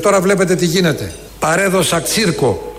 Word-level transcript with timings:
Και 0.00 0.06
τώρα 0.06 0.20
βλέπετε 0.20 0.54
τι 0.54 0.66
γίνεται. 0.66 1.12
Παρέδωσα 1.38 2.00
τσίρκο. 2.00 2.74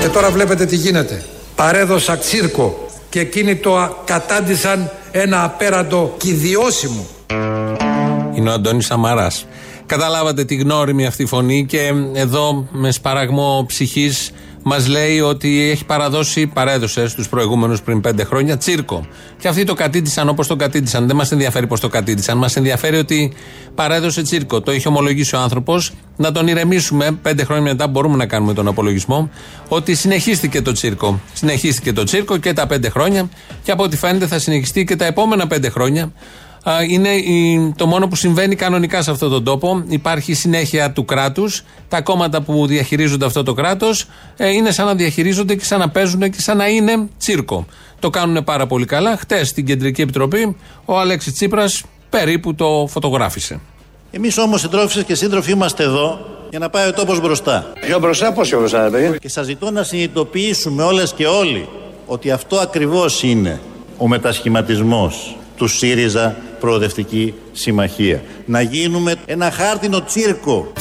Και 0.00 0.08
τώρα 0.08 0.30
βλέπετε 0.30 0.66
τι 0.66 0.76
γίνεται. 0.76 1.24
Παρέδωσα 1.54 2.16
τσίρκο 2.16 2.86
και 3.08 3.20
εκείνοι 3.20 3.56
το 3.56 3.96
κατάντησαν 4.04 4.90
ένα 5.10 5.44
απέραντο 5.44 6.14
κηδιώσιμο. 6.16 7.06
Είναι 8.34 8.50
ο 8.50 8.52
Αντώνης 8.52 8.86
Σαμαράς. 8.86 9.46
Καταλάβατε 9.86 10.44
τη 10.44 10.54
γνώριμη 10.54 11.06
αυτή 11.06 11.26
φωνή 11.26 11.66
και 11.66 11.92
εδώ 12.12 12.68
με 12.70 12.90
σπαραγμό 12.90 13.64
ψυχής 13.68 14.30
μας 14.68 14.88
λέει 14.88 15.20
ότι 15.20 15.70
έχει 15.70 15.84
παραδώσει, 15.84 16.46
παρέδωσες 16.46 17.10
στου 17.10 17.28
προηγούμενους 17.28 17.82
πριν 17.82 18.00
πέντε 18.00 18.24
χρόνια 18.24 18.56
τσίρκο. 18.56 19.06
Και 19.38 19.48
αυτοί 19.48 19.64
το 19.64 19.74
κατήτησαν 19.74 20.28
όπως 20.28 20.46
το 20.46 20.56
κατήτησαν. 20.56 21.06
Δεν 21.06 21.16
μας 21.16 21.32
ενδιαφέρει 21.32 21.66
πώ 21.66 21.78
το 21.78 21.88
κατήτησαν. 21.88 22.38
Μας 22.38 22.56
ενδιαφέρει 22.56 22.96
ότι 22.96 23.32
παρέδωσε 23.74 24.22
τσίρκο. 24.22 24.60
Το 24.60 24.72
είχε 24.72 24.88
ομολογήσει 24.88 25.36
ο 25.36 25.38
άνθρωπος. 25.38 25.92
Να 26.16 26.32
τον 26.32 26.46
ηρεμήσουμε. 26.46 27.18
Πέντε 27.22 27.44
χρόνια 27.44 27.62
μετά 27.62 27.86
μπορούμε 27.86 28.16
να 28.16 28.26
κάνουμε 28.26 28.52
τον 28.54 28.68
απολογισμό. 28.68 29.30
Ότι 29.68 29.94
συνεχίστηκε 29.94 30.62
το 30.62 30.72
τσίρκο. 30.72 31.20
Συνεχίστηκε 31.32 31.92
το 31.92 32.04
τσίρκο 32.04 32.36
και 32.36 32.52
τα 32.52 32.66
πέντε 32.66 32.88
χρόνια. 32.88 33.28
Και 33.62 33.70
από 33.70 33.82
ό,τι 33.82 33.96
φαίνεται 33.96 34.26
θα 34.26 34.38
συνεχιστεί 34.38 34.84
και 34.84 34.96
τα 34.96 35.04
επόμενα 35.04 35.46
πέντε 35.46 35.68
χρόνια 35.68 36.12
είναι 36.88 37.10
το 37.76 37.86
μόνο 37.86 38.08
που 38.08 38.16
συμβαίνει 38.16 38.54
κανονικά 38.54 39.02
σε 39.02 39.10
αυτόν 39.10 39.30
τον 39.30 39.44
τόπο. 39.44 39.84
Υπάρχει 39.88 40.34
συνέχεια 40.34 40.92
του 40.92 41.04
κράτους. 41.04 41.62
Τα 41.88 42.00
κόμματα 42.00 42.42
που 42.42 42.66
διαχειρίζονται 42.66 43.24
αυτό 43.24 43.42
το 43.42 43.54
κράτος 43.54 44.06
ε, 44.36 44.50
είναι 44.50 44.70
σαν 44.70 44.86
να 44.86 44.94
διαχειρίζονται 44.94 45.54
και 45.54 45.64
σαν 45.64 45.78
να 45.78 45.88
παίζουν 45.88 46.20
και 46.30 46.40
σαν 46.40 46.56
να 46.56 46.68
είναι 46.68 47.08
τσίρκο. 47.18 47.66
Το 47.98 48.10
κάνουν 48.10 48.44
πάρα 48.44 48.66
πολύ 48.66 48.84
καλά. 48.84 49.16
Χτες 49.16 49.48
στην 49.48 49.66
Κεντρική 49.66 50.00
Επιτροπή 50.00 50.56
ο 50.84 50.98
Αλέξης 50.98 51.32
Τσίπρας 51.32 51.82
περίπου 52.10 52.54
το 52.54 52.86
φωτογράφησε. 52.88 53.60
Εμείς 54.10 54.38
όμως 54.38 54.60
συντρόφισε 54.60 55.02
και 55.02 55.14
σύντροφοι 55.14 55.52
είμαστε 55.52 55.82
εδώ 55.82 56.26
για 56.50 56.58
να 56.58 56.70
πάει 56.70 56.88
ο 56.88 56.92
τόπος 56.92 57.20
μπροστά. 57.20 57.72
Πιο 57.80 57.98
μπροστά, 57.98 58.32
πώς 58.32 58.48
πιο 58.48 58.58
μπροστά, 58.58 58.88
παιδί; 58.90 59.18
Και 59.18 59.28
σας 59.28 59.46
ζητώ 59.46 59.70
να 59.70 59.82
συνειδητοποιήσουμε 59.82 60.82
όλες 60.82 61.12
και 61.12 61.26
όλοι 61.26 61.68
ότι 62.06 62.30
αυτό 62.30 62.56
ακριβώς 62.56 63.22
είναι 63.22 63.60
ο 63.98 64.08
μετασχηματισμός 64.08 65.36
του 65.56 65.66
ΣΥΡΙΖΑ 65.66 66.36
Προοδευτική 66.60 67.34
Συμμαχία. 67.52 68.22
Να 68.46 68.60
γίνουμε 68.60 69.14
ένα 69.26 69.50
χάρτινο 69.50 70.02
τσίρκο. 70.02 70.72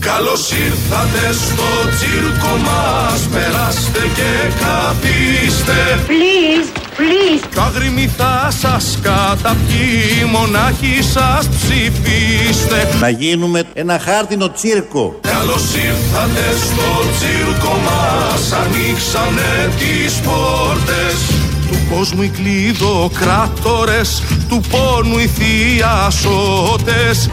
Καλώς 0.00 0.50
ήρθατε 0.50 1.32
στο 1.32 1.88
τσίρκο 1.90 2.56
μας. 2.66 3.20
Περάστε 3.32 4.00
και 4.14 4.52
καθίστε. 4.62 5.98
Please, 6.08 6.68
please. 6.98 7.48
Τα 7.54 7.72
γρήμη 7.74 8.10
θα 8.16 8.48
σας 8.50 8.98
καταπιεί 9.02 10.28
Μονάχοι 10.30 11.02
σας 11.02 11.48
ψηφίστε. 11.48 12.88
Να 13.00 13.08
γίνουμε 13.08 13.62
ένα 13.72 13.98
χάρτινο 13.98 14.50
τσίρκο. 14.50 15.18
Καλώς 15.20 15.64
ήρθατε 15.74 16.46
στο 16.66 16.90
τσίρκο 17.16 17.74
μας. 17.86 18.52
Ανοίξανε 18.52 19.72
τις 19.78 20.14
πόρτες 20.14 21.45
του 21.68 21.76
κόσμου 21.94 22.22
οι 22.22 22.28
κλειδοκράτορες 22.28 24.22
Του 24.48 24.60
πόνου 24.70 25.18
οι 25.18 25.26
θειασότες 25.26 27.28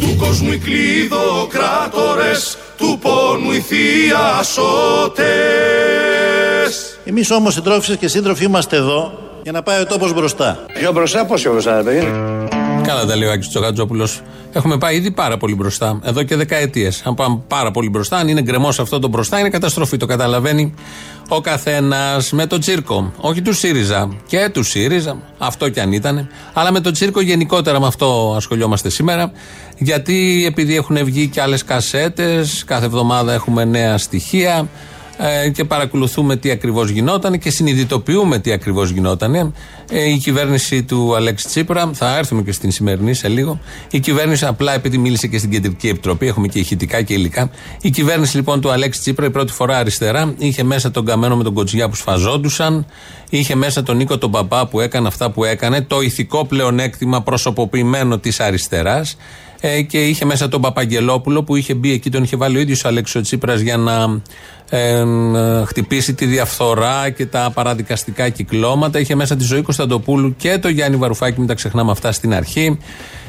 Του 0.00 0.16
κόσμου 0.18 0.52
οι 0.52 0.58
κλειδοκράτορες 0.58 2.56
Του 2.76 2.98
πόνου 3.02 3.52
οι 3.52 3.60
θειασότες 3.60 5.26
Εμείς 7.04 7.30
όμως 7.30 7.54
συντρόφισσες 7.54 7.96
και 7.96 8.08
σύντροφοι 8.08 8.44
είμαστε 8.44 8.76
εδώ 8.76 9.12
για 9.42 9.52
να 9.52 9.62
πάει 9.62 9.80
ο 9.80 9.86
τόπος 9.86 10.14
μπροστά. 10.14 10.58
Πιο 10.72 10.92
μπροστά, 10.92 11.26
πώς 11.26 11.42
πιο 11.42 11.52
μπροστά, 11.52 11.82
παιδί; 11.84 12.12
Καλά 12.86 13.06
τα 13.06 13.16
λέει 13.16 13.28
ο 13.28 13.32
Άκης 13.32 13.48
Τσογατζόπουλος. 13.48 14.20
Έχουμε 14.52 14.78
πάει 14.78 14.96
ήδη 14.96 15.10
πάρα 15.10 15.36
πολύ 15.36 15.54
μπροστά. 15.54 16.00
Εδώ 16.04 16.22
και 16.22 16.36
δεκαετίες. 16.36 17.02
Αν 17.04 17.14
πάμε 17.14 17.40
πάρα 17.48 17.70
πολύ 17.70 17.88
μπροστά, 17.88 18.16
αν 18.16 18.28
είναι 18.28 18.42
γκρεμό 18.42 18.68
αυτό 18.68 18.98
το 18.98 19.08
μπροστά, 19.08 19.38
είναι 19.38 19.48
καταστροφή. 19.48 19.96
Το 19.96 20.06
καταλαβαίνει 20.06 20.74
ο 21.34 21.40
καθένας 21.40 22.32
με 22.32 22.46
το 22.46 22.58
τσίρκο. 22.58 23.12
Όχι 23.16 23.42
του 23.42 23.52
ΣΥΡΙΖΑ 23.52 24.08
και 24.26 24.50
του 24.52 24.62
ΣΥΡΙΖΑ, 24.62 25.16
αυτό 25.38 25.68
κι 25.68 25.80
αν 25.80 25.92
ήταν. 25.92 26.28
Αλλά 26.52 26.72
με 26.72 26.80
το 26.80 26.90
τσίρκο 26.90 27.20
γενικότερα 27.20 27.80
με 27.80 27.86
αυτό 27.86 28.34
ασχολιόμαστε 28.36 28.88
σήμερα. 28.88 29.32
Γιατί 29.78 30.44
επειδή 30.46 30.76
έχουν 30.76 31.04
βγει 31.04 31.28
και 31.28 31.40
άλλες 31.40 31.64
κασέτες, 31.64 32.64
κάθε 32.66 32.84
εβδομάδα 32.84 33.32
έχουμε 33.32 33.64
νέα 33.64 33.98
στοιχεία 33.98 34.68
ε, 35.24 35.48
και 35.48 35.64
παρακολουθούμε 35.64 36.36
τι 36.36 36.50
ακριβώς 36.50 36.90
γινόταν 36.90 37.38
και 37.38 37.50
συνειδητοποιούμε 37.50 38.38
τι 38.38 38.52
ακριβώς 38.52 38.90
γινόταν. 38.90 39.34
Ε, 39.34 40.10
η 40.10 40.16
κυβέρνηση 40.16 40.82
του 40.82 41.14
Αλέξη 41.14 41.46
Τσίπρα, 41.46 41.90
θα 41.92 42.16
έρθουμε 42.16 42.42
και 42.42 42.52
στην 42.52 42.70
σημερινή 42.70 43.14
σε 43.14 43.28
λίγο. 43.28 43.60
Η 43.90 44.00
κυβέρνηση, 44.00 44.44
απλά 44.44 44.74
επειδή 44.74 44.98
μίλησε 44.98 45.26
και 45.26 45.38
στην 45.38 45.50
Κεντρική 45.50 45.88
Επιτροπή, 45.88 46.26
έχουμε 46.26 46.46
και 46.46 46.58
ηχητικά 46.58 47.02
και 47.02 47.14
υλικά. 47.14 47.50
Η 47.82 47.90
κυβέρνηση 47.90 48.36
λοιπόν 48.36 48.60
του 48.60 48.70
Αλέξη 48.70 49.00
Τσίπρα, 49.00 49.26
η 49.26 49.30
πρώτη 49.30 49.52
φορά 49.52 49.76
αριστερά, 49.76 50.34
είχε 50.38 50.62
μέσα 50.62 50.90
τον 50.90 51.04
Καμένο 51.04 51.36
με 51.36 51.42
τον 51.42 51.54
Κοτσιά 51.54 51.88
που 51.88 51.94
σφαζόντουσαν, 51.94 52.86
είχε 53.30 53.54
μέσα 53.54 53.82
τον 53.82 53.96
Νίκο 53.96 54.18
τον 54.18 54.30
Παπά 54.30 54.66
που 54.66 54.80
έκανε 54.80 55.08
αυτά 55.08 55.30
που 55.30 55.44
έκανε, 55.44 55.80
το 55.80 56.00
ηθικό 56.00 56.44
πλεονέκτημα 56.46 57.22
προσωποποιημένο 57.22 58.18
της 58.18 58.40
αριστεράς. 58.40 59.16
Ε, 59.64 59.82
και 59.82 60.06
είχε 60.06 60.24
μέσα 60.24 60.48
τον 60.48 60.60
Παπαγγελόπουλο 60.60 61.42
που 61.42 61.56
είχε 61.56 61.74
μπει 61.74 61.92
εκεί, 61.92 62.10
τον 62.10 62.22
είχε 62.22 62.36
βάλει 62.36 62.56
ο 62.56 62.60
ίδιος 62.60 62.84
ο 62.84 62.88
Αλέξο 62.88 63.20
Τσίπρας 63.20 63.60
για 63.60 63.76
να 63.76 64.20
ε, 64.70 65.04
χτυπήσει 65.64 66.14
τη 66.14 66.26
διαφθορά 66.26 67.10
και 67.10 67.26
τα 67.26 67.50
παραδικαστικά 67.54 68.28
κυκλώματα. 68.28 68.98
Είχε 68.98 69.14
μέσα 69.14 69.36
τη 69.36 69.44
ζωή 69.44 69.62
Κωνσταντοπούλου 69.62 70.36
και 70.36 70.58
το 70.58 70.68
Γιάννη 70.68 70.96
Βαρουφάκη, 70.96 71.38
μην 71.38 71.48
τα 71.48 71.54
ξεχνάμε 71.54 71.90
αυτά 71.90 72.12
στην 72.12 72.34
αρχή. 72.34 72.78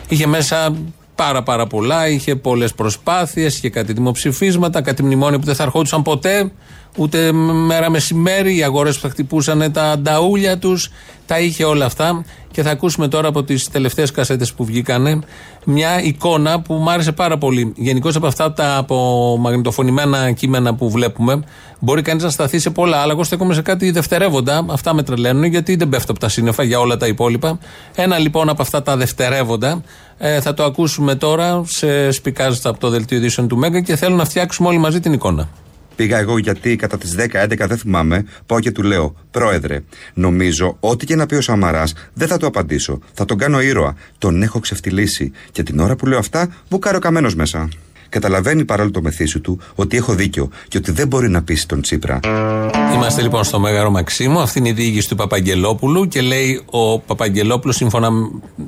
Είχε 0.08 0.28
μέσα 0.28 0.76
πάρα 1.16 1.44
πάρα 1.44 1.68
πολλά, 1.68 2.08
είχε 2.10 2.36
πολλές 2.36 2.74
προσπάθειες, 2.74 3.58
είχε 3.58 3.70
κάτι 3.70 3.94
δημοψηφίσματα, 3.94 4.82
κάτι 4.82 5.04
μνημόνια 5.04 5.40
που 5.40 5.46
δεν 5.46 5.56
θα 5.56 5.64
ερχόντουσαν 5.64 6.02
ποτέ 6.02 6.52
ούτε 6.98 7.32
μέρα 7.32 7.90
μεσημέρι, 7.90 8.58
οι 8.58 8.64
αγορές 8.64 8.96
που 8.96 9.02
θα 9.02 9.10
χτυπούσαν 9.10 9.72
τα 9.72 9.98
νταούλια 10.00 10.58
τους. 10.58 10.90
Τα 11.26 11.40
είχε 11.40 11.64
όλα 11.64 11.86
αυτά. 11.86 12.26
Και 12.52 12.62
θα 12.62 12.72
ακούσουμε 12.72 13.08
τώρα 13.08 13.28
από 13.28 13.44
τις 13.44 13.70
τελευταίες 13.70 14.12
κασέτες 14.12 14.54
που 14.54 14.66
βγήκανε 14.66 15.20
μια 15.66 16.02
εικόνα 16.02 16.62
που 16.62 16.74
μου 16.74 16.92
άρεσε 16.92 17.12
πάρα 17.12 17.38
πολύ. 17.38 17.74
Γενικώς 17.76 18.16
από 18.16 18.28
αυτά 18.28 18.54
τα 18.54 18.78
από 18.78 19.38
μαγνητοφωνημένα 19.40 20.32
κείμενα 20.32 20.76
που 20.76 20.90
βλέπουμε, 20.90 21.44
μπορεί 21.80 22.02
κανείς 22.02 22.24
να 22.24 22.30
σταθεί 22.30 22.60
σε 22.60 22.70
πολλά, 22.70 22.98
αλλά 22.98 23.12
εγώ 23.12 23.24
στέκομαι 23.24 23.54
σε 23.54 23.62
κάτι 23.62 23.92
δευτερεύοντα. 23.92 24.66
Αυτά 24.70 24.94
με 24.94 25.04
τρελαίνουν, 25.04 25.44
γιατί 25.44 25.76
δεν 25.76 25.90
πέφτω 25.90 26.12
από 26.12 26.20
τα 26.20 26.30
σύννεφα 26.30 26.64
για 26.64 26.80
όλα 26.80 26.98
τα 26.98 27.08
υπόλοιπα. 27.08 27.58
Ένα 27.96 28.18
λοιπόν 28.18 28.50
από 28.50 28.62
αυτά 28.62 28.84
τα 28.84 28.98
δευτερεύοντα 28.98 29.82
ε, 30.18 30.42
θα 30.42 30.54
το 30.54 30.64
ακούσουμε 30.64 31.16
τώρα 31.16 31.64
σε 31.66 32.12
σπικάζ 32.12 32.58
από 32.64 32.80
το 32.80 32.90
δελτίο 32.90 33.18
ειδήσεων 33.18 33.48
του 33.48 33.58
Μέγκα 33.58 33.82
και 33.82 33.96
θέλω 33.96 34.16
να 34.16 34.26
φτιάξουμε 34.26 34.68
όλοι 34.68 34.78
μαζί 34.78 35.00
την 35.00 35.14
εικόνα. 35.14 35.50
Πήγα 35.96 36.18
εγώ 36.18 36.38
γιατί 36.38 36.76
κατά 36.76 36.98
τις 36.98 37.16
10-11 37.18 37.56
δεν 37.68 37.78
θυμάμαι, 37.78 38.26
πάω 38.46 38.60
και 38.60 38.72
του 38.72 38.84
λέω: 38.84 39.16
Πρόεδρε, 39.32 39.80
νομίζω 40.14 40.78
ό,τι 40.80 41.06
και 41.06 41.16
να 41.16 41.26
πει 41.26 41.36
ο 41.36 41.42
Σαμαράς 41.42 41.94
δεν 42.14 42.28
θα 42.28 42.38
το 42.38 42.48
απαντήσω. 42.48 43.00
Θα 43.14 43.26
τον 43.26 43.38
κάνω 43.38 43.62
ήρωα. 43.62 43.96
Τον 44.18 44.42
έχω 44.42 44.60
ξεφτυλίσει. 44.60 45.32
Και 45.52 45.64
την 45.64 45.80
ώρα 45.80 45.96
που 45.96 46.06
λέω 46.06 46.18
αυτά, 46.18 46.50
μπουκάρω 46.70 47.00
καμένος 47.00 47.36
μέσα. 47.36 47.70
Καταλαβαίνει 48.14 48.66
παρόλο 48.66 48.92
το 48.92 49.02
μεθύσι 49.02 49.40
του 49.40 49.60
ότι 49.76 49.98
έχω 49.98 50.14
δίκιο 50.14 50.50
και 50.68 50.78
ότι 50.78 50.92
δεν 50.92 51.08
μπορεί 51.08 51.30
να 51.30 51.44
πείσει 51.44 51.68
τον 51.68 51.82
Τσίπρα. 51.82 52.20
Είμαστε 52.94 53.22
λοιπόν 53.22 53.44
στο 53.44 53.60
Μέγαρο 53.60 53.90
Μαξίμου. 53.90 54.40
Αυτή 54.40 54.60
είναι 54.60 54.70
η 54.70 54.72
διοίκηση 54.72 55.08
του 55.08 55.16
Παπαγγελόπουλου 55.16 56.08
και 56.08 56.22
λέει 56.22 56.62
ο 56.66 57.00
Παπαγγελόπουλος, 57.00 57.76
σύμφωνα 57.76 58.10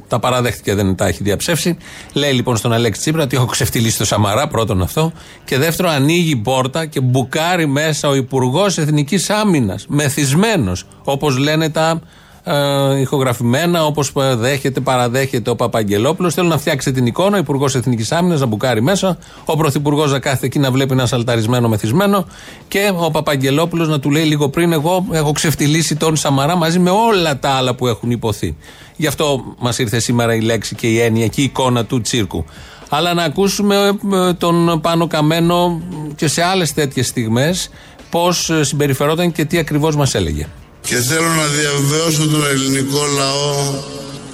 τα 0.07 0.19
παράδεχτηκε, 0.19 0.75
δεν 0.75 0.95
τα 0.95 1.07
έχει 1.07 1.24
διαψεύσει. 1.24 1.77
Λέει 2.13 2.31
λοιπόν 2.31 2.57
στον 2.57 2.74
Αλέξη 2.74 3.01
Τσίπρα 3.01 3.24
ότι 3.24 3.36
έχω 3.36 3.45
ξεφτυλίσει 3.45 3.97
το 3.97 4.06
Σαμαρά, 4.06 4.47
πρώτον 4.47 4.81
αυτό. 4.81 5.12
Και 5.45 5.57
δεύτερο, 5.57 5.89
ανοίγει 5.89 6.31
η 6.31 6.36
πόρτα 6.36 6.86
και 6.86 7.01
μπουκάρει 7.01 7.65
μέσα 7.65 8.07
ο 8.07 8.15
Υπουργός 8.15 8.77
Εθνικής 8.77 9.30
Άμυνας. 9.30 9.86
Μεθυσμένος, 9.88 10.83
όπως 11.03 11.38
λένε 11.38 11.69
τα 11.69 12.01
ε, 12.47 13.00
ηχογραφημένα 13.00 13.86
όπως 13.86 14.12
δέχεται, 14.36 14.80
παραδέχεται 14.80 15.50
ο 15.50 15.56
Παπαγγελόπουλος. 15.56 16.33
Θέλω 16.33 16.47
να 16.47 16.57
φτιάξει 16.57 16.92
την 16.92 17.06
εικόνα, 17.06 17.36
ο 17.36 17.39
Υπουργός 17.39 17.75
Εθνικής 17.75 18.12
Άμυνας 18.12 18.39
να 18.39 18.45
μπουκάρει 18.45 18.81
μέσα, 18.81 19.18
ο 19.45 19.57
Πρωθυπουργός 19.57 20.12
να 20.12 20.19
κάθεται 20.19 20.45
εκεί 20.45 20.59
να 20.59 20.71
βλέπει 20.71 20.94
ένα 20.94 21.06
σαλταρισμένο 21.06 21.68
μεθυσμένο 21.68 22.25
και 22.68 22.92
ο 22.95 23.12
Παπαγγελόπουλος 23.12 23.88
να 23.88 24.00
του 24.00 24.12
λέει 24.12 24.24
λίγο 24.24 24.50
πριν: 24.50 24.71
Εγώ 24.71 25.06
έχω 25.12 25.31
ξεφτυλίσει 25.31 25.95
τον 25.95 26.15
Σαμαρά 26.15 26.56
μαζί 26.56 26.80
με 26.80 26.89
όλα 26.89 27.39
τα 27.39 27.50
άλλα 27.50 27.75
που 27.75 27.88
έχουν 27.88 28.12
υποθεί. 28.12 28.57
Γι' 28.95 29.07
αυτό 29.07 29.44
μας 29.59 29.80
ήρθε 29.80 30.00
σήμερα 30.00 30.36
η 30.36 30.41
λέξη 30.41 30.75
και 30.75 30.88
η 30.88 31.00
έννοια 31.00 31.27
και 31.27 31.41
η 31.41 31.44
εικόνα 31.44 31.86
του 31.86 32.01
τσίρκου. 32.01 32.45
Αλλά 32.89 33.13
να 33.13 33.24
ακούσουμε 33.24 33.75
ε, 34.13 34.33
τον 34.33 34.81
Πάνο 34.81 35.07
Καμένο 35.07 35.81
και 36.15 36.27
σε 36.27 36.44
άλλες 36.44 36.74
τέτοιες 36.74 37.07
στιγμές 37.07 37.69
πώς 38.09 38.51
συμπεριφερόταν 38.62 39.31
και 39.31 39.45
τι 39.45 39.57
ακριβώς 39.57 39.95
μας 39.95 40.15
έλεγε. 40.15 40.48
Και 40.85 40.95
θέλω 40.95 41.27
να 41.27 41.45
διαβεβαιώσω 41.45 42.27
τον 42.27 42.45
ελληνικό 42.45 42.99
λαό 43.17 43.83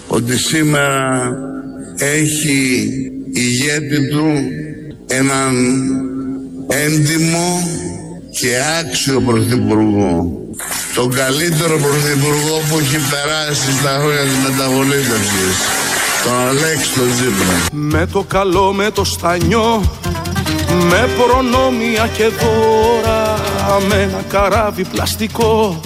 ότι 0.07 0.37
σήμερα 0.37 1.31
έχει 1.97 2.87
ηγέτη 3.33 4.09
του 4.09 4.27
έναν 5.07 5.55
έντιμο 6.67 7.69
και 8.39 8.49
άξιο 8.79 9.21
πρωθυπουργό. 9.21 10.39
τον 10.95 11.13
καλύτερο 11.13 11.77
πρωθυπουργό 11.77 12.61
που 12.69 12.77
έχει 12.77 12.97
περάσει 13.09 13.71
στα 13.79 13.89
χρόνια 13.89 14.21
της 14.21 14.49
μεταβολήτευσης. 14.49 15.55
Τον 16.23 16.47
Αλέξη 16.47 16.93
τον 16.93 17.11
Τζίπρα. 17.13 17.55
Με 17.71 18.07
το 18.11 18.23
καλό 18.23 18.73
με 18.73 18.91
το 18.91 19.03
στανιό 19.03 19.83
Με 20.89 21.09
προνόμια 21.17 22.09
και 22.17 22.23
δώρα 22.23 23.37
Με 23.87 23.95
ένα 23.95 24.23
καράβι 24.29 24.83
πλαστικό 24.83 25.79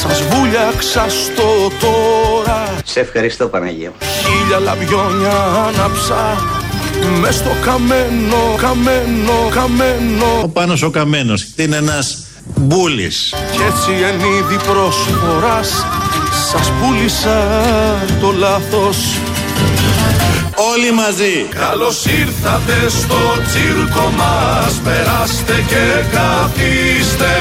Σας 0.00 0.22
βούλιαξα 0.22 1.06
στο 1.08 1.70
τώρα 1.80 2.76
Σε 2.84 3.00
ευχαριστώ 3.00 3.46
Παναγία 3.48 3.90
μου. 3.90 3.96
Χίλια 4.00 4.58
λαμπιόνια 4.58 5.32
άναψα 5.66 6.36
μες 7.20 7.34
στο 7.34 7.50
καμένο, 7.64 8.54
καμένο, 8.56 9.48
καμένο 9.50 10.40
Ο 10.42 10.48
Πάνος 10.48 10.82
ο 10.82 10.90
Καμένος 10.90 11.52
είναι 11.56 11.76
ένας 11.76 12.26
μπούλης. 12.56 13.34
Κι 13.52 13.62
έτσι 13.62 13.90
εν 14.02 14.20
είδη 14.20 14.56
προσφοράς 14.56 15.86
Σας 16.50 16.70
πούλησα 16.70 17.48
το 18.20 18.32
λάθος 18.32 18.96
Όλοι 20.70 20.92
μαζί. 20.92 21.34
Καλώς 21.48 22.06
ήρθατε 22.06 22.88
στο 22.88 23.20
τσίρκο 23.46 24.12
μας. 24.16 24.80
Περάστε 24.84 25.64
και 25.68 25.84
καθίστε. 26.16 27.32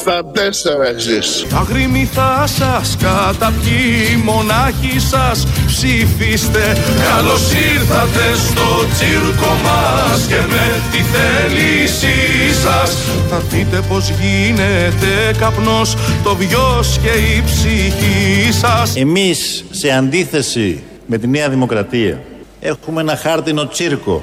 Στα 0.00 0.24
τέσσερα 0.32 0.86
εσείς. 0.86 1.46
Αγρίμη 1.60 2.08
θα 2.12 2.44
σας 2.46 2.96
καταπιεί 3.00 4.22
Μονάχοι 4.24 4.98
σας 4.98 5.46
ψηφίστε. 5.66 6.76
Καλώς 7.14 7.52
ήρθατε 7.74 8.26
στο 8.46 8.68
τσίρκο 8.92 9.52
μας 9.64 10.26
Και 10.28 10.40
με 10.48 10.66
τη 10.90 10.98
θέλησή 11.12 12.18
σας. 12.64 12.96
Θα 13.30 13.38
δείτε 13.50 13.80
πως 13.88 14.12
γίνεται 14.20 15.38
καπνός 15.38 15.96
Το 16.22 16.34
βιός 16.34 16.98
και 17.02 17.18
η 17.36 17.42
ψυχή 17.44 18.52
σας. 18.52 18.96
Εμείς 18.96 19.64
σε 19.70 19.90
αντίθεση 19.90 20.82
με 21.06 21.18
τη 21.18 21.26
Νέα 21.26 21.48
Δημοκρατία 21.48 22.18
έχουμε 22.60 23.00
ένα 23.00 23.16
χάρτινο 23.16 23.68
τσίρκο. 23.68 24.22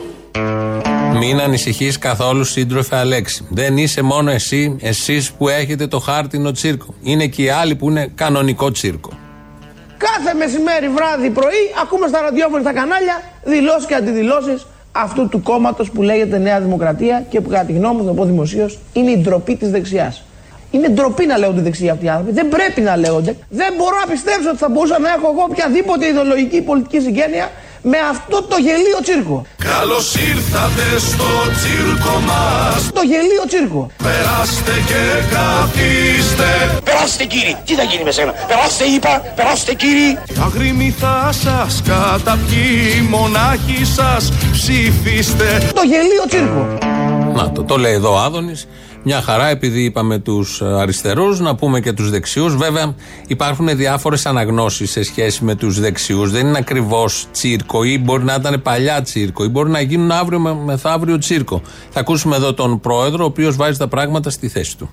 Μην 1.20 1.40
ανησυχείς 1.40 1.98
καθόλου, 1.98 2.44
σύντροφε 2.44 2.96
Αλέξη. 2.96 3.48
Δεν 3.50 3.78
είσαι 3.78 4.02
μόνο 4.02 4.32
εσύ, 4.32 4.78
εσείς 4.82 5.32
που 5.32 5.50
έχετε 5.50 5.88
το 5.88 6.00
χάρτινο 6.00 6.52
τσίρκο. 6.52 6.94
Είναι 7.04 7.28
και 7.28 7.44
οι 7.44 7.50
άλλοι 7.50 7.76
που 7.76 7.90
είναι 7.90 8.12
κανονικό 8.16 8.72
τσίρκο. 8.72 9.10
Κάθε 9.98 10.34
μεσημέρι, 10.38 10.90
βράδυ, 10.90 11.30
πρωί 11.30 11.72
ακούμε 11.82 12.08
στα 12.08 12.22
ραδιόφωνα 12.22 12.62
στα 12.62 12.74
κανάλια 12.74 13.22
δηλώσεις 13.44 13.86
και 13.86 13.96
αντιδηλώσεις 13.96 14.66
αυτού 14.92 15.30
του 15.30 15.42
κόμματος 15.42 15.92
που 15.92 16.02
λέγεται 16.02 16.38
Νέα 16.38 16.60
Δημοκρατία 16.62 17.26
και 17.30 17.42
που 17.42 17.50
κατά 17.50 17.66
τη 17.66 17.74
γνώμη 17.74 17.96
μου, 17.96 18.02
θα 18.02 18.08
το 18.08 18.14
πω 18.14 18.26
δημοσίως, 18.26 18.80
είναι 18.94 19.12
η 19.12 19.18
ντροπή 19.18 19.56
της 19.56 19.70
δεξιάς. 19.70 20.24
Είναι 20.72 20.90
ντροπή 20.90 21.26
να 21.26 21.38
λέγονται 21.38 21.62
δεξιοί 21.62 21.90
αυτοί 21.90 22.06
οι 22.06 22.10
άνθρωποι. 22.10 22.32
Δεν 22.32 22.50
πρέπει 22.50 22.82
να 22.82 22.98
λέγονται. 22.98 23.36
Δεν 23.50 23.74
μπορώ 23.78 23.96
να 24.06 24.12
πιστέψω 24.12 24.50
ότι 24.50 24.58
θα 24.58 24.70
μπορούσα 24.70 25.00
να 25.00 25.10
έχω 25.10 25.30
εγώ 25.32 25.44
οποιαδήποτε 25.50 26.08
ιδεολογική 26.08 26.62
πολιτική 26.62 27.00
συγγένεια 27.00 27.50
με 27.92 27.98
αυτό 28.10 28.38
το 28.42 28.58
γελίο 28.66 29.00
τσίρκο. 29.02 29.46
Καλώς 29.58 30.16
ήρθατε 30.16 30.88
στο 31.10 31.30
τσίρκο 31.56 32.16
μας 32.30 32.90
Το 32.94 33.02
γελίο 33.02 33.44
τσίρκο. 33.48 33.90
Περάστε 34.04 34.76
και 34.90 35.04
καθίστε 35.36 36.80
Περάστε 36.84 37.24
κύριοι. 37.26 37.58
Τι 37.66 37.74
θα 37.74 37.84
γίνει 37.84 38.04
με 38.04 38.12
σένα; 38.12 38.32
Περάστε 38.48 38.84
είπα. 38.84 39.22
Περάστε 39.36 39.74
κύριοι. 39.74 40.18
Αγρίμη 40.46 40.96
θα 41.00 41.30
σας 41.44 41.82
καταπιεί 41.88 43.08
Μονάχοι 43.10 43.86
σας 43.86 44.32
ψηφίστε 44.52 45.72
Το 45.74 45.82
γελίο 45.82 46.26
τσίρκο. 46.28 46.78
Να 47.36 47.52
το, 47.52 47.64
το 47.64 47.78
λέει 47.78 47.94
εδώ 47.94 48.14
ο 48.14 48.18
Άδωνης. 48.18 48.68
Μια 49.08 49.22
χαρά, 49.22 49.48
επειδή 49.48 49.84
είπαμε 49.84 50.20
τους 50.20 50.62
αριστερούς, 50.62 51.40
να 51.40 51.56
πούμε 51.56 51.80
και 51.80 51.94
τους 51.94 52.10
δεξιούς. 52.10 52.56
Βέβαια, 52.56 52.96
υπάρχουν 53.28 53.78
διάφορες 53.78 54.26
αναγνώσεις 54.26 54.92
σε 54.92 55.04
σχέση 55.04 55.44
με 55.44 55.56
τους 55.56 55.80
δεξιούς. 55.80 56.32
Δεν 56.32 56.48
είναι 56.48 56.58
ακριβώς 56.58 57.28
τσίρκο, 57.32 57.84
ή 57.84 57.98
μπορεί 57.98 58.24
να 58.24 58.34
ήταν 58.34 58.62
παλιά 58.62 59.02
τσίρκο, 59.02 59.44
ή 59.44 59.48
μπορεί 59.48 59.70
να 59.70 59.82
γίνουν 59.82 60.12
αύριο 60.12 60.40
με, 60.40 60.54
μεθαύριο 60.54 61.18
τσίρκο. 61.18 61.62
Θα 61.90 62.00
ακούσουμε 62.00 62.36
εδώ 62.36 62.54
τον 62.54 62.80
πρόεδρο, 62.80 63.24
ο 63.24 63.28
οποίος 63.28 63.56
βάζει 63.56 63.78
τα 63.78 63.88
πράγματα 63.88 64.30
στη 64.30 64.48
θέση 64.48 64.78
του. 64.78 64.90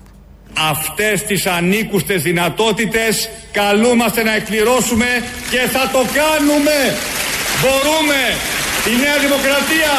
Αυτές 0.69 1.23
τις 1.23 1.45
ανήκουστες 1.45 2.21
δυνατότητες 2.21 3.29
καλούμαστε 3.51 4.23
να 4.23 4.35
εκπληρώσουμε 4.35 5.05
και 5.49 5.69
θα 5.71 5.89
το 5.91 5.99
κάνουμε. 6.19 6.77
Μπορούμε. 7.61 8.21
Η 8.91 8.93
Νέα 9.03 9.17
Δημοκρατία 9.25 9.93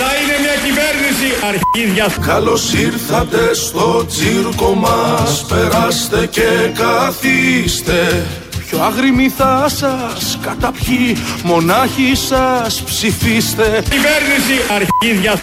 θα 0.00 0.10
είναι 0.20 0.36
μια 0.44 0.56
κυβέρνηση 0.64 1.28
αρχίδια. 1.50 2.26
Καλώς 2.26 2.72
ήρθατε 2.72 3.54
στο 3.54 4.06
τσίρκο 4.06 4.74
μας 4.74 5.44
Περάστε 5.48 6.26
και 6.26 6.70
καθίστε 6.74 8.26
Πιο 8.66 8.82
άγριμοι 8.82 9.28
θα 9.28 9.68
σας 9.68 10.38
καταπιεί 10.42 11.16
Μονάχοι 11.44 12.14
σας 12.14 12.82
ψηφίστε 12.82 13.82
Κυβέρνηση 13.90 14.56
αρχίδια. 14.74 15.40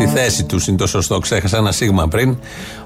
Στη 0.00 0.08
θέση 0.08 0.44
τους 0.44 0.66
είναι 0.66 0.76
το 0.76 0.86
σωστό, 0.86 1.18
ξέχασα 1.18 1.56
ένα 1.56 1.72
σίγμα 1.72 2.08
πριν. 2.08 2.36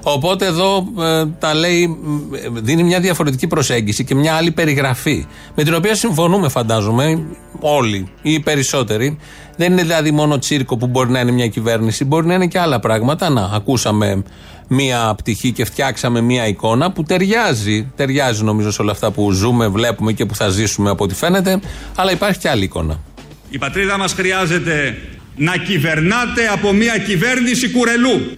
Οπότε 0.03 0.45
εδώ 0.45 0.87
ε, 0.99 1.25
τα 1.39 1.53
λέει, 1.53 1.97
ε, 2.33 2.59
δίνει 2.61 2.83
μια 2.83 2.99
διαφορετική 2.99 3.47
προσέγγιση 3.47 4.03
και 4.03 4.15
μια 4.15 4.33
άλλη 4.33 4.51
περιγραφή. 4.51 5.25
Με 5.55 5.63
την 5.63 5.73
οποία 5.73 5.95
συμφωνούμε, 5.95 6.49
φαντάζομαι, 6.49 7.25
όλοι 7.59 8.07
ή 8.21 8.33
οι 8.33 8.39
περισσότεροι. 8.39 9.17
Δεν 9.57 9.71
είναι 9.71 9.81
δηλαδή 9.81 10.11
μόνο 10.11 10.39
τσίρκο 10.39 10.77
που 10.77 10.87
μπορεί 10.87 11.09
να 11.09 11.19
είναι 11.19 11.31
μια 11.31 11.47
κυβέρνηση, 11.47 12.05
μπορεί 12.05 12.27
να 12.27 12.33
είναι 12.33 12.47
και 12.47 12.59
άλλα 12.59 12.79
πράγματα. 12.79 13.29
Να, 13.29 13.41
ακούσαμε 13.53 14.23
μία 14.67 15.13
πτυχή 15.17 15.51
και 15.51 15.65
φτιάξαμε 15.65 16.21
μία 16.21 16.47
εικόνα 16.47 16.91
που 16.91 17.03
ταιριάζει. 17.03 17.91
Ταιριάζει 17.95 18.43
νομίζω 18.43 18.71
σε 18.71 18.81
όλα 18.81 18.91
αυτά 18.91 19.11
που 19.11 19.31
ζούμε, 19.31 19.67
βλέπουμε 19.67 20.11
και 20.11 20.25
που 20.25 20.35
θα 20.35 20.49
ζήσουμε 20.49 20.89
από 20.89 21.03
ό,τι 21.03 21.13
φαίνεται. 21.13 21.59
Αλλά 21.95 22.11
υπάρχει 22.11 22.39
και 22.39 22.49
άλλη 22.49 22.63
εικόνα. 22.63 22.99
Η 23.49 23.57
πατρίδα 23.57 23.97
μας 23.97 24.13
χρειάζεται 24.13 24.97
να 25.35 25.57
κυβερνάτε 25.57 26.47
από 26.53 26.73
μια 26.73 26.97
κυβέρνηση 26.97 27.69
κουρελού. 27.69 28.33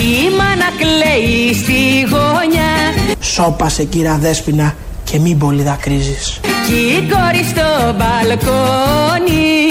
Η 0.00 0.30
μάνα 0.36 0.70
κλαίει 0.78 1.54
στη 1.54 2.00
γωνιά 2.10 2.94
Σώπασε 3.20 3.84
κύρα 3.84 4.18
Δέσποινα 4.18 4.74
και 5.04 5.18
μην 5.18 5.38
πολύ 5.38 5.62
δακρύζεις. 5.62 6.40
Κι 6.66 6.74
η 6.74 7.08
κόρη 7.10 7.44
στο 7.44 7.94
μπαλκόνι 7.96 9.68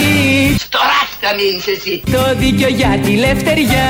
Στο 0.57 0.79
ράφτα 1.21 1.35
μείνεις 1.35 1.67
εσύ. 1.67 2.03
Το 2.11 2.35
δίκιο 2.37 2.67
για 2.67 2.99
τη 3.03 3.11
λευτεριά 3.11 3.87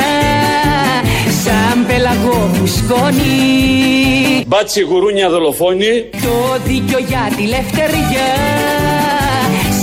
Σαν 1.44 1.86
πελαγό 1.88 2.50
φουσκώνει 2.54 4.44
Μπάτσι 4.48 4.82
γουρούνια 4.82 5.30
δολοφόνη. 5.30 6.10
Το 6.12 6.58
δίκιο 6.66 7.00
για 7.00 7.32
τη 7.38 7.44
λευτεριά 7.48 8.30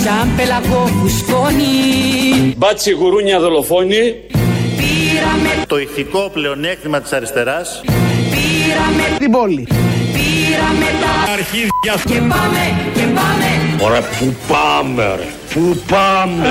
Σαν 0.05 0.29
πελαγό 0.37 0.87
φουσκώνει 0.87 2.55
Μπάτσι 2.57 2.91
γουρούνια 2.91 3.41
δολοφόνη. 3.41 4.15
Πήραμε, 4.77 5.65
Το 5.69 5.79
ηθικό 5.79 6.31
πλεονέκτημα 6.33 7.01
της 7.01 7.13
αριστεράς 7.13 7.81
πήραμε 8.31 9.19
Την 9.19 9.31
πόλη. 9.31 9.69
Πήραμε 10.55 10.87
τα 11.03 11.33
Αρχίδια. 11.33 11.95
και 12.07 12.21
πάμε 12.21 12.63
και 12.95 13.01
πάμε 13.01 13.85
Ωραία, 13.85 14.01
πού 14.01 14.35
πάμε 14.49 15.15
ρε; 15.19 15.27
Πού 15.55 15.83
πάμε; 15.89 16.47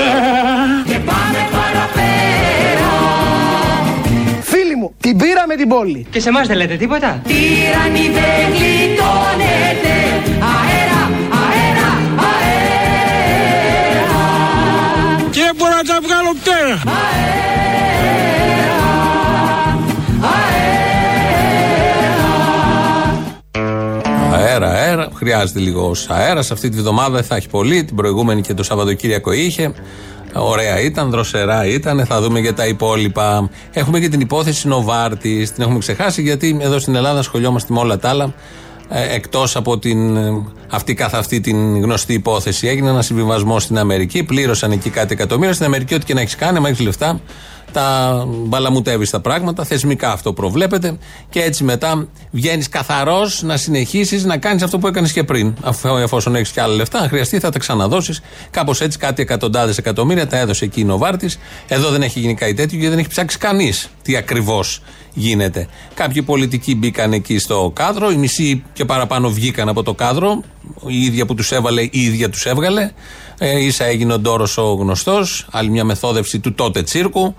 και 0.86 0.98
πάμε 0.98 1.38
παραπέρα 1.52 2.92
Φίλοι 4.42 4.76
μου, 4.76 4.94
την 5.00 5.16
πήραμε 5.16 5.54
την 5.56 5.68
πόλη. 5.68 6.06
Και 6.10 6.20
σε 6.20 6.28
εμάς 6.28 6.46
δεν 6.46 6.56
λέτε 6.56 6.74
τίποτα; 6.76 7.20
Τύραννη 7.26 8.06
δεν 8.18 8.46
γλιτώνεται 8.56 9.96
Αέρα, 10.52 11.02
αέρα, 11.42 11.90
αέρα 12.28 13.10
Και 15.30 15.50
μπορώ 15.56 15.74
να 15.74 15.84
τα 15.92 15.98
βγάλω 16.06 16.32
πτέρα. 16.40 16.74
Αέρα, 17.00 18.13
αέρα. 24.44 25.08
Χρειάζεται 25.14 25.58
λίγο 25.58 25.92
αέρας. 26.08 26.50
Αυτή 26.50 26.68
τη 26.68 26.76
βδομάδα 26.76 27.10
δεν 27.10 27.24
θα 27.24 27.36
έχει 27.36 27.48
πολύ. 27.48 27.84
Την 27.84 27.96
προηγούμενη 27.96 28.40
και 28.40 28.54
το 28.54 28.62
Σαββατοκύριακο 28.62 29.32
είχε. 29.32 29.72
Ωραία 30.34 30.80
ήταν, 30.80 31.10
δροσερά 31.10 31.66
ήταν. 31.66 32.06
Θα 32.06 32.20
δούμε 32.20 32.40
για 32.40 32.54
τα 32.54 32.66
υπόλοιπα. 32.66 33.50
Έχουμε 33.72 34.00
και 34.00 34.08
την 34.08 34.20
υπόθεση 34.20 34.68
Νοβάρτης. 34.68 35.52
Την 35.52 35.62
έχουμε 35.62 35.78
ξεχάσει 35.78 36.22
γιατί 36.22 36.58
εδώ 36.60 36.78
στην 36.78 36.94
Ελλάδα 36.94 37.18
ασχολιόμαστε 37.18 37.72
με 37.72 37.78
όλα 37.78 37.98
τα 37.98 38.08
άλλα. 38.08 38.34
Ε, 38.88 39.14
Εκτός 39.14 39.56
από 39.56 39.78
την, 39.78 40.16
ε, 40.16 40.42
αυτή 40.70 40.94
καθ' 40.94 41.14
αυτή 41.14 41.40
την 41.40 41.80
γνωστή 41.80 42.12
υπόθεση, 42.12 42.68
έγινε 42.68 42.90
ένα 42.90 43.02
συμβιβασμό 43.02 43.60
στην 43.60 43.78
Αμερική. 43.78 44.22
Πλήρωσαν 44.22 44.72
εκεί 44.72 44.90
κάτι 44.90 45.12
εκατομμύρια. 45.12 45.52
Στην 45.52 45.66
Αμερική, 45.66 45.94
ό,τι 45.94 46.04
και 46.04 46.14
να 46.14 46.20
έχεις 46.20 46.36
κάνει, 46.36 46.56
αν 46.56 46.64
έχεις 46.64 46.80
λεφτά, 46.80 47.20
τα 47.74 48.24
μπαλαμουτεύεις 48.28 49.10
τα 49.10 49.20
πράγματα. 49.20 49.64
Θεσμικά 49.64 50.12
αυτό 50.12 50.32
προβλέπεται. 50.32 50.98
Και 51.30 51.40
έτσι 51.42 51.64
μετά 51.64 52.08
βγαίνεις 52.30 52.68
καθαρός 52.68 53.42
να 53.42 53.56
συνεχίσεις 53.56 54.24
να 54.24 54.36
κάνεις 54.36 54.62
αυτό 54.62 54.78
που 54.78 54.86
έκανες 54.86 55.12
και 55.12 55.24
πριν. 55.24 55.54
Αφού, 55.62 55.96
εφόσον 55.96 56.34
έχεις 56.34 56.50
και 56.50 56.60
άλλα 56.60 56.74
λεφτά, 56.74 56.98
αν 56.98 57.08
χρειαστεί 57.08 57.38
θα 57.38 57.50
τα 57.50 57.58
ξαναδώσεις. 57.58 58.20
Κάπως 58.50 58.80
έτσι 58.80 58.98
κάτι 58.98 59.22
εκατοντάδες 59.22 59.78
εκατομμύρια 59.78 60.26
τα 60.26 60.36
έδωσε 60.36 60.64
εκεί 60.64 60.80
η 60.80 60.84
Νοβάρτη. 60.84 61.30
Εδώ 61.68 61.90
δεν 61.90 62.02
έχει 62.02 62.20
γίνει 62.20 62.34
κάτι 62.34 62.54
τέτοιο 62.54 62.78
γιατί 62.78 62.90
δεν 62.90 62.98
έχει 62.98 63.08
ψάξει 63.08 63.38
κανείς 63.38 63.88
τι 64.02 64.16
ακριβώς 64.16 64.80
γίνεται. 65.14 65.68
Κάποιοι 65.94 66.22
πολιτικοί 66.22 66.74
μπήκαν 66.74 67.12
εκεί 67.12 67.38
στο 67.38 67.72
κάδρο, 67.74 68.10
οι 68.10 68.16
μισοί 68.16 68.62
και 68.72 68.84
παραπάνω 68.84 69.30
βγήκαν 69.30 69.68
από 69.68 69.82
το 69.82 69.94
κάδρο. 69.94 70.42
Η 70.86 71.04
ίδια 71.04 71.26
που 71.26 71.34
τους 71.34 71.52
έβαλε, 71.52 71.82
η 71.82 71.90
ίδια 71.92 72.30
τους 72.30 72.46
έβγαλε. 72.46 72.90
Ε, 73.38 73.64
ίσα 73.64 73.84
έγινε 73.84 74.12
ο 74.12 74.18
Ντόρος 74.18 74.58
ο 74.58 74.72
γνωστός, 74.72 75.46
άλλη 75.50 75.70
μια 75.70 75.84
μεθόδευση 75.84 76.38
του 76.38 76.54
τότε 76.54 76.82
τσίρκου, 76.82 77.34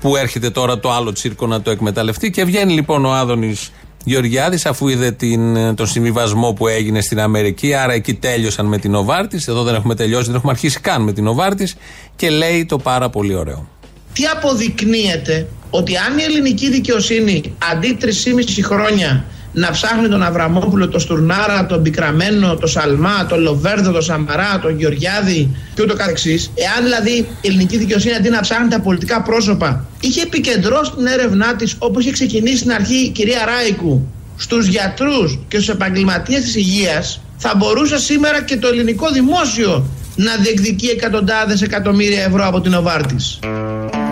που 0.00 0.16
έρχεται 0.16 0.50
τώρα 0.50 0.78
το 0.78 0.90
άλλο 0.90 1.12
τσίρκο 1.12 1.46
να 1.46 1.62
το 1.62 1.70
εκμεταλλευτεί. 1.70 2.30
Και 2.30 2.44
βγαίνει 2.44 2.72
λοιπόν 2.72 3.04
ο 3.04 3.12
Άδωνης 3.12 3.70
Γεωργιάδης, 4.04 4.66
αφού 4.66 4.88
είδε 4.88 5.10
την, 5.10 5.74
τον 5.74 5.86
συμβιβασμό 5.86 6.52
που 6.52 6.68
έγινε 6.68 7.00
στην 7.00 7.20
Αμερική, 7.20 7.74
άρα 7.74 7.92
εκεί 7.92 8.14
τέλειωσαν 8.14 8.66
με 8.66 8.78
την 8.78 8.94
Οβάρτης. 8.94 9.48
Εδώ 9.48 9.62
δεν 9.62 9.74
έχουμε 9.74 9.94
τελειώσει, 9.94 10.26
δεν 10.26 10.34
έχουμε 10.34 10.52
αρχίσει 10.52 10.80
καν 10.80 11.02
με 11.02 11.12
την 11.12 11.26
Οβάρτης. 11.26 11.76
Και 12.16 12.30
λέει 12.30 12.66
το 12.66 12.78
πάρα 12.78 13.10
πολύ 13.10 13.34
ωραίο. 13.34 13.68
Τι 14.12 14.24
αποδεικνύεται 14.24 15.48
ότι 15.70 15.96
αν 15.96 16.18
η 16.18 16.22
ελληνική 16.22 16.70
δικαιοσύνη 16.70 17.54
αντί 17.72 17.96
3,5 18.00 18.06
χρόνια 18.62 19.24
να 19.52 19.70
ψάχνει 19.70 20.08
τον 20.08 20.22
Αβραμόπουλο, 20.22 20.88
τον 20.88 21.00
Στουρνάρα, 21.00 21.66
τον 21.66 21.82
Πικραμένο, 21.82 22.56
τον 22.56 22.68
Σαλμά, 22.68 23.26
τον 23.28 23.40
Λοβέρδο, 23.40 23.90
τον 23.90 24.02
Σαμαρά, 24.02 24.58
τον 24.62 24.78
Γεωργιάδη 24.78 25.56
και 25.74 25.82
ούτω 25.82 25.94
καθεξής, 25.94 26.50
εάν 26.54 26.84
δηλαδή 26.84 27.10
η 27.40 27.48
ελληνική 27.48 27.78
δικαιοσύνη 27.78 28.14
αντί 28.14 28.28
να 28.28 28.40
ψάχνει 28.40 28.68
τα 28.68 28.80
πολιτικά 28.80 29.22
πρόσωπα, 29.22 29.84
είχε 30.00 30.22
επικεντρώσει 30.22 30.92
την 30.96 31.06
έρευνά 31.06 31.56
της 31.56 31.76
όπως 31.78 32.02
είχε 32.02 32.12
ξεκινήσει 32.12 32.56
στην 32.56 32.72
αρχή 32.72 32.94
η 32.94 33.08
κυρία 33.08 33.44
Ράικου 33.44 34.08
στους 34.36 34.66
γιατρούς 34.66 35.38
και 35.48 35.56
στους 35.56 35.68
επαγγελματίες 35.68 36.40
της 36.40 36.54
υγείας, 36.54 37.20
θα 37.36 37.54
μπορούσε 37.56 37.98
σήμερα 37.98 38.42
και 38.42 38.56
το 38.56 38.68
ελληνικό 38.68 39.10
δημόσιο 39.10 39.84
να 40.16 40.36
διεκδικεί 40.36 40.86
εκατοντάδες 40.86 41.62
εκατομμύρια 41.62 42.22
ευρώ 42.22 42.46
από 42.46 42.60
την 42.60 42.74
Οβάρτης. 42.74 43.38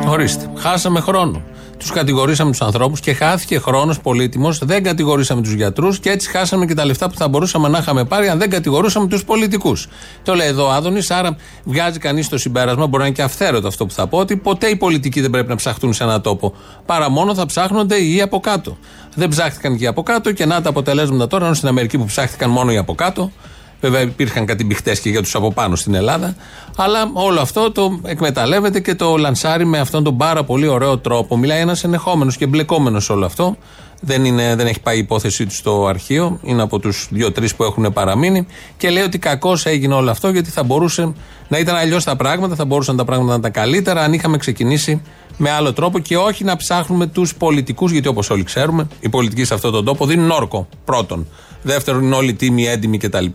Ορίστε. 0.07 0.51
Χάσαμε 0.57 1.01
χρόνο. 1.01 1.43
Τους 1.79 1.91
κατηγορήσαμε 1.91 2.51
τους 2.51 2.61
ανθρώπους 2.61 3.01
και 3.01 3.13
χάθηκε 3.13 3.59
χρόνος 3.59 4.01
πολύτιμος. 4.01 4.59
Δεν 4.59 4.83
κατηγορήσαμε 4.83 5.43
τους 5.43 5.53
γιατρούς 5.53 5.99
και 5.99 6.11
έτσι 6.11 6.31
χάσαμε 6.31 6.67
και 6.67 6.75
τα 6.75 6.85
λεφτά 6.85 7.09
που 7.09 7.17
θα 7.17 7.29
μπορούσαμε 7.29 7.69
να 7.69 7.79
είχαμε 7.79 8.05
πάρει 8.05 8.29
αν 8.29 8.39
δεν 8.39 8.51
κατηγορούσαμε 8.51 9.07
τους 9.09 9.25
πολιτικούς. 9.25 9.89
Το 10.23 10.35
λέει 10.35 10.47
εδώ 10.47 10.67
ο 10.67 10.71
Άδωνης, 10.71 11.11
άρα 11.11 11.37
βγάζει 11.65 11.99
κανείς 11.99 12.29
το 12.29 12.39
συμπέρασμα, 12.39 12.87
μπορεί 12.87 13.03
να 13.03 13.07
είναι 13.07 13.17
και 13.17 13.23
αυθαίρετο 13.23 13.69
αυτό 13.69 13.87
που 13.87 13.93
θα 13.93 14.07
πω, 14.07 14.19
ότι 14.19 14.37
ποτέ 14.37 14.69
οι 14.69 14.77
πολιτικοί 14.77 15.21
δεν 15.21 15.31
πρέπει 15.31 15.49
να 15.49 15.57
ψαχτούν 15.57 15.93
σε 15.93 16.03
ένα 16.05 16.21
τόπο. 16.21 16.55
Παρά 16.87 17.11
μόνο 17.11 17.35
θα 17.35 17.47
ψάχνονται 17.47 17.97
οι 17.97 18.21
από 18.21 18.41
κάτω. 18.41 18.77
Δεν 19.15 19.29
ψάχτηκαν 19.29 19.77
και 19.77 19.85
οι 19.85 19.87
από 19.87 20.03
κάτω 20.03 20.33
και 20.33 20.47
να 20.47 20.63
τα 20.63 20.69
αποτελέσματα 20.69 21.27
τώρα, 21.27 21.45
ενώ 21.45 21.55
στην 21.55 21.69
Αμερική 21.69 21.99
που 21.99 22.05
ψάχτηκαν 22.05 22.51
μόνο 22.51 22.73
οι 22.73 22.77
από 22.77 22.95
κάτω, 22.95 23.33
Βέβαια 23.81 24.01
υπήρχαν 24.01 24.47
κάτι 24.47 24.65
μπιχτές 24.65 25.01
και 25.01 25.11
για 25.11 25.23
τους 25.23 25.35
από 25.35 25.53
πάνω 25.53 25.77
στην 25.77 25.95
Ελλάδα. 25.95 26.35
Αλλά 26.77 27.11
όλο 27.13 27.41
αυτό 27.41 27.73
το 27.73 28.01
εκμεταλλεύεται 28.05 28.81
και 28.81 28.95
το 28.95 29.17
λανσάρει 29.17 29.65
με 29.65 29.79
αυτόν 29.79 30.05
τον 30.05 30.17
πάρα 30.17 30.45
πολύ 30.45 30.67
ωραίο 30.67 30.99
τρόπο. 30.99 31.37
Μιλάει 31.37 31.61
ένας 31.61 31.85
ενεχόμενος 31.85 32.37
και 32.37 32.47
μπλεκόμενο 32.47 33.01
όλο 33.09 33.25
αυτό. 33.25 33.57
Δεν, 34.01 34.25
είναι, 34.25 34.55
δεν 34.57 34.67
έχει 34.67 34.81
πάει 34.81 34.97
η 34.97 34.99
υπόθεσή 34.99 35.47
του 35.47 35.55
στο 35.55 35.87
αρχείο. 35.87 36.39
Είναι 36.43 36.63
από 36.63 36.79
τους 36.79 37.09
δύο-τρεις 37.11 37.55
που 37.55 37.65
έχουν 37.65 37.93
παραμείνει. 37.93 38.47
Και 38.77 38.91
λέει 38.91 39.03
ότι 39.03 39.19
κακώς 39.19 39.67
έγινε 39.67 39.95
όλο 39.95 40.11
αυτό 40.11 40.29
γιατί 40.29 40.51
θα 40.51 40.63
μπορούσε 40.63 41.13
να 41.49 41.59
ήταν 41.59 41.77
αλλιώς 41.77 42.05
τα 42.05 42.17
πράγματα, 42.17 42.55
θα 42.55 42.65
μπορούσαν 42.65 42.97
τα 42.97 43.05
πράγματα 43.05 43.31
να 43.31 43.37
ήταν 43.39 43.51
καλύτερα 43.51 44.03
αν 44.03 44.13
είχαμε 44.13 44.37
ξεκινήσει 44.37 45.03
με 45.37 45.51
άλλο 45.51 45.73
τρόπο 45.73 45.99
και 45.99 46.17
όχι 46.17 46.45
να 46.45 46.57
ψάχνουμε 46.57 47.07
τους 47.07 47.35
πολιτικούς. 47.35 47.93
Γιατί 47.93 48.09
όπως 48.09 48.31
όλοι 48.31 48.43
ξέρουμε, 48.43 48.89
οι 49.01 49.09
πολιτικοί 49.09 49.45
σε 49.45 49.55
αυτόν 49.55 49.73
τον 49.73 49.85
τόπο 49.85 50.07
δίνουν 50.07 50.31
όρκο. 50.31 50.69
Πρώτον. 50.85 51.27
Δεύτερον, 51.63 52.03
είναι 52.03 52.15
όλοι 52.15 52.35
τίμοι, 52.35 52.67
έντιμοι 52.67 52.99
κτλ. 52.99 53.27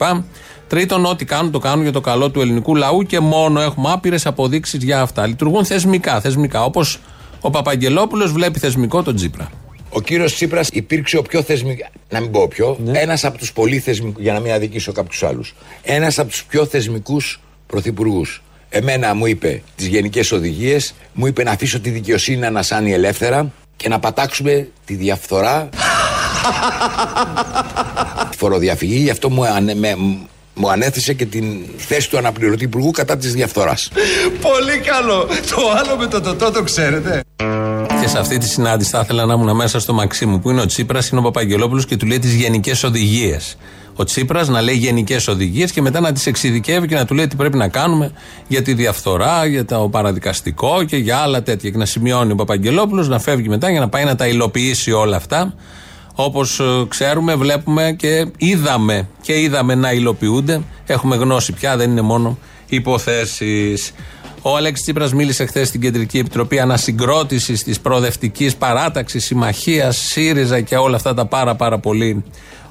Τρίτον, 0.68 1.06
ό,τι 1.06 1.26
κάνουν 1.26 1.52
το 1.52 1.60
κάνουν 1.60 1.84
για 1.84 1.92
το 1.92 2.02
καλό 2.02 2.30
του 2.30 2.42
ελληνικού 2.42 2.76
λαού 2.76 3.02
και 3.02 3.20
μόνο 3.20 3.62
έχουμε 3.62 3.92
άπειρες 3.92 4.26
αποδείξεις 4.26 4.84
για 4.84 5.02
αυτά. 5.02 5.28
Λειτουργούν 5.28 5.66
θεσμικά, 5.66 6.22
θεσμικά. 6.22 6.64
Όπως 6.64 7.00
ο 7.42 7.50
Παπαγγελόπουλος 7.50 8.32
βλέπει 8.32 8.60
θεσμικό 8.60 9.04
τον 9.04 9.16
Τζίπρα. 9.16 9.52
Ο 9.90 10.02
κύριος 10.02 10.34
Τσίπρας 10.34 10.70
υπήρξε 10.72 11.18
ο 11.18 11.22
πιο 11.22 11.42
θεσμικό. 11.42 11.88
Να 12.10 12.20
μην 12.20 12.32
πω 12.32 12.48
ποιο. 12.48 12.78
Ναι. 12.84 13.00
Ένας 13.00 13.24
από 13.24 13.38
τους 13.38 13.54
πολύ 13.54 13.80
θεσμικού. 13.80 14.22
Για 14.22 14.34
να 14.34 14.40
μην 14.40 14.52
αδικήσω 14.52 14.92
κάποιους 14.92 15.24
άλλους. 15.24 15.56
Ένας 15.84 16.20
από 16.20 16.30
τους 16.30 16.44
πιο 16.44 16.66
θεσμικούς 16.66 17.42
πρωθυπουργούς. 17.68 18.44
Εμένα 18.70 19.14
μου 19.14 19.26
είπε 19.26 19.62
τις 19.76 19.88
γενικές 19.88 20.32
οδηγίες, 20.32 20.94
μου 21.14 21.28
είπε 21.28 21.44
να 21.44 21.52
αφήσω 21.52 21.80
τη 21.80 21.90
δικαιοσύνη 21.90 22.38
να 22.38 22.48
ανασάνει 22.48 22.94
ελεύθερα 22.94 23.52
και 23.76 23.90
να 23.90 24.00
πατάξουμε 24.00 24.68
τη 24.86 24.96
διαφθορά 24.96 25.70
φοροδιαφυγή, 28.40 28.96
γι' 28.96 29.10
αυτό 29.10 29.30
μου, 29.30 29.46
ανε, 29.46 29.76
με, 29.76 29.96
μου 30.54 30.72
ανέθεσε 30.72 31.14
και 31.14 31.26
την 31.26 31.66
θέση 31.78 32.10
του 32.10 32.18
αναπληρωτή 32.18 32.64
υπουργού 32.64 32.92
κατά 32.92 33.18
της 33.18 33.34
διαφθοράς. 33.34 33.90
Πολύ 34.42 34.78
καλό. 34.78 35.28
Το 35.56 35.72
άλλο 35.78 35.98
με 35.98 36.08
το 36.08 36.22
τοτό 36.22 36.52
το 36.52 36.64
ξέρετε. 36.64 37.22
Και 38.02 38.08
σε 38.08 38.20
αυτή 38.20 38.38
τη 38.38 38.48
συνάντηση 38.48 38.90
θα 38.90 39.00
ήθελα 39.00 39.26
να 39.26 39.34
ήμουν 39.34 39.56
μέσα 39.56 39.80
στο 39.80 39.94
Μαξίμου 39.94 40.40
που 40.40 40.50
είναι 40.50 40.62
ο 40.62 40.66
Τσίπρας, 40.66 41.10
είναι 41.10 41.20
ο 41.20 41.24
Παπαγγελόπουλος 41.24 41.86
και 41.86 41.98
του 41.98 42.06
λέει 42.06 42.20
τις 42.20 42.34
γενικές 42.34 42.84
οδηγίες. 42.84 43.58
Ο 43.96 44.04
Τσίπρας 44.04 44.48
να 44.48 44.62
λέει 44.62 44.76
γενικές 44.76 45.28
οδηγίες 45.28 45.72
και 45.72 45.82
μετά 45.82 46.00
να 46.00 46.12
τις 46.12 46.26
εξειδικεύει 46.26 46.88
και 46.88 46.96
να 46.96 47.06
του 47.06 47.14
λέει 47.14 47.28
τι 47.28 47.36
πρέπει 47.36 47.58
να 47.58 47.68
κάνουμε 47.68 48.12
για 48.48 48.62
τη 48.62 48.74
διαφθορά, 48.74 49.46
για 49.46 49.66
το 49.66 49.90
παραδικαστικό 49.92 50.84
και 50.84 50.98
για 50.98 51.18
άλλα 51.18 51.44
τέτοια. 51.44 51.70
Και 51.70 51.78
να 51.78 51.86
σημειώνει 51.86 52.32
ο 52.32 52.36
Παπαγγελόπουλος, 52.36 53.08
να 53.08 53.20
φεύγει 53.20 53.50
μετά 53.50 53.70
για 53.70 53.80
να 53.80 53.90
πάει 53.90 54.04
να 54.04 54.16
τα 54.16 54.28
υλοποιήσει 54.28 54.92
όλα 54.92 55.16
αυτά 55.16 55.54
Όπως 56.16 56.60
ε, 56.60 56.64
ξέρουμε, 56.88 57.36
βλέπουμε 57.36 57.96
και 57.98 58.28
είδαμε 58.38 59.08
και 59.22 59.40
είδαμε 59.40 59.76
να 59.76 59.92
υλοποιούνται. 59.92 60.62
Έχουμε 60.86 61.16
γνώση 61.16 61.54
πια, 61.54 61.78
δεν 61.78 61.92
είναι 61.92 62.02
μόνο 62.02 62.38
υποθέσεις. 62.68 63.92
Ο 64.42 64.56
Αλέξης 64.56 64.84
Τσίπρας 64.86 65.14
μίλησε 65.14 65.46
χθες 65.46 65.68
στην 65.68 65.82
Κεντρική 65.82 66.18
Επιτροπή 66.18 66.60
Ανασυγκρότησης 66.60 67.64
της 67.64 67.80
Προοδευτικής 67.80 68.56
Παράταξης, 68.56 69.26
Συμμαχίας, 69.26 69.98
ΣΥΡΙΖΑ 69.98 70.62
και 70.62 70.76
όλα 70.76 70.96
αυτά 70.96 71.14
τα 71.14 71.26
πάρα 71.26 71.56
πάρα 71.56 71.80
πολύ 71.80 72.24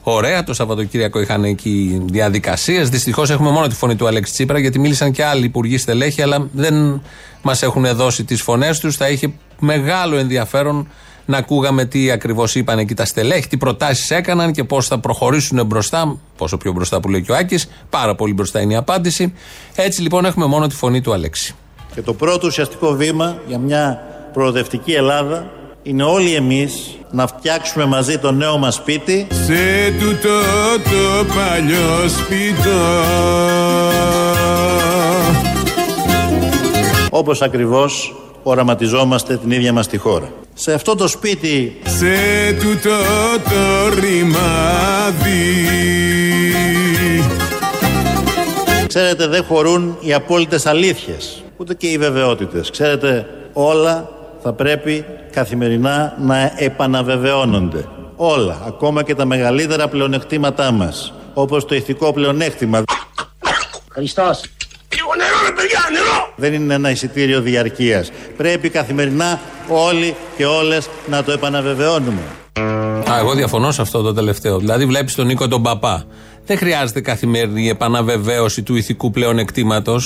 ωραία. 0.03 0.45
Το 0.45 0.55
Σαββατοκύριακο 0.55 1.21
είχαν 1.21 1.45
εκεί 1.45 2.03
διαδικασίες. 2.05 2.89
Δυστυχώς 2.89 3.31
έχουμε 3.31 3.51
μόνο 3.51 3.67
τη 3.67 3.75
φωνή 3.75 3.97
του 3.97 4.07
Αλέξη 4.07 4.33
Τσίπρα 4.33 4.59
γιατί 4.59 4.79
μίλησαν 4.79 5.13
και 5.13 5.25
άλλοι 5.25 5.45
υπουργοί 5.45 5.79
στελέχη, 5.79 6.23
αλλά 6.23 6.49
δεν 6.53 7.03
μας 7.43 7.63
έχουν 7.63 7.87
δώσει 7.95 8.25
τις 8.25 8.43
φωνές 8.43 8.79
τους. 8.79 8.97
Θα 8.97 9.09
είχε 9.09 9.33
μεγάλο 9.59 10.17
ενδιαφέρον 10.17 10.89
να 11.25 11.37
ακούγαμε 11.37 11.85
τι 11.85 12.11
ακριβώς 12.11 12.55
είπαν 12.55 12.79
εκεί 12.79 12.95
τα 12.95 13.05
στελέχη, 13.05 13.49
τι 13.49 13.57
προτάσεις 13.57 14.11
έκαναν 14.11 14.53
και 14.53 14.65
πώς 14.65 14.87
θα 14.87 14.99
προχωρήσουν 14.99 15.67
μπροστά. 15.67 16.19
Πόσο 16.37 16.57
πιο 16.57 16.73
μπροστά 16.73 17.01
που 17.01 17.09
λέει 17.09 17.23
και 17.23 17.33
ο 17.33 17.37
Άκης, 17.37 17.69
πάρα 17.91 18.15
πολύ 18.15 18.33
μπροστά 18.33 18.61
είναι 18.61 18.73
η 18.73 18.77
απάντηση. 18.77 19.35
Έτσι 19.75 20.03
λοιπόν 20.03 20.25
έχουμε 20.25 20.47
μόνο 20.47 20.67
τη 20.67 20.75
φωνή 20.75 21.01
του 21.01 21.13
Αλέξη. 21.13 21.55
Και 21.95 22.03
το 22.03 22.15
πρώτο 22.15 22.47
ουσιαστικό 22.47 22.93
βήμα 22.93 23.39
για 23.47 23.59
μια 23.59 24.03
προοδευτική 24.33 24.93
Ελλάδα 24.93 25.51
είναι 25.83 26.03
όλοι 26.03 26.35
εμείς 26.35 26.97
να 27.11 27.27
φτιάξουμε 27.27 27.85
μαζί 27.85 28.19
το 28.19 28.33
νέο 28.33 28.59
μας 28.59 28.75
σπίτι. 28.75 29.27
Σε 29.31 29.93
τούτο 30.01 30.29
το 30.85 31.25
παλιό 31.35 32.09
σπίτι 32.09 32.69
Όπως 37.11 37.43
ακριβώς 37.43 38.15
οραματιζόμαστε 38.43 39.37
την 39.37 39.51
ίδια 39.51 39.73
μας 39.73 39.89
τη 39.89 39.97
χώρα. 39.97 40.33
Σε 40.55 40.73
αυτό 40.73 40.95
το 40.95 41.09
σπίτι 41.09 41.77
Σε 41.85 42.53
τούτο 42.61 42.97
το 43.45 44.01
ρημάδι. 44.01 45.33
Ξέρετε 48.87 49.27
δεν 49.27 49.45
χωρούν 49.45 49.97
οι 50.01 50.13
απόλυτες 50.13 50.67
αλήθειες 50.67 51.43
Ούτε 51.57 51.75
και 51.75 51.87
οι 51.87 51.99
βεβαιότητες. 51.99 52.71
Ξέρετε 52.71 53.27
όλα 53.53 54.22
θα 54.43 54.53
πρέπει 54.53 55.05
καθημερινά 55.33 56.17
να 56.19 56.53
επαναβεβαιώνονται 56.57 57.89
Όλα, 58.17 58.63
ακόμα 58.67 59.03
και 59.03 59.15
τα 59.15 59.25
μεγαλύτερα 59.25 59.89
πλεονεκτήματά 59.89 60.71
μας 60.71 61.13
Όπως 61.35 61.65
το 61.65 61.75
ηθικό 61.75 62.13
πλεονέκτημα 62.13 62.83
Χριστός 63.91 64.41
Λίγο 64.95 65.15
νερό 65.17 65.37
ρε 65.47 65.53
παιδιά, 65.53 65.81
νερό! 65.93 66.33
Δεν 66.37 66.53
είναι 66.53 66.75
ένα 66.75 66.91
εισιτήριο 66.91 67.41
διαρκείας. 67.41 68.11
Πρέπει 68.37 68.69
καθημερινά 68.69 69.41
όλοι 69.69 70.17
και 70.37 70.47
όλες 70.47 70.89
να 71.07 71.25
το 71.25 71.33
επαναβεβαιώνουμε. 71.33 72.21
Α, 73.11 73.19
εγώ 73.19 73.35
διαφωνώ 73.35 73.71
σε 73.73 73.83
αυτό 73.83 74.03
το 74.03 74.13
τελευταίο. 74.15 74.59
Δηλαδή, 74.59 74.87
βλέπεις 74.87 75.15
τον 75.15 75.27
Νίκο 75.27 75.49
τον 75.49 75.63
Παπά. 75.63 76.05
Δεν 76.47 76.57
χρειάζεται 76.57 77.01
καθημερινή 77.01 77.69
επαναβεβαίωση 77.69 78.63
του 78.63 78.75
ηθικού 78.75 79.11
πλέον 79.11 79.39
εκτίματο. 79.39 80.01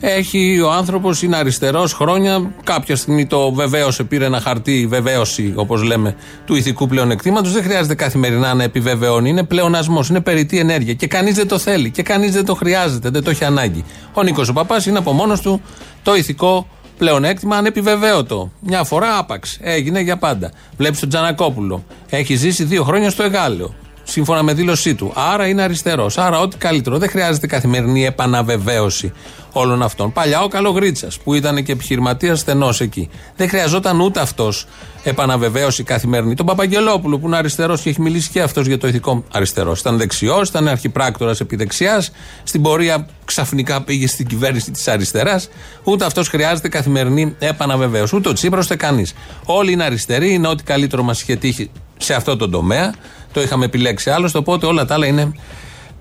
Έχει 0.00 0.60
ο 0.60 0.70
άνθρωπος, 0.70 1.22
είναι 1.22 1.36
αριστερός 1.36 1.92
χρόνια. 1.92 2.54
Κάποια 2.64 2.96
στιγμή 2.96 3.26
το 3.26 3.52
βεβαίωσε, 3.52 4.04
πήρε 4.04 4.24
ένα 4.24 4.40
χαρτί 4.40 4.86
βεβαίωση, 4.88 5.52
όπως 5.56 5.82
λέμε, 5.82 6.16
του 6.44 6.54
ηθικού 6.54 6.86
πλέον 6.86 7.10
εκτίματο. 7.10 7.50
Δεν 7.50 7.62
χρειάζεται 7.62 7.94
καθημερινά 7.94 8.54
να 8.54 8.62
επιβεβαιώνει. 8.62 9.28
Είναι 9.28 9.44
πλεονασμός, 9.44 10.08
είναι 10.08 10.20
περιττή 10.20 10.58
ενέργεια. 10.58 10.94
Και 10.94 11.06
κανείς 11.06 11.34
δεν 11.34 11.48
το 11.48 11.58
θέλει. 11.58 11.90
Και 11.90 12.02
κανείς 12.02 12.32
δεν 12.32 12.44
το 12.44 12.54
χρειάζεται, 12.54 13.10
δεν 13.10 13.24
το 13.24 13.30
έχει 13.30 13.44
ανάγκη. 13.44 13.84
Ο 14.12 14.22
Νίκος 14.22 14.48
ο 14.48 14.52
Παπάς 14.52 14.86
είναι 14.86 14.98
από 14.98 15.12
μόνος 15.12 15.40
του 15.40 15.62
το 16.02 16.14
ηθικό 16.14 16.66
πλεονέκτημα 16.98 17.56
ανεπιβεβαίωτο. 17.56 18.52
Μια 18.60 18.84
φορά 18.84 19.18
άπαξ. 19.18 19.58
Έγινε 19.60 20.00
για 20.00 20.16
πάντα. 20.16 20.52
Βλέπεις 20.76 21.00
τον 21.00 21.08
Τζανακόπουλο. 21.08 21.84
Έχει 22.10 22.34
ζήσει 22.34 22.64
δύο 22.64 22.84
χρόνια 22.84 23.10
στο 23.10 23.22
Εγάλεο. 23.22 23.74
Σύμφωνα 24.02 24.42
με 24.42 24.52
δήλωσή 24.52 24.94
του. 24.94 25.12
Άρα 25.14 25.46
είναι 25.46 25.62
αριστερός. 25.62 26.18
Άρα 26.18 26.40
ό,τι 26.40 26.56
καλύτερο. 26.56 26.98
Δεν 26.98 27.08
χρειάζεται 27.08 27.46
καθημερινή 27.46 28.04
επαναβεβαίωση 28.04 29.12
όλων 29.52 29.82
αυτών. 29.82 30.12
Παλιά 30.12 30.42
ο 30.42 30.48
Καλογρίτσας 30.48 31.18
που 31.18 31.34
ήταν 31.34 31.64
και 31.64 31.72
επιχειρηματίας 31.72 32.40
στενός 32.40 32.80
εκεί. 32.80 33.08
Δεν 33.36 33.48
χρειαζόταν 33.48 34.00
ούτε 34.00 34.20
αυτός 34.20 34.66
επαναβεβαίωση 35.02 35.82
καθημερινή. 35.82 36.34
Τον 36.34 36.46
Παπαγγελόπουλο 36.46 37.18
που 37.18 37.26
είναι 37.26 37.36
αριστερός 37.36 37.80
και 37.80 37.88
έχει 37.88 38.00
μιλήσει 38.00 38.30
και 38.30 38.42
αυτός 38.42 38.66
για 38.66 38.78
το 38.78 38.88
ηθικό 38.88 39.24
αριστερό. 39.32 39.76
Ήταν 39.78 39.96
δεξιός, 39.96 40.48
ήταν 40.48 40.68
αρχιπράκτορας 40.68 41.40
επί 41.40 41.56
δεξιά. 41.56 42.04
Στην 42.42 42.62
πορεία 42.62 43.06
ξαφνικά 43.24 43.82
πήγε 43.82 44.06
στην 44.06 44.26
κυβέρνηση 44.26 44.70
της 44.70 44.88
αριστεράς. 44.88 45.48
Ούτε 45.84 46.04
αυτός 46.04 46.28
χρειάζεται 46.28 46.68
καθημερινή 46.68 47.34
επαναβεβαίωση. 47.38 48.16
Ούτε 48.16 48.28
ο 48.28 48.32
Τσίπρα 48.32 48.60
ούτε 48.64 48.76
κανείς. 48.76 49.14
Όλοι 49.44 49.72
είναι 49.72 49.84
αριστεροί, 49.84 50.32
είναι 50.32 50.48
ό,τι 50.48 50.62
καλύτερο 50.62 51.02
μας 51.02 51.22
είχε 51.22 51.36
τύχει 51.36 51.70
σε 51.96 52.14
αυτό 52.14 52.36
το 52.36 52.48
τομέα. 52.48 52.94
Το 53.32 53.40
είχαμε 53.42 53.64
επιλέξει 53.64 54.10
άλλωστε, 54.10 54.38
οπότε 54.38 54.66
όλα 54.66 54.84
τα 54.84 54.94
άλλα 54.94 55.06
είναι 55.06 55.32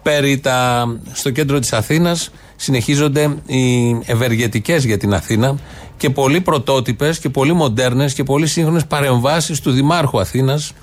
περί 0.02 0.40
τα... 0.40 0.86
Στο 1.12 1.30
κέντρο 1.30 1.60
της 1.60 1.74
Αθήνας 1.74 2.30
συνεχίζονται 2.56 3.36
οι 3.46 3.90
ευεργετικές 4.06 4.86
για 4.86 4.98
την 4.98 5.14
Αθήνα 5.14 5.56
και 5.98 6.10
πολύ 6.10 6.42
πρωτότυπες 6.42 7.20
και 7.20 7.30
πολύ 7.30 7.54
μοντέρνες 7.54 8.14
και 8.14 8.24
πολύ 8.24 8.48
σύγχρονες 8.48 8.86
παρεμβάσεις 8.86 9.60
του 9.60 9.72
Δημάρχου 9.72 10.20
Αθήνας, 10.20 10.74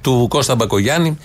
του 0.00 0.26
Κώστα 0.28 0.54
Μπακογιάννη, 0.54 1.18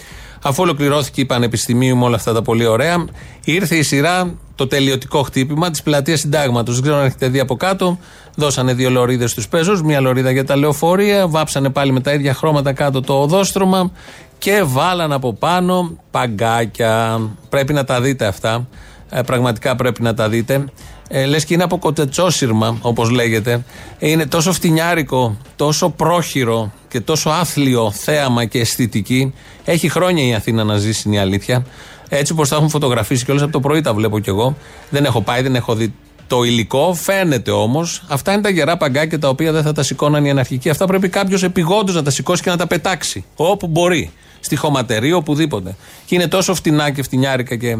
Αφού 0.47 0.63
ολοκληρώθηκε 0.63 1.21
η 1.21 1.25
Πανεπιστημίου 1.25 1.97
με 1.97 2.03
όλα 2.03 2.15
αυτά 2.15 2.33
τα 2.33 2.41
πολύ 2.41 2.65
ωραία, 2.65 3.05
ήρθε 3.43 3.75
η 3.75 3.83
σειρά 3.83 4.33
το 4.55 4.67
τελειωτικό 4.67 5.21
χτύπημα 5.21 5.69
της 5.69 5.83
πλατείας 5.83 6.19
Συντάγματος. 6.19 6.73
Δεν 6.73 6.83
ξέρω 6.83 6.97
αν 6.97 7.05
έχετε 7.05 7.27
δει 7.27 7.39
από 7.39 7.55
κάτω. 7.55 7.99
Δώσανε 8.35 8.73
δύο 8.73 8.89
λωρίδες 8.89 9.31
στους 9.31 9.47
πέζου, 9.47 9.85
μία 9.85 9.99
λωρίδα 9.99 10.31
για 10.31 10.45
τα 10.45 10.55
λεωφορεία, 10.55 11.27
βάψανε 11.27 11.69
πάλι 11.69 11.91
με 11.91 11.99
τα 11.99 12.13
ίδια 12.13 12.33
χρώματα 12.33 12.73
κάτω 12.73 13.01
το 13.01 13.21
οδόστρωμα 13.21 13.91
και 14.37 14.63
βάλαν 14.65 15.11
από 15.11 15.33
πάνω 15.33 15.97
παγκάκια. 16.11 17.21
Πρέπει 17.49 17.73
να 17.73 17.83
τα 17.83 18.01
δείτε 18.01 18.25
αυτά. 18.25 18.67
Ε, 19.09 19.21
πραγματικά 19.21 19.75
πρέπει 19.75 20.01
να 20.01 20.13
τα 20.13 20.29
δείτε. 20.29 20.65
Ε, 21.09 21.25
Λες 21.25 21.45
και 21.45 21.53
είναι 21.53 21.63
από 21.63 21.77
κοτετσόσυρμα, 21.77 22.77
όπως 22.81 23.09
λέγεται. 23.09 23.63
Είναι 23.99 24.25
τόσο 24.25 24.53
φτηνιάρικο, 24.53 25.37
τόσο 25.55 25.89
πρόχειρο 25.89 26.71
και 26.87 26.99
τόσο 26.99 27.29
άθλιο 27.29 27.91
θέαμα 27.91 28.45
και 28.45 28.59
αισθητική. 28.59 29.33
Έχει 29.65 29.89
χρόνια 29.89 30.27
η 30.27 30.33
Αθήνα 30.33 30.63
να 30.63 30.77
ζήσει, 30.77 31.03
είναι 31.07 31.15
η 31.15 31.19
αλήθεια. 31.19 31.65
Έτσι 32.09 32.31
όπως 32.31 32.49
τα 32.49 32.55
έχουν 32.55 32.69
φωτογραφίσει 32.69 33.25
κιόλας 33.25 33.43
από 33.43 33.51
το 33.51 33.59
πρωί 33.59 33.81
τα 33.81 33.93
βλέπω 33.93 34.19
κι 34.19 34.29
εγώ. 34.29 34.55
Δεν 34.89 35.05
έχω 35.05 35.21
πάει, 35.21 35.41
δεν 35.41 35.55
έχω 35.55 35.75
δει 35.75 35.93
το 36.27 36.43
υλικό. 36.43 36.93
Φαίνεται 36.93 37.51
όμως, 37.51 38.03
αυτά 38.07 38.33
είναι 38.33 38.41
τα 38.41 38.49
γερά 38.49 38.77
παγκάκια 38.77 39.19
τα 39.19 39.29
οποία 39.29 39.51
δεν 39.51 39.63
θα 39.63 39.71
τα 39.71 39.83
σηκώναν 39.83 40.25
οι 40.25 40.29
αναρχικοί. 40.29 40.69
Αυτά 40.69 40.85
πρέπει 40.85 41.09
κάποιος 41.09 41.43
επιγόντως 41.43 41.95
να 41.95 42.03
τα 42.03 42.09
σηκώσει 42.09 42.41
και 42.41 42.49
να 42.49 42.57
τα 42.57 42.67
πετάξει. 42.67 43.25
Όπου 43.35 43.67
μπορεί. 43.67 44.11
Στη 44.39 44.55
χωματερή, 44.55 45.13
οπουδήποτε. 45.13 45.75
Και 46.05 46.15
είναι 46.15 46.27
τόσο 46.27 46.53
φτηνά 46.55 46.89
και 46.89 47.03
φτηνιάρικα 47.03 47.55
και 47.55 47.77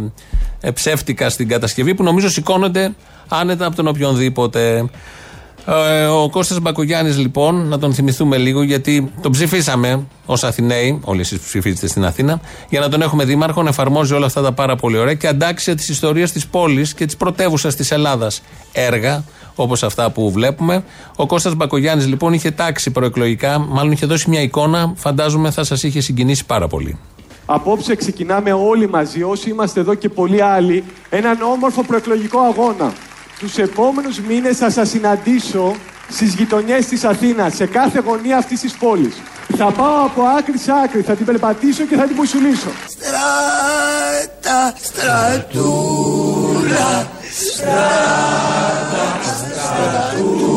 ε, 0.62 0.72
ψεύτικα 0.72 1.30
στην 1.30 1.48
κατασκευή 1.48 1.96
που 1.96 2.04
νομίζω 2.04 2.30
σηκώνονται 2.30 2.96
άνετα 3.28 3.66
από 3.66 3.75
τον 3.75 3.88
οποιονδήποτε. 3.88 4.90
Ε, 5.68 6.06
ο 6.06 6.30
Κώστας 6.30 6.60
Μπακογιάννης 6.60 7.18
λοιπόν, 7.18 7.68
να 7.68 7.80
τον 7.80 7.94
θυμηθούμε 7.94 8.38
λίγο 8.38 8.62
γιατί 8.64 9.12
τον 9.22 9.32
ψηφίσαμε 9.32 10.06
ως 10.26 10.44
Αθηναίοι, 10.44 11.00
όλοι 11.04 11.20
εσείς 11.20 11.38
που 11.38 11.44
ψηφίζετε 11.46 11.88
στην 11.88 12.06
Αθήνα, 12.06 12.42
για 12.70 12.80
να 12.80 12.90
τον 12.90 13.02
έχουμε 13.02 13.26
δήμαρχο, 13.26 13.64
να 13.64 13.70
εφαρμόζει 13.70 14.14
όλα 14.14 14.26
αυτά 14.26 14.42
τα 14.42 14.52
πάρα 14.52 14.76
πολύ 14.76 14.98
ωραία 14.98 15.14
και 15.14 15.28
αντάξει 15.28 15.76
τις 15.76 15.90
ιστορίες 15.90 16.32
της 16.32 16.48
πόλης 16.48 16.94
και 16.94 17.06
της 17.06 17.18
πρωτεύουσας 17.18 17.76
της 17.76 17.92
Ελλάδας 17.92 18.42
έργα, 18.72 19.24
όπως 19.56 19.84
αυτά 19.84 20.12
που 20.12 20.32
βλέπουμε. 20.32 20.84
Ο 21.16 21.25
Κώστας 21.25 21.56
Μπακογιάννης 21.56 22.08
λοιπόν 22.08 22.34
είχε 22.34 22.51
τάξει 22.51 22.92
προεκλογικά, 22.92 23.60
μάλλον 23.60 23.92
είχε 23.92 24.06
δώσει 24.06 24.30
μια 24.30 24.42
εικόνα, 24.42 24.94
φαντάζομαι 24.96 25.51
θα 25.51 25.64
σας 25.64 25.84
είχε 25.84 26.01
συγκινήσει 26.01 26.46
πάρα 26.46 26.68
πολύ. 26.68 26.98
Απόψε 27.46 27.96
ξεκινάμε 27.96 28.54
όλοι 28.54 28.90
μαζί, 28.90 29.24
όσοι 29.24 29.50
είμαστε 29.50 29.80
εδώ 29.80 29.94
και 29.94 30.10
πολλοί 30.10 30.42
άλλοι, 30.42 30.84
έναν 31.10 31.42
όμορφο 31.42 31.84
προεκλογικό 31.84 32.40
αγώνα. 32.40 32.94
Τους 33.40 33.58
επόμενους 33.58 34.20
μήνες 34.20 34.58
θα 34.58 34.70
σας 34.70 34.90
συναντήσω 34.90 35.76
στις 36.10 36.34
γειτονιές 36.34 36.86
της 36.86 37.04
Αθήνας, 37.04 37.56
σε 37.56 37.66
κάθε 37.66 38.00
γωνία 38.06 38.38
αυτής 38.38 38.60
της 38.60 38.74
πόλης. 38.74 39.16
Θα 39.58 39.72
πάω 39.72 40.06
από 40.06 40.22
άκρη 40.38 40.58
σε 40.58 40.72
άκρη, 40.84 41.02
θα 41.02 41.14
την 41.14 41.26
περπατήσω 41.26 41.84
και 41.84 41.96
θα 41.96 42.04
την 42.04 42.16
πουσουλήσω. 42.16 42.70
Στράτα, 42.90 44.74
στρατούλα, 44.82 46.28
στράτα, 47.40 49.20
στρατούλα. 50.04 50.54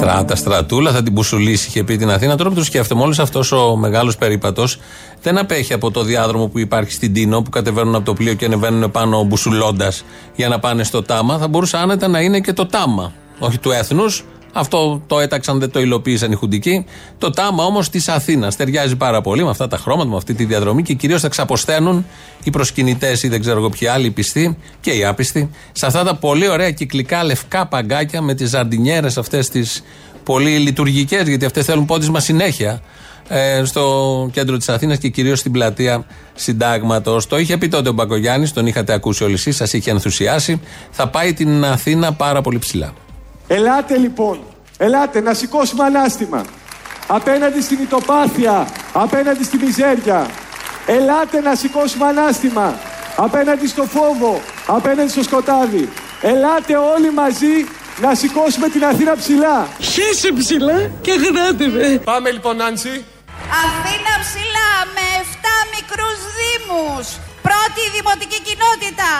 Στράτα, 0.00 0.36
στρατούλα, 0.36 0.92
θα 0.92 1.02
την 1.02 1.14
πουσουλήσει, 1.14 1.68
είχε 1.68 1.84
πει 1.84 1.96
την 1.96 2.10
Αθήνα. 2.10 2.36
Τώρα 2.36 2.50
που 2.50 2.56
το 2.56 2.64
σκέφτομαι, 2.64 3.02
όλος 3.02 3.18
αυτός 3.18 3.52
ο 3.52 3.76
μεγάλος 3.76 4.16
περίπατος 4.16 4.78
δεν 5.22 5.38
απέχει 5.38 5.72
από 5.72 5.90
το 5.90 6.02
διάδρομο 6.02 6.46
που 6.46 6.58
υπάρχει 6.58 6.92
στην 6.92 7.12
Τίνο, 7.12 7.42
που 7.42 7.50
κατεβαίνουν 7.50 7.94
από 7.94 8.04
το 8.04 8.14
πλοίο 8.14 8.34
και 8.34 8.44
ανεβαίνουν 8.44 8.90
πάνω 8.90 9.24
μπουσουλώντας 9.24 10.04
για 10.36 10.48
να 10.48 10.58
πάνε 10.58 10.84
στο 10.84 11.02
Τάμα. 11.02 11.38
Θα 11.38 11.48
μπορούσε 11.48 11.76
άνετα 11.76 12.08
να 12.08 12.20
είναι 12.20 12.40
και 12.40 12.52
το 12.52 12.66
Τάμα. 12.66 13.12
Όχι 13.38 13.58
του 13.58 13.70
έθνους, 13.70 14.24
αυτό 14.52 15.02
το 15.06 15.20
έταξαν, 15.20 15.58
δεν 15.58 15.70
το 15.70 15.80
υλοποίησαν 15.80 16.32
οι 16.32 16.34
Χουντικοί. 16.34 16.84
Το 17.18 17.30
τάμα 17.30 17.64
όμως 17.64 17.88
της 17.90 18.08
Αθήνας 18.08 18.56
ταιριάζει 18.56 18.96
πάρα 18.96 19.20
πολύ 19.20 19.44
με 19.44 19.50
αυτά 19.50 19.68
τα 19.68 19.76
χρώματα, 19.76 20.08
με 20.08 20.16
αυτή 20.16 20.34
τη 20.34 20.44
διαδρομή 20.44 20.82
και 20.82 20.94
κυρίως 20.94 21.20
θα 21.20 21.28
ξαποσταίνουν 21.28 22.06
οι 22.44 22.50
προσκυνητές 22.50 23.22
ή 23.22 23.28
δεν 23.28 23.40
ξέρω 23.40 23.58
εγώ 23.58 23.68
ποιοι 23.68 23.88
άλλοι, 23.88 24.06
οι 24.06 24.10
πιστοί 24.10 24.56
και 24.80 24.90
οι 24.90 25.04
άπιστοι, 25.04 25.50
σε 25.72 25.86
αυτά 25.86 26.04
τα 26.04 26.14
πολύ 26.14 26.48
ωραία 26.48 26.70
κυκλικά 26.70 27.24
λευκά 27.24 27.66
παγκάκια 27.66 28.22
με 28.22 28.34
τις 28.34 28.48
ζαρντινιέρες 28.48 29.18
αυτές 29.18 29.48
τις 29.48 29.82
πολύ 30.24 30.58
λειτουργικές, 30.58 31.28
γιατί 31.28 31.44
αυτές 31.44 31.64
θέλουν 31.64 31.84
πόντισμα 31.84 32.20
συνέχεια 32.20 32.80
ε, 33.28 33.64
στο 33.64 34.28
κέντρο 34.32 34.56
της 34.56 34.68
Αθήνας 34.68 34.98
και 34.98 35.08
κυρίως 35.08 35.38
στην 35.38 35.52
πλατεία 35.52 36.06
Συντάγματος. 36.34 37.26
Το 37.26 37.38
είχε 37.38 37.56
πει 37.56 37.68
τότε 37.68 37.88
ο 37.88 37.92
Μπακογιάννης, 37.92 38.52
τον 38.52 38.66
είχατε 38.66 38.92
ακούσει 38.92 39.24
όλοι 39.24 39.34
εσείς, 39.34 39.56
σας 39.56 39.72
είχε 39.72 39.90
ενθουσιάσει. 39.90 40.60
Θα 40.90 41.08
πάει 41.08 41.32
την 41.32 41.64
Αθήνα 41.64 42.12
πάρα 42.12 42.40
πολύ 42.40 42.58
ψηλά. 42.58 42.92
Ελάτε 43.52 43.96
λοιπόν, 43.96 44.44
ελάτε 44.78 45.20
να 45.20 45.34
σηκώσουμε 45.34 45.84
ανάστημα. 45.84 46.44
Απέναντι 47.06 47.60
στην 47.62 47.78
ητοπάθεια, 47.82 48.68
απέναντι 48.92 49.44
στη 49.44 49.56
μιζέρια. 49.56 50.26
Ελάτε 50.86 51.40
να 51.40 51.54
σηκώσουμε 51.54 52.06
ανάστημα. 52.06 52.78
Απέναντι 53.16 53.66
στο 53.66 53.84
φόβο, 53.84 54.40
απέναντι 54.66 55.10
στο 55.10 55.22
σκοτάδι. 55.22 55.88
Ελάτε 56.20 56.76
όλοι 56.76 57.10
μαζί 57.12 57.54
να 58.00 58.14
σηκώσουμε 58.14 58.68
την 58.68 58.84
Αθήνα 58.84 59.16
ψηλά. 59.16 59.68
Χέσε 59.80 60.32
ψηλά 60.32 60.90
και 61.00 61.12
γράτε 61.12 61.66
με. 61.66 62.00
Πάμε 62.04 62.30
λοιπόν, 62.30 62.56
Νάντσι. 62.56 63.04
Αθήνα 63.64 64.14
ψηλά 64.24 64.70
με 64.96 65.06
7 65.22 65.54
μικρούς 65.74 66.18
δήμους. 66.38 67.06
Πρώτη 67.42 67.82
δημοτική 67.96 68.40
κοινότητα. 68.48 69.10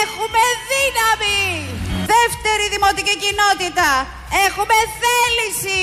Έχουμε 0.00 0.42
δύναμη. 0.70 1.83
Δεύτερη 2.12 2.64
δημοτική 2.74 3.14
κοινότητα. 3.24 3.88
Έχουμε 4.46 4.76
θέληση. 5.02 5.82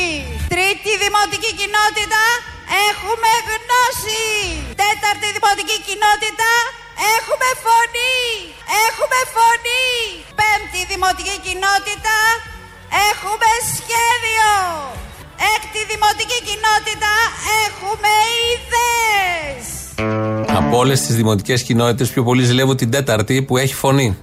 Τρίτη 0.53 0.91
δημοτική 1.03 1.51
κοινότητα. 1.59 2.23
Έχουμε 2.87 3.31
γνώση. 3.49 4.25
Τέταρτη 4.81 5.27
δημοτική 5.37 5.77
κοινότητα. 5.87 6.51
Έχουμε 7.15 7.47
φωνή. 7.65 8.19
Έχουμε 8.85 9.19
φωνή. 9.35 9.87
Πέμπτη 10.39 10.81
δημοτική 10.93 11.37
κοινότητα. 11.45 12.17
Έχουμε 13.07 13.49
σχέδιο. 13.75 14.51
Έκτη 15.53 15.81
δημοτική 15.91 16.39
κοινότητα. 16.49 17.13
Έχουμε 17.63 18.11
ιδέες. 18.53 19.65
Από 20.59 20.77
όλες 20.77 21.01
τις 21.01 21.15
δημοτικές 21.15 21.63
κοινότητες, 21.63 22.09
πιο 22.09 22.23
πολύ 22.23 22.43
ζηλεύω 22.43 22.75
την 22.75 22.91
τέταρτη 22.91 23.41
που 23.41 23.57
έχει 23.57 23.73
φωνή. 23.73 24.17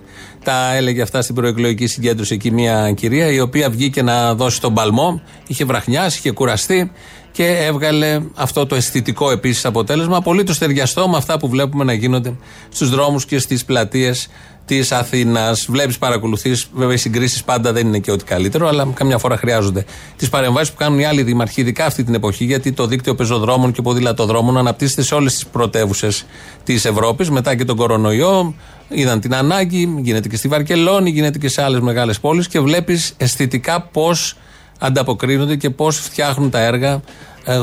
Τα 0.48 0.74
έλεγε 0.74 1.02
αυτά 1.02 1.22
στην 1.22 1.34
προεκλογική 1.34 1.86
συγκέντρωση 1.86 2.34
εκεί 2.34 2.50
μια 2.50 2.92
κυρία 2.92 3.30
η 3.30 3.40
οποία 3.40 3.70
βγήκε 3.70 4.02
να 4.02 4.34
δώσει 4.34 4.60
τον 4.60 4.74
παλμό. 4.74 5.20
Είχε 5.46 5.64
βραχνιάσει, 5.64 6.18
είχε 6.18 6.30
κουραστεί 6.30 6.90
και 7.32 7.46
έβγαλε 7.46 8.20
αυτό 8.34 8.66
το 8.66 8.74
αισθητικό 8.74 9.30
επίσης 9.30 9.64
αποτέλεσμα. 9.64 10.16
Απολύτως 10.16 10.58
ταιριαστό 10.58 11.08
με 11.08 11.16
αυτά 11.16 11.38
που 11.38 11.48
βλέπουμε 11.48 11.84
να 11.84 11.92
γίνονται 11.92 12.36
στους 12.68 12.90
δρόμους 12.90 13.24
και 13.24 13.38
στις 13.38 13.64
πλατείες 13.64 14.28
της 14.68 14.92
Αθήνας. 14.92 15.66
Βλέπεις, 15.68 15.98
παρακολουθείς. 15.98 16.68
Βέβαια, 16.72 16.94
οι 16.94 16.98
συγκρίσεις 16.98 17.44
πάντα 17.44 17.72
δεν 17.72 17.86
είναι 17.86 17.98
και 17.98 18.10
ό,τι 18.10 18.24
καλύτερο, 18.24 18.68
αλλά 18.68 18.88
καμιά 18.94 19.18
φορά 19.18 19.36
χρειάζονται. 19.36 19.84
Τις 20.16 20.28
παρεμβάσεις 20.28 20.70
που 20.70 20.76
κάνουν 20.76 20.98
οι 20.98 21.04
άλλοι 21.04 21.22
δήμαρχοι, 21.22 21.60
ειδικά 21.60 21.84
αυτή 21.84 22.04
την 22.04 22.14
εποχή, 22.14 22.44
γιατί 22.44 22.72
το 22.72 22.86
δίκτυο 22.86 23.14
πεζοδρόμων 23.14 23.72
και 23.72 23.82
ποδηλατοδρόμων 23.82 24.56
αναπτύσσεται 24.58 25.02
σε 25.02 25.14
όλες 25.14 25.32
τις 25.32 25.46
πρωτεύουσες 25.46 26.24
της 26.64 26.84
Ευρώπης. 26.84 27.30
Μετά 27.30 27.54
και 27.54 27.64
τον 27.64 27.76
κορονοϊό, 27.76 28.54
είδαν 28.88 29.20
την 29.20 29.34
ανάγκη, 29.34 29.94
γίνεται 29.98 30.28
και 30.28 30.36
στη 30.36 30.48
Βαρκελόνη, 30.48 31.10
γίνεται 31.10 31.38
και 31.38 31.48
σε 31.48 31.62
άλλες 31.62 31.80
μεγάλες 31.80 32.20
πόλεις 32.20 32.48
και 32.48 32.60
βλέπεις 32.60 33.14
αισθητικά 33.16 33.80
πώς 33.92 34.36
ανταποκρίνονται 34.78 35.56
και 35.56 35.70
πώς 35.70 35.98
φτιάχνουν 35.98 36.50
τα 36.50 36.60
έργα, 36.60 37.00
ε, 37.44 37.60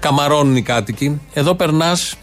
καμαρώνουν 0.00 0.56
οι 0.56 0.62
κάτοικοι. 0.62 1.20
Εδώ 1.32 1.54
περνάς 1.54 2.14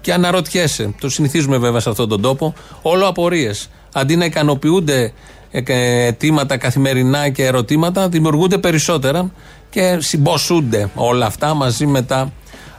και 0.00 0.12
αναρωτιέσαι. 0.12 0.94
Το 1.00 1.08
συνηθίζουμε 1.08 1.58
βέβαια 1.58 1.80
σε 1.80 1.90
αυτόν 1.90 2.08
τον 2.08 2.20
τόπο. 2.20 2.54
Όλο 2.82 3.06
απορίες. 3.06 3.70
Αντί 3.92 4.16
να 4.16 4.24
ικανοποιούνται 4.24 5.12
ε, 5.50 5.62
ε, 5.66 6.06
αιτήματα 6.06 6.56
καθημερινά 6.56 7.28
και 7.28 7.44
ερωτήματα, 7.44 8.08
δημιουργούνται 8.08 8.58
περισσότερα 8.58 9.32
και 9.70 9.96
συμποσούνται 10.00 10.90
όλα 10.94 11.26
αυτά 11.26 11.54
μαζί 11.54 11.86
με 11.86 12.02
τα 12.02 12.32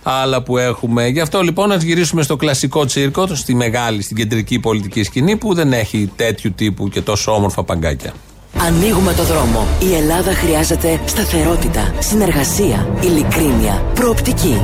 άλλα 0.03 0.43
που 0.43 0.57
έχουμε. 0.57 1.07
Γι' 1.07 1.19
αυτό 1.19 1.41
λοιπόν 1.41 1.69
να 1.69 1.75
γυρίσουμε 1.75 2.21
στο 2.21 2.35
κλασικό 2.35 2.85
τσίρκο, 2.85 3.27
στη 3.27 3.55
μεγάλη, 3.55 4.01
στην 4.01 4.15
κεντρική 4.15 4.59
πολιτική 4.59 5.03
σκηνή 5.03 5.35
που 5.35 5.53
δεν 5.53 5.73
έχει 5.73 6.11
τέτοιου 6.15 6.53
τύπου 6.55 6.89
και 6.89 7.01
τόσο 7.01 7.31
όμορφα 7.31 7.63
παγκάκια. 7.63 8.13
Ανοίγουμε 8.57 9.13
το 9.13 9.23
δρόμο. 9.23 9.67
Η 9.79 9.95
Ελλάδα 9.95 10.33
χρειάζεται 10.33 10.99
σταθερότητα, 11.05 11.93
συνεργασία, 11.99 12.89
ειλικρίνεια, 13.01 13.83
προοπτική. 13.93 14.61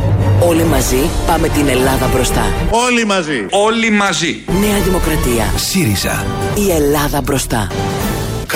Όλοι 0.48 0.64
μαζί 0.64 1.10
πάμε 1.28 1.48
την 1.48 1.68
Ελλάδα 1.68 2.08
μπροστά. 2.08 2.44
Όλοι 2.72 3.06
μαζί. 3.06 3.46
Όλοι 3.52 3.90
μαζί. 3.90 4.44
Νέα 4.60 4.80
Δημοκρατία. 4.84 5.54
ΣΥΡΙΖΑ. 5.56 6.26
Η 6.68 6.72
Ελλάδα 6.72 7.22
μπροστά. 7.22 7.68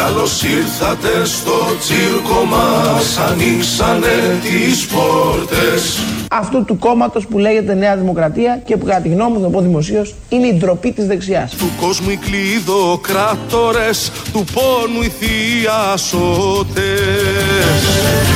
Καλώς 0.06 0.44
ήρθατε 0.44 1.26
στο 1.26 1.76
τσίρκο 1.80 2.44
μας 2.44 3.18
Ανοίξανε 3.18 4.40
τις 4.42 4.88
πόρτες 4.88 6.00
Αυτού 6.32 6.66
του 6.66 6.78
κόμματος 6.80 7.28
που 7.28 7.38
λέγεται 7.38 7.74
Νέα 7.74 7.96
Δημοκρατία 7.98 8.62
και 8.66 8.78
που 8.78 8.86
κατά 8.86 9.02
τη 9.02 9.10
γνώμη 9.10 9.38
μου, 9.38 9.42
θα 9.42 9.50
πω 9.50 9.62
δημοσίως, 9.62 10.16
είναι 10.30 10.48
η 10.48 10.54
ντροπή 10.54 10.92
της 10.92 11.06
δεξιάς. 11.06 11.52
Του 11.56 11.70
κόσμου 11.82 12.10
οι 12.10 12.20
κλειδοκράτορες 12.26 14.12
Του 14.34 14.44
πόνου 14.54 15.02
οι 15.02 15.12
θειασότες 15.20 16.84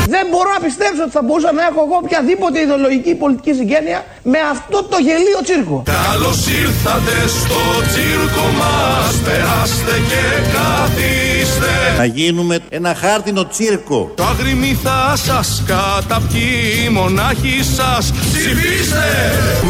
Δεν 0.08 0.28
μπορώ 0.32 0.50
να 0.58 0.60
πιστέψω 0.66 1.02
ότι 1.02 1.12
θα 1.12 1.22
μπορούσα 1.22 1.52
να 1.52 1.62
έχω 1.62 1.80
εγώ 1.88 1.98
οποιαδήποτε 2.04 2.60
ιδεολογική 2.60 3.16
πολιτική 3.16 3.54
συγγένεια 3.54 4.06
με 4.24 4.40
αυτό 4.52 4.84
το 4.84 4.98
γελίο 5.06 5.40
τσίρκο. 5.44 5.84
Καλώς 5.86 6.40
ήρθατε 6.64 7.16
στο 7.40 7.62
τσίρκο 7.90 8.46
μας 8.60 9.14
Περάστε 9.26 9.96
και 10.10 10.24
καθίστε 10.56 10.93
Να 12.04 12.10
γίνουμε 12.10 12.60
ένα 12.70 12.96
χάρτινο 12.96 13.48
τσίρκο. 13.48 14.12
Το 14.16 14.24
αγριμί 14.24 14.78
θα 14.84 15.14
σας 15.16 15.64
καταπιεί 15.66 16.90
Μονάχοι 16.92 17.64
σας 17.76 18.12
ψηφίστε 18.12 19.08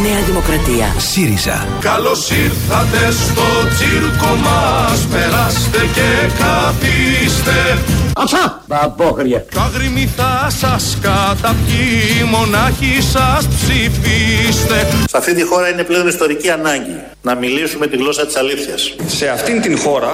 Νέα 0.04 0.22
Δημοκρατία. 0.26 0.96
ΣΥΡΙΖΑ. 0.98 1.67
Καλώς 1.80 2.30
ήρθατε 2.30 3.12
στο 3.12 3.67
τσίρκο 3.74 4.36
μας 4.36 5.00
Περάστε 5.12 5.89
και 5.93 6.10
καθίστε 6.43 7.82
Αψά! 8.15 8.63
Μπαμπόχρια. 8.67 9.45
Το 9.54 9.60
αγριμί 9.60 10.10
θα 10.15 10.47
σας 10.49 10.97
καταπιεί 11.02 12.28
Μονάχοι 12.30 13.02
σας 13.02 13.47
ψηφίστε 13.47 14.88
Σε 15.08 15.17
αυτή 15.17 15.34
τη 15.34 15.43
χώρα 15.43 15.69
είναι 15.69 15.84
πλέον 15.84 16.08
ιστορική 16.08 16.49
ανάγκη 16.49 16.95
να 17.21 17.36
μιλήσουμε 17.36 17.88
τη 17.88 17.97
γλώσσα 17.97 18.26
της 18.26 18.36
αλήθειας. 18.36 18.95
Σε 19.06 19.28
αυτήν 19.28 19.62
την 19.62 19.78
χώρα 19.78 20.12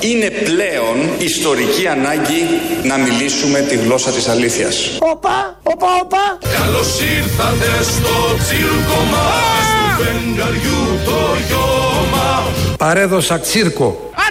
είναι 0.00 0.30
πλέον 0.30 0.96
ιστορική 1.18 1.86
ανάγκη 1.86 2.42
να 2.82 2.96
μιλήσουμε 2.96 3.58
τη 3.60 3.76
γλώσσα 3.76 4.10
της 4.10 4.28
αλήθειας. 4.28 4.98
Οπα, 4.98 5.60
οπα, 5.62 5.86
οπα. 6.02 6.38
Καλώς 6.58 7.00
ήρθατε 7.00 7.82
στο 7.82 8.36
τσίρκο 8.42 9.00
μας 9.12 9.64
Του 9.78 10.02
φεγγαριού 10.02 10.98
το 11.04 11.18
γιώμα 11.46 12.46
Παρέδωσα 12.78 13.38
τσίρκο 13.38 14.10
Αντώνης 14.14 14.21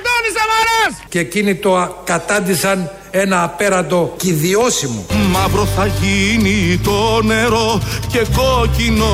Σαμαράς! 0.51 1.03
και 1.09 1.19
εκείνοι 1.19 1.55
το 1.55 1.95
κατάντησαν 2.03 2.91
ένα 3.11 3.43
απέραντο 3.43 4.13
κηδιώσιμο. 4.17 5.05
Μαύρο 5.31 5.65
θα 5.65 5.85
γίνει 5.85 6.79
το 6.83 7.21
νερό 7.23 7.81
και 8.11 8.25
κόκκινο 8.35 9.05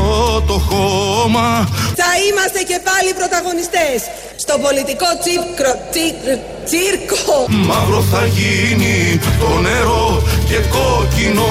το 0.47 0.53
χώμα 0.53 1.69
Θα 1.95 2.09
είμαστε 2.29 2.59
και 2.67 2.79
πάλι 2.83 3.13
πρωταγωνιστές 3.19 3.99
στο 4.35 4.57
πολιτικό 4.61 5.05
τσίρκο, 5.21 5.71
τσίρκο, 5.91 6.33
τσίρκο. 6.65 7.65
Μαύρο 7.67 8.01
θα 8.11 8.25
γίνει 8.25 9.19
το 9.39 9.59
νερό 9.59 10.23
και 10.49 10.59
κόκκινο 10.75 11.47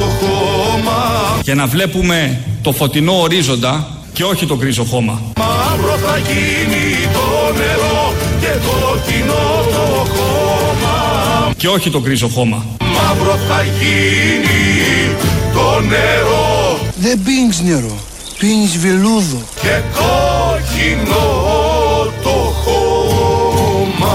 το 0.00 0.08
χώμα 0.18 1.00
Για 1.42 1.54
να 1.54 1.66
βλέπουμε 1.66 2.40
το 2.62 2.72
φωτεινό 2.72 3.20
ορίζοντα 3.20 3.90
και 4.12 4.24
όχι 4.24 4.46
το 4.46 4.56
γκρίζο 4.56 4.84
χώμα. 4.84 5.20
Μαύρο 5.38 5.96
θα 5.96 6.16
γίνει 6.18 6.84
το 7.12 7.54
νερό 7.58 8.05
και 8.46 8.52
κόκκινο 8.52 9.34
το 9.72 10.10
χώμα 10.10 11.52
Και 11.56 11.68
όχι 11.68 11.90
το 11.90 12.00
γκρίζο 12.00 12.28
χώμα. 12.28 12.64
Μαύρο 12.80 13.36
θα 13.48 13.62
γίνει 13.62 15.14
το 15.54 15.80
νερό 15.80 16.78
Δεν 16.96 17.20
πίνεις 17.24 17.60
νερό, 17.60 17.96
πίνεις 18.38 18.78
βελούδο. 18.78 19.42
και 19.60 19.80
κόκκινο 19.94 21.24
το 22.22 22.30
χώμα 22.30 24.14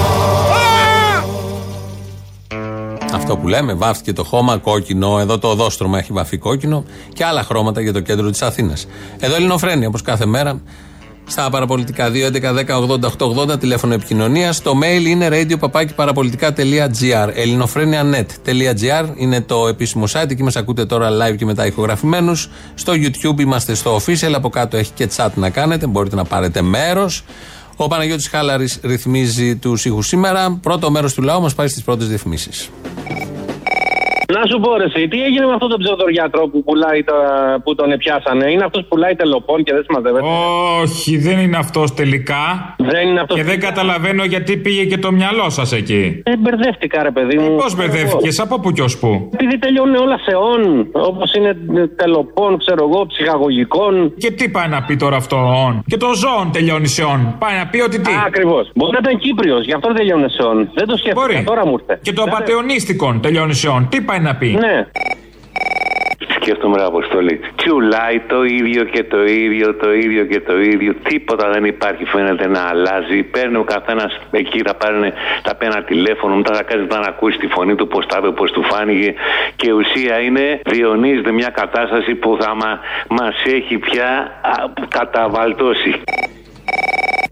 Αυτό 3.13 3.37
που 3.37 3.47
λέμε, 3.47 3.73
βάφτηκε 3.73 4.13
το 4.13 4.23
χώμα 4.23 4.57
κόκκινο. 4.57 5.19
Εδώ 5.19 5.37
το 5.39 5.47
οδόστρωμα 5.47 5.97
έχει 5.97 6.13
βαφεί 6.13 6.37
κόκκινο 6.37 6.83
και 7.13 7.25
άλλα 7.25 7.43
χρώματα 7.43 7.81
για 7.81 7.93
το 7.93 7.99
κέντρο 7.99 8.29
της 8.29 8.41
Αθήνας. 8.41 8.87
Εδώ 9.19 9.35
Ελληνοφρένια, 9.35 9.87
όπως 9.87 10.01
κάθε 10.01 10.25
μέρα, 10.25 10.61
στα 11.31 11.49
παραπολιτικά 11.49 12.11
2.11.10.80.880 12.13 13.59
τηλέφωνο 13.59 13.93
επικοινωνία. 13.93 14.53
Το 14.63 14.73
mail 14.83 15.05
είναι 15.05 15.27
radio.parapolitica.gr. 15.31 17.29
ελληνοφρένια.net.gr 17.33 19.05
είναι 19.15 19.41
το 19.41 19.67
επίσημο 19.67 20.05
site. 20.13 20.29
Εκεί 20.29 20.43
μας 20.43 20.55
ακούτε 20.55 20.85
τώρα 20.85 21.09
live 21.09 21.35
και 21.35 21.45
μετά 21.45 21.65
ηχογραφημένους. 21.65 22.49
Στο 22.73 22.93
YouTube 22.93 23.39
είμαστε 23.39 23.73
στο 23.73 23.95
official. 23.95 24.31
Από 24.33 24.49
κάτω 24.49 24.77
έχει 24.77 24.91
και 24.91 25.09
chat 25.17 25.29
να 25.35 25.49
κάνετε. 25.49 25.87
Μπορείτε 25.87 26.15
να 26.15 26.23
πάρετε 26.23 26.61
μέρος. 26.61 27.23
Ο 27.75 27.87
Παναγιώτης 27.87 28.27
Χάλαρης 28.27 28.79
ρυθμίζει 28.83 29.55
τους 29.55 29.85
ήχους 29.85 30.07
σήμερα. 30.07 30.59
Πρώτο 30.61 30.91
μέρος 30.91 31.13
του 31.13 31.21
λαού 31.21 31.41
μας 31.41 31.55
πάει 31.55 31.67
στις 31.67 31.83
πρώτες 31.83 32.07
διαφημίσεις. 32.07 32.69
Να 34.35 34.41
σου 34.49 34.59
πω, 34.63 34.69
ρε, 34.77 34.83
εσύ, 34.83 35.07
τι 35.07 35.23
έγινε 35.27 35.45
με 35.45 35.53
αυτόν 35.53 35.69
τον 35.69 35.79
ψευδοριάτρο 35.83 36.41
που, 36.51 36.63
πουλάει 36.63 37.03
τα, 37.03 37.17
που 37.63 37.75
τον 37.75 37.89
πιάσανε; 37.97 38.51
Είναι 38.51 38.63
αυτός 38.63 38.81
που 38.81 38.87
πουλάει 38.87 39.15
τελοπών 39.15 39.63
και 39.63 39.73
δεν 39.73 39.83
συμμαζεύεται. 39.87 40.25
Όχι, 40.81 41.17
δεν 41.17 41.37
είναι 41.39 41.57
αυτός 41.57 41.93
τελικά. 41.93 42.43
Δεν 42.77 43.07
είναι 43.07 43.19
αυτός 43.19 43.37
Και 43.37 43.43
δεν 43.43 43.59
καταλαβαίνω 43.59 44.23
γιατί 44.23 44.57
πήγε 44.57 44.83
και 44.85 44.97
το 44.97 45.11
μυαλό 45.11 45.49
σας 45.49 45.71
εκεί. 45.71 46.21
Ε, 46.25 46.37
μπερδεύτηκα, 46.37 47.03
ρε 47.03 47.11
παιδί 47.11 47.37
μου. 47.37 47.55
Πώς 47.55 47.75
μπερδεύτηκες, 47.75 48.39
από 48.39 48.59
πού 48.59 48.71
και 48.71 48.81
ως 48.81 48.97
πού; 48.99 49.29
Επειδή 49.33 49.57
τελειώνουν 49.57 49.95
όλα 49.95 50.17
σε 50.17 50.35
όν, 50.35 50.87
όπως 50.91 51.33
είναι 51.33 51.49
ε, 51.49 51.87
τελοπών, 51.87 52.57
ξέρω 52.57 52.87
εγώ, 52.91 53.05
ψυχαγωγικών. 53.05 54.13
Και 54.17 54.31
τι 54.31 54.49
πάει 54.49 54.67
να 54.67 54.83
πει 54.83 54.95
τώρα 54.95 55.15
αυτό 55.15 55.37
όν. 55.65 55.83
Και 55.87 55.97
το 55.97 56.13
ζώον 56.13 56.51
τελειώνει 56.51 56.87
σε 56.87 57.03
όν. 57.03 57.35
Πάει 57.39 57.57
να 57.57 57.67
πει 57.67 57.79
ότι 57.79 57.99
τι; 57.99 58.11
Ακριβώς. 58.25 58.71
Μπορεί 58.75 58.91
να 58.91 58.99
ήταν 59.03 59.19
Κύπριος, 59.19 59.65
γι' 59.65 59.73
αυτό 59.73 59.87
δεν 59.87 59.97
τελειώνει 59.97 60.29
σε 60.29 60.41
όν. 60.41 60.69
Δεν 60.73 60.87
το 60.87 60.97
σκέφτηκα. 60.97 61.21
Μπορεί. 61.21 61.43
Τώρα 61.45 61.65
μου 61.65 61.75
ήρθε. 61.79 61.99
Και 62.01 62.13
το 62.13 62.21
απαταιωνίστικον 62.21 63.21
τελειώνει 63.21 63.53
σε 63.53 63.67
όν. 63.67 63.87
Τι 63.89 64.01
πάει 64.01 64.19
να 64.21 64.35
πει. 64.35 64.57
Ναι. 64.59 64.85
Σκέφτομαι 66.35 66.77
ρε 66.77 66.83
Αποστολή. 66.83 67.39
Τσουλάει 67.55 68.19
το 68.19 68.43
ίδιο 68.43 68.83
και 68.83 69.03
το 69.03 69.23
ίδιο, 69.23 69.75
το 69.75 69.93
ίδιο 69.93 70.25
και 70.25 70.39
το 70.39 70.59
ίδιο. 70.59 70.93
Τίποτα 71.03 71.49
δεν 71.49 71.65
υπάρχει, 71.65 72.05
φαίνεται 72.05 72.47
να 72.47 72.61
αλλάζει. 72.61 73.23
Παίρνει 73.23 73.57
ο 73.57 73.63
καθένας 73.63 74.19
εκεί, 74.31 74.61
θα 74.65 74.75
πάρουν 74.75 75.03
τα 75.41 75.55
πένα 75.55 75.83
τηλέφωνο, 75.83 76.35
μετά 76.35 76.53
θα 76.53 76.63
κάνει 76.63 76.87
να 76.89 77.07
ακούσει 77.07 77.37
τη 77.37 77.47
φωνή 77.47 77.75
του, 77.75 77.87
πώς 77.87 78.05
τα 78.05 78.17
είπε, 78.19 78.31
πώς 78.31 78.51
του 78.51 78.63
φάνηκε. 78.63 79.13
Και 79.55 79.69
η 79.69 79.71
ουσία 79.71 80.19
είναι, 80.19 80.61
διονύζεται 80.65 81.31
μια 81.31 81.49
κατάσταση 81.49 82.15
που 82.15 82.37
θα 82.39 82.55
μα 82.55 82.79
μας 83.09 83.35
έχει 83.45 83.77
πια 83.77 84.07
α, 84.41 84.51
καταβαλτώσει. 84.87 86.01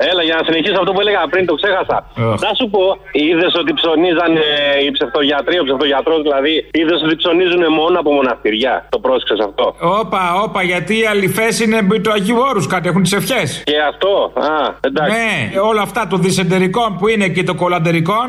Έλα, 0.08 0.24
για 0.28 0.36
να 0.40 0.44
συνεχίσω 0.48 0.78
αυτό 0.82 0.92
που 0.96 1.02
έλεγα 1.04 1.22
πριν, 1.34 1.46
το 1.46 1.56
ξέχασα. 1.62 1.98
Αχ. 2.32 2.40
Να 2.46 2.52
σου 2.60 2.66
πω, 2.74 2.84
είδες 3.12 3.54
ότι 3.62 3.72
ψωνίζαν 3.80 4.32
ε, 4.36 4.44
οι 4.84 4.92
ψευτογιατροί, 4.92 5.56
ο 5.60 5.64
ψευτογιατρός 5.64 6.22
δηλαδή, 6.28 6.54
είδες 6.80 7.00
ότι 7.06 7.16
ψωνίζουν 7.16 7.64
μόνο 7.80 8.00
από 8.00 8.12
μοναστηριά. 8.20 8.76
Το 8.90 9.00
πρόσεξες 9.00 9.40
αυτό. 9.48 9.66
Όπα, 10.02 10.22
όπα, 10.46 10.62
γιατί 10.64 10.94
οι 11.00 11.06
αληθές 11.06 11.60
είναι 11.60 11.82
με 11.82 12.00
το 12.00 12.12
Αγίου 12.12 12.40
Όρους 12.50 12.68
κάτι, 12.68 12.88
έχουν 12.88 13.04
τις 13.04 13.14
ευχές. 13.14 13.64
Και 13.66 13.78
αυτό, 13.92 14.32
α, 14.34 14.52
εντάξει. 14.82 15.18
Ναι, 15.18 15.60
όλα 15.60 15.82
αυτά 15.82 16.08
των 16.08 16.22
δυσεντερικών 16.22 16.98
που 16.98 17.08
είναι 17.08 17.28
και 17.28 17.44
των 17.44 17.56
κολαντερικών. 17.56 18.28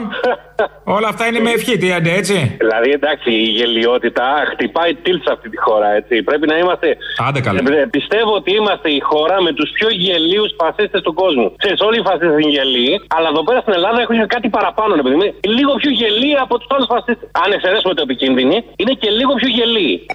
όλα 0.96 1.08
αυτά 1.08 1.26
είναι 1.26 1.40
με 1.40 1.50
ευχή, 1.50 1.76
τι 1.78 1.92
άντε, 1.92 2.12
έτσι. 2.12 2.56
Δηλαδή, 2.58 2.90
εντάξει, 2.90 3.30
η 3.30 3.48
γελιότητα 3.58 4.24
χτυπάει 4.52 4.94
τίλτ 4.94 5.22
σε 5.22 5.32
αυτή 5.32 5.48
τη 5.48 5.58
χώρα, 5.60 5.88
έτσι. 5.94 6.22
Πρέπει 6.22 6.46
να 6.46 6.56
είμαστε. 6.58 6.96
Άντε 7.28 7.40
καλά. 7.40 7.58
Ε, 7.58 7.86
πιστεύω 7.90 8.32
ότι 8.34 8.54
είμαστε 8.54 8.88
η 8.90 9.00
χώρα 9.00 9.42
με 9.42 9.52
τους 9.52 9.70
πιο 9.70 9.88
γελίους 9.90 10.50
φασίστες 10.58 11.00
του 11.02 11.14
κόσμου. 11.14 11.54
Ξέρεις, 11.62 11.80
όλοι 11.80 11.98
οι 11.98 12.04
φασίστες 12.08 12.32
είναι 12.40 12.50
γελοί, 12.56 12.90
αλλά 13.16 13.28
εδώ 13.28 13.42
πέρα 13.42 13.60
στην 13.60 13.72
Ελλάδα 13.78 14.00
έχουν 14.00 14.26
κάτι 14.26 14.48
παραπάνω, 14.48 14.94
ρε 14.94 15.02
παιδί 15.02 15.16
μου. 15.18 15.24
Λίγο 15.56 15.72
πιο 15.80 15.90
γελοί 15.90 16.30
από 16.44 16.58
τους 16.58 16.68
άλλους 16.70 16.88
φασίστες. 16.94 17.28
Αν 17.44 17.52
εξαιρέσουμε 17.52 17.94
το 17.94 18.02
επικίνδυνοι, 18.02 18.56
είναι 18.76 18.92
και 19.00 19.10
λίγο 19.10 19.32
πιο 19.40 19.48
γελοί. 19.48 20.06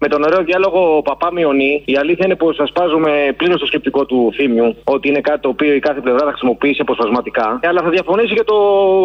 Με 0.00 0.08
τον 0.08 0.22
ωραίο 0.22 0.42
διάλογο 0.42 1.02
Παπά 1.02 1.32
Μιονί, 1.32 1.82
η 1.84 1.96
αλήθεια 1.96 2.24
είναι 2.26 2.36
πως 2.36 2.58
ασπάζουμε 2.58 3.34
πλήρως 3.36 3.60
το 3.60 3.66
σκεπτικό 3.66 4.06
του 4.06 4.30
θύμιου, 4.34 4.76
ότι 4.84 5.08
είναι 5.08 5.20
κάτι 5.20 5.40
το 5.40 5.48
οποίο 5.48 5.72
η 5.74 5.78
κάθε 5.78 6.00
πλευρά 6.00 6.22
θα 6.24 6.30
χρησιμοποιήσει 6.30 6.80
αποσπασματικά. 6.80 7.60
Αλλά 7.62 7.82
θα 7.82 7.90
διαφωνήσει 7.90 8.34
και 8.34 8.44
το 8.44 8.56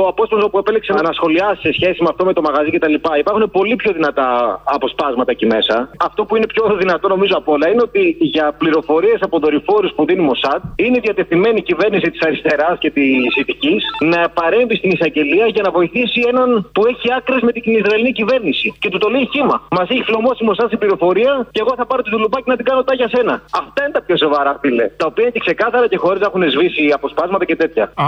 απόσπασμα 0.07 0.49
που 0.49 0.57
επέλεξε 0.57 0.93
να 0.93 0.99
ανασχολιάσει 0.99 1.61
σε 1.61 1.71
σχέση 1.73 2.01
με 2.03 2.09
αυτό 2.11 2.25
με 2.25 2.33
το 2.33 2.41
μαγαζί 2.41 2.69
κτλ. 2.71 2.93
Υπάρχουν 3.19 3.51
πολύ 3.51 3.75
πιο 3.75 3.91
δυνατά 3.91 4.27
αποσπάσματα 4.63 5.31
εκεί 5.31 5.45
μέσα. 5.45 5.89
Αυτό 5.99 6.25
που 6.25 6.35
είναι 6.35 6.47
πιο 6.53 6.75
δυνατό 6.79 7.07
νομίζω 7.07 7.33
απ' 7.37 7.49
όλα 7.49 7.69
είναι 7.69 7.81
ότι 7.81 8.17
για 8.19 8.55
πληροφορίες 8.57 9.19
από 9.21 9.39
δορυφόρους 9.39 9.91
που 9.95 10.05
δίνει 10.05 10.23
η 10.23 10.25
Μοσάτ 10.25 10.61
είναι 10.75 10.99
διατεθειμένη 10.99 11.57
η 11.57 11.61
κυβέρνηση 11.61 12.11
της 12.11 12.21
αριστεράς 12.21 12.77
και 12.79 12.89
της 12.91 13.35
Ηθική 13.35 13.75
να 13.99 14.29
παρέμβει 14.29 14.75
στην 14.75 14.89
εισαγγελία 14.91 15.45
για 15.47 15.61
να 15.61 15.71
βοηθήσει 15.71 16.19
έναν 16.27 16.69
που 16.73 16.81
έχει 16.85 17.07
άκρες 17.17 17.41
με 17.41 17.51
την 17.51 17.73
Ισραηλινή 17.73 18.11
κυβέρνηση. 18.11 18.73
Και 18.79 18.89
του 18.89 18.97
το 18.97 19.09
λέει 19.09 19.29
χήμα. 19.31 19.67
Μας 19.71 19.89
έχει 19.89 20.03
φλωμώσει 20.03 20.43
η 20.43 20.45
Μοσάτ 20.45 20.67
στην 20.67 20.79
πληροφορία 20.83 21.33
και 21.55 21.61
εγώ 21.63 21.73
θα 21.79 21.85
πάρω 21.89 22.01
τη 22.05 22.09
δουλουπάκι 22.15 22.47
να 22.53 22.55
την 22.59 22.65
κάνω 22.69 22.81
τα 22.87 22.93
για 22.99 23.09
σένα. 23.15 23.33
Αυτά 23.61 23.79
είναι 23.83 23.93
τα 23.97 24.01
πιο 24.07 24.15
σοβαρά, 24.23 24.51
φίλε. 24.61 24.85
Τα 25.01 25.05
οποία 25.09 25.23
είναι 25.23 25.33
και 25.37 25.43
ξεκάθαρα 25.47 25.85
και 25.91 25.97
χωρίς 26.03 26.19
να 26.23 26.27
έχουν 26.29 26.41
σβήσει 26.53 26.83
αποσπάσματα 26.97 27.45
και 27.49 27.55
τέτοια. 27.61 27.83
Α, 28.05 28.07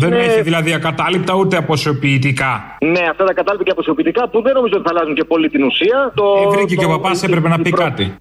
δεν 0.00 0.08
είναι- 0.12 0.24
έχει 0.28 0.42
δηλαδή 0.50 0.70
ακατάληπτα 0.80 1.32
ούτε 1.40 1.56
αποσιοποιητικά. 1.64 2.52
Ναι, 2.94 3.02
αυτά 3.12 3.24
τα 3.28 3.32
κατάλοιπα 3.38 3.64
και 3.64 3.70
αποσιοποιητικά 3.76 4.22
που 4.30 4.38
δεν 4.46 4.52
νομίζω 4.58 4.74
ότι 4.78 4.84
θα 4.88 4.92
αλλάζουν 4.94 5.14
και 5.18 5.24
πολύ 5.32 5.48
την 5.54 5.62
ουσία. 5.68 5.98
Το, 6.14 6.24
Ε, 6.44 6.48
βρήκε 6.56 6.74
και 6.80 6.84
ο 6.84 6.88
παπάς 6.88 7.22
έπρεπε 7.22 7.48
να 7.48 7.58
πει 7.64 7.70
κάτι. 7.70 8.16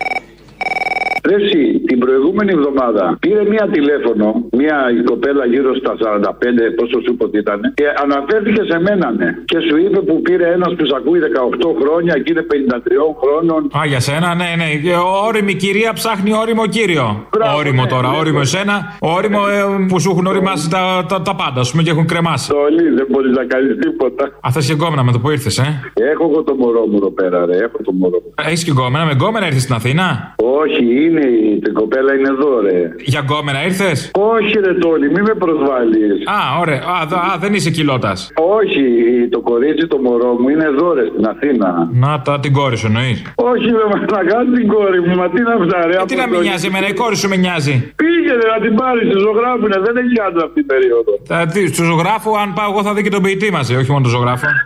Ρε 1.30 1.36
εσύ, 1.44 1.80
την 1.90 2.00
προηγούμενη 2.00 2.52
εβδομάδα 2.58 3.18
πήρε 3.20 3.44
μία 3.54 3.66
τηλέφωνο, 3.72 4.28
μία 4.52 4.78
η 5.00 5.04
κοπέλα 5.04 5.46
γύρω 5.46 5.76
στα 5.76 5.94
45, 6.00 6.32
πόσο 6.78 6.98
σου 7.04 7.12
είπε 7.14 7.24
ότι 7.24 7.38
ήταν, 7.38 7.60
και 7.74 7.86
αναφέρθηκε 8.04 8.62
σε 8.72 8.80
μένα, 8.80 9.12
ναι. 9.20 9.30
Και 9.46 9.60
σου 9.68 9.76
είπε 9.78 10.00
που 10.00 10.22
πήρε 10.22 10.46
ένας 10.58 10.72
που 10.78 10.86
σ' 10.86 10.94
ακούει 11.00 11.20
18 11.20 11.70
χρόνια 11.82 12.14
και 12.24 12.32
είναι 12.32 12.46
53 12.52 13.16
χρόνων. 13.22 13.62
Α, 13.78 13.86
για 13.86 14.00
σένα, 14.00 14.30
ναι, 14.36 14.50
ναι. 14.58 14.70
Και 14.84 14.94
Όρημη 15.28 15.54
κυρία 15.54 15.94
ψάχνει 15.94 16.32
όριμο 16.42 16.66
κύριο. 16.68 17.28
όριμο 17.58 17.86
τώρα, 17.86 18.10
όριμο 18.20 18.40
εσένα. 18.42 18.76
Όριμο 19.00 19.40
ε, 19.56 19.86
που 19.88 20.00
σου 20.00 20.10
έχουν 20.12 20.26
οριμάσει 20.26 20.70
τα, 20.70 21.06
τα, 21.10 21.22
τα 21.22 21.36
πάντα, 21.36 21.60
ας 21.60 21.72
πούμε, 21.72 21.84
και 21.84 21.90
έχουν 21.90 22.06
κρεμάσει. 22.06 22.54
Όλοι, 22.66 22.84
δεν 22.98 23.08
μπορείς 23.10 23.32
να 23.40 23.44
κάνεις 23.44 23.78
τίποτα. 23.80 24.24
Α, 24.46 24.52
θες 24.52 24.66
και 24.68 24.74
γκόμενα 24.74 25.04
με 25.04 25.12
το 25.12 25.20
που 25.20 25.30
ήρθες, 25.30 25.58
ε; 25.58 25.92
Έχω 25.94 26.24
εγώ 26.32 26.44
το 26.44 26.56
μωρό 26.56 26.86
μου 26.90 26.96
εδώ 26.96 27.12
πέρα, 27.12 27.46
ρε. 27.46 27.58
Έχω 27.58 27.78
το 27.84 27.92
μωρό 27.92 28.18
μου. 28.24 28.34
Έχεις 28.48 28.64
και 28.64 28.72
γκόμενα, 28.72 29.06
με 29.06 29.12
γκόμενα 29.12 29.46
ήρθες 29.46 29.62
στην 29.62 29.76
Αθήνα; 29.76 30.36
Όχι, 30.62 31.06
είναι 31.06 31.13
η 31.22 31.60
την 31.64 31.74
κοπέλα 31.74 32.14
είναι 32.14 32.30
εδώ, 32.30 32.60
ρε. 32.62 32.80
Για 33.12 33.20
γκόμενα 33.20 33.66
ήρθες; 33.66 34.12
Όχι, 34.36 34.54
ρε 34.66 34.74
Τόλι, 34.74 35.08
μη 35.12 35.22
με 35.22 35.34
προσβάλλεις. 35.34 36.28
Α, 36.38 36.40
ωραία. 36.62 36.82
Α, 36.96 37.06
δα- 37.12 37.18
α, 37.32 37.38
δεν 37.40 37.54
είσαι 37.54 37.70
κοιλότα. 37.70 38.14
Όχι, 38.58 38.84
το 39.32 39.40
κορίτσι 39.40 39.88
το 39.88 39.98
μωρό 39.98 40.32
μου 40.40 40.50
είναι 40.50 40.64
εδώ, 40.74 40.94
ρε, 40.94 41.06
στην 41.14 41.26
Αθήνα. 41.28 41.90
Να 41.94 42.22
τα 42.22 42.40
την 42.40 42.54
κόρη 42.54 42.78
σου 42.78 42.86
εννοείς. 42.86 43.18
Όχι, 43.36 43.66
ρε, 43.80 43.86
μα 43.92 43.98
να 44.18 44.24
κάνεις 44.32 44.60
την 44.60 44.68
κόρη 44.68 45.00
μου, 45.02 45.16
μα 45.16 45.30
τι 45.30 45.42
να 45.42 45.54
ψάρε. 45.66 45.94
Ε, 46.02 46.06
τι 46.06 46.16
να 46.16 46.28
με 46.28 46.38
νοιάζει, 46.40 46.68
εμένα 46.68 46.88
η 46.88 46.94
κόρη 46.94 47.16
σου 47.16 47.28
με 47.30 47.36
νοιάζει. 47.36 47.76
Πήγαινε 48.02 48.46
να 48.54 48.58
την 48.66 48.76
πάρεις, 48.76 49.06
στη 49.10 49.18
ζωγράφουνε, 49.26 49.78
δεν 49.86 49.96
έχει 50.04 50.16
άντρα 50.28 50.44
αυτή 50.48 50.54
την 50.62 50.66
περίοδο. 50.66 51.12
Θα 51.32 51.46
δεις, 51.46 51.70
στο 51.74 51.84
ζωγράφο, 51.84 52.30
αν 52.44 52.54
πάω 52.58 52.70
εγώ 52.72 52.82
θα 52.84 52.94
δει 52.94 53.02
και 53.04 53.10
τον 53.10 53.22
ποιητή 53.22 53.52
μαζί, 53.52 53.76
όχι 53.76 53.92
μόνο 53.92 54.04
τον 54.04 54.12
ζωγράφο. 54.12 54.46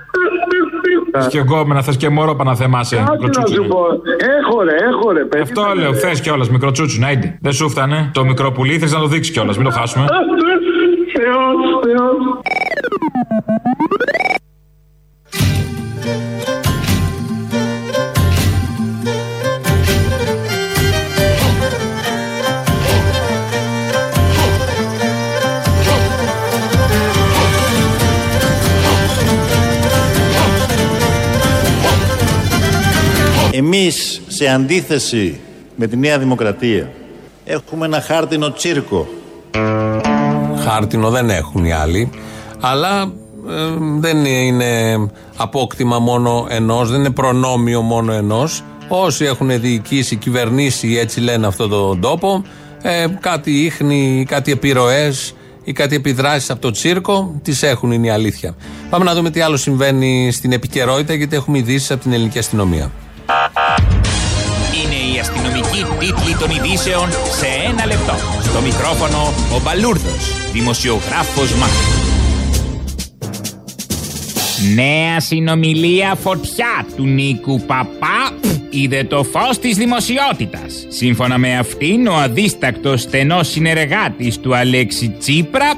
Θες 1.17 1.27
και 1.27 1.39
γκόμενα, 1.39 1.81
θες 1.81 1.97
και 1.97 2.09
μωρό 2.09 2.35
παναθεμάσαι. 2.35 2.95
Κάτι 2.95 3.39
να 3.39 3.45
σου 3.45 3.65
πω. 3.67 3.79
Έχω 4.39 4.61
ρε, 4.61 4.75
έχω 4.89 5.11
ρε, 5.11 5.23
παιδί. 5.23 5.41
Αυτό 5.43 5.73
λέω, 5.75 5.93
θες 5.93 6.21
κιόλας, 6.21 6.49
μικροτσούτσου, 6.49 6.99
να 6.99 7.11
είναι. 7.11 7.37
Δεν 7.41 7.53
σου 7.53 7.69
φτάνε. 7.69 8.09
Το 8.13 8.25
μικρό 8.25 8.51
πουλί 8.51 8.77
θες 8.79 8.91
να 8.91 8.99
το 8.99 9.07
δείξεις 9.07 9.33
κιόλας, 9.33 9.57
μην 9.57 9.65
το 9.65 9.71
χάσουμε. 9.71 10.05
Θεός, 11.13 11.55
Θεός. 11.83 12.39
Εμείς, 33.57 34.21
σε 34.27 34.47
αντίθεση 34.47 35.39
με 35.75 35.87
τη 35.87 35.97
Νέα 35.97 36.19
Δημοκρατία, 36.19 36.91
έχουμε 37.45 37.85
ένα 37.85 38.01
χάρτινο 38.01 38.51
τσίρκο. 38.51 39.07
Χάρτινο 40.63 41.09
δεν 41.09 41.29
έχουν 41.29 41.65
οι 41.65 41.73
άλλοι. 41.73 42.09
Αλλά 42.59 43.01
ε, 43.49 43.53
δεν 43.99 44.25
είναι 44.25 44.95
απόκτημα 45.35 45.99
μόνο 45.99 46.45
ενός, 46.49 46.89
δεν 46.89 46.99
είναι 46.99 47.09
προνόμιο 47.09 47.81
μόνο 47.81 48.13
ενός. 48.13 48.63
Όσοι 48.87 49.25
έχουν 49.25 49.59
διοικήσει, 49.59 50.15
κυβερνήσει, 50.15 50.97
έτσι 50.97 51.19
λένε 51.19 51.47
αυτόν 51.47 51.69
τον 51.69 52.01
τόπο, 52.01 52.43
ε, 52.81 53.05
κάτι 53.19 53.51
ίχνη, 53.51 54.25
κάτι 54.27 54.51
επιρροές 54.51 55.35
ή 55.63 55.71
κάτι 55.71 55.95
επιδράσεις 55.95 56.49
από 56.49 56.61
το 56.61 56.71
τσίρκο, 56.71 57.39
τις 57.43 57.63
έχουν, 57.63 57.91
είναι 57.91 58.07
η 58.07 58.09
αλήθεια. 58.09 58.55
Πάμε 58.89 59.05
να 59.05 59.13
δούμε 59.13 59.29
τι 59.29 59.39
άλλο 59.39 59.57
συμβαίνει 59.57 60.31
στην 60.31 60.51
επικαιρότητα, 60.51 61.13
γιατί 61.13 61.35
έχουμε 61.35 61.57
ειδήσεις 61.57 61.91
από 61.91 62.01
την 62.01 62.13
ελληνική 62.13 62.37
αστυνομία. 62.37 62.91
Είναι 65.77 65.87
η 65.87 65.89
αστυνομική 65.89 66.13
τίτλη 66.13 66.35
των 66.35 66.49
ειδήσεων 66.49 67.09
σε 67.11 67.47
ένα 67.69 67.85
λεπτό. 67.85 68.13
Στο 68.43 68.61
μικρόφωνο 68.61 69.33
ο 69.55 69.61
Μπαλούρδος, 69.63 70.51
δημοσιογράφος 70.51 71.53
Μάρκος. 71.53 72.07
Νέα 74.75 75.19
συνομιλία 75.19 76.15
φωτιά 76.15 76.85
του 76.95 77.05
Νίκου 77.05 77.59
Παπά 77.59 78.31
είδε 78.69 79.03
το 79.03 79.23
φως 79.23 79.59
της 79.59 79.77
δημοσιότητας. 79.77 80.85
Σύμφωνα 80.87 81.37
με 81.37 81.57
αυτήν, 81.57 82.07
ο 82.07 82.13
αδίστακτος 82.13 83.01
στενός 83.01 83.47
συνεργάτης 83.47 84.39
του 84.39 84.55
Αλέξη 84.55 85.15
Τσίπρα 85.19 85.73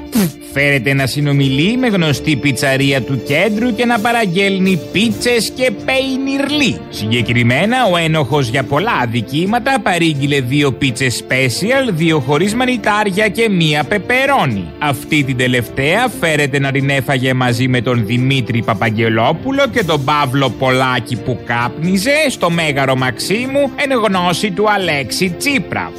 φέρεται 0.52 0.94
να 0.94 1.06
συνομιλεί 1.06 1.76
με 1.76 1.86
γνωστή 1.86 2.36
πιτσαρία 2.36 3.02
του 3.02 3.22
κέντρου 3.26 3.74
και 3.74 3.84
να 3.84 3.98
παραγγέλνει 3.98 4.80
πίτσες 4.92 5.50
και 5.50 5.70
πέινιρλί. 5.84 6.80
Συγκεκριμένα, 6.90 7.76
ο 7.92 7.96
ένοχος 7.96 8.48
για 8.48 8.62
πολλά 8.62 8.92
αδικήματα 9.02 9.80
παρήγγειλε 9.82 10.40
δύο 10.40 10.72
πίτσες 10.72 11.24
special, 11.28 11.92
δύο 11.92 12.18
χωρίς 12.18 12.54
μανιτάρια 12.54 13.28
και 13.28 13.48
μία 13.48 13.84
πεπερώνι. 13.84 14.64
Αυτή 14.78 15.24
την 15.24 15.36
τελευταία 15.36 16.08
φέρεται 16.20 16.58
να 16.58 16.70
την 16.70 16.90
έφαγε 16.90 17.34
μαζί 17.34 17.68
με 17.68 17.80
τον 17.80 18.06
Δημήτρη 18.06 18.62
Παπαγγελόπουλο 18.62 19.66
και 19.72 19.84
τον 19.84 20.04
Παύλο 20.04 20.50
Πολάκη 20.50 21.16
που 21.16 21.38
κάπνιζε 21.46 22.14
στο 22.28 22.50
Μέγαρο 22.50 22.96
Μαξίμου 22.96 23.70
εν 23.76 23.98
γνώση 24.06 24.50
του 24.50 24.70
Αλέξη 24.70 25.34
Τσίπρα. 25.38 25.92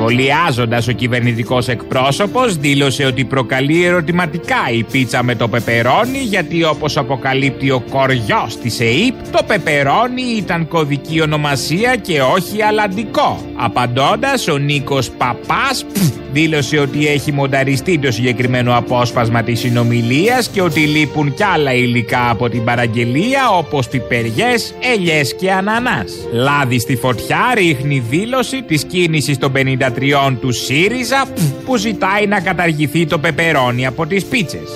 Σχολιάζοντας, 0.00 0.88
ο 0.88 0.92
κυβερνητικός 0.92 1.68
εκπρόσωπος 1.68 2.56
δήλωσε 2.56 3.04
ότι 3.04 3.24
προκαλεί 3.24 3.84
ερωτηματικά 3.84 4.70
η 4.72 4.82
πίτσα 4.82 5.22
με 5.22 5.34
το 5.34 5.48
πεπερόνι, 5.48 6.18
γιατί 6.18 6.64
όπως 6.64 6.96
αποκαλύπτει 6.96 7.70
ο 7.70 7.82
κοριός 7.90 8.56
της 8.62 8.80
ΕΕΠ, 8.80 9.32
το 9.32 9.42
πεπερόνι 9.46 10.22
ήταν 10.36 10.68
κωδική 10.68 11.20
ονομασία 11.20 11.96
και 11.96 12.20
όχι 12.20 12.62
αλλαντικό. 12.62 13.40
Απαντώντας, 13.56 14.48
ο 14.48 14.58
Νίκος 14.58 15.10
Παπάς 15.10 15.84
δήλωσε 16.32 16.78
ότι 16.78 17.06
έχει 17.06 17.32
μονταριστεί 17.32 17.98
το 17.98 18.10
συγκεκριμένο 18.10 18.76
απόσπασμα 18.76 19.42
της 19.42 19.58
συνομιλίας 19.60 20.48
και 20.48 20.62
ότι 20.62 20.80
λείπουν 20.80 21.34
κι 21.34 21.42
άλλα 21.42 21.74
υλικά 21.74 22.30
από 22.30 22.48
την 22.48 22.64
παραγγελία 22.64 23.50
όπως 23.50 23.88
πιπεριές, 23.88 24.74
ελιές 24.94 25.34
και 25.34 25.52
ανανάς. 25.52 26.12
Λάδι 26.32 26.78
στη 26.78 26.96
φωτιά 26.96 27.52
ρίχνει 27.54 28.02
δήλωση 28.08 28.62
της 28.62 28.84
κίνησης 28.84 29.38
των 29.38 29.52
53 29.98 30.36
του 30.40 30.52
ΣΥΡΙΖΑ 30.52 31.24
που 31.64 31.76
ζητάει 31.76 32.26
να 32.26 32.40
καταργηθεί 32.40 33.06
το 33.06 33.18
πεπερόνι 33.18 33.86
από 33.86 34.06
τις 34.06 34.24
πίτσες. 34.24 34.70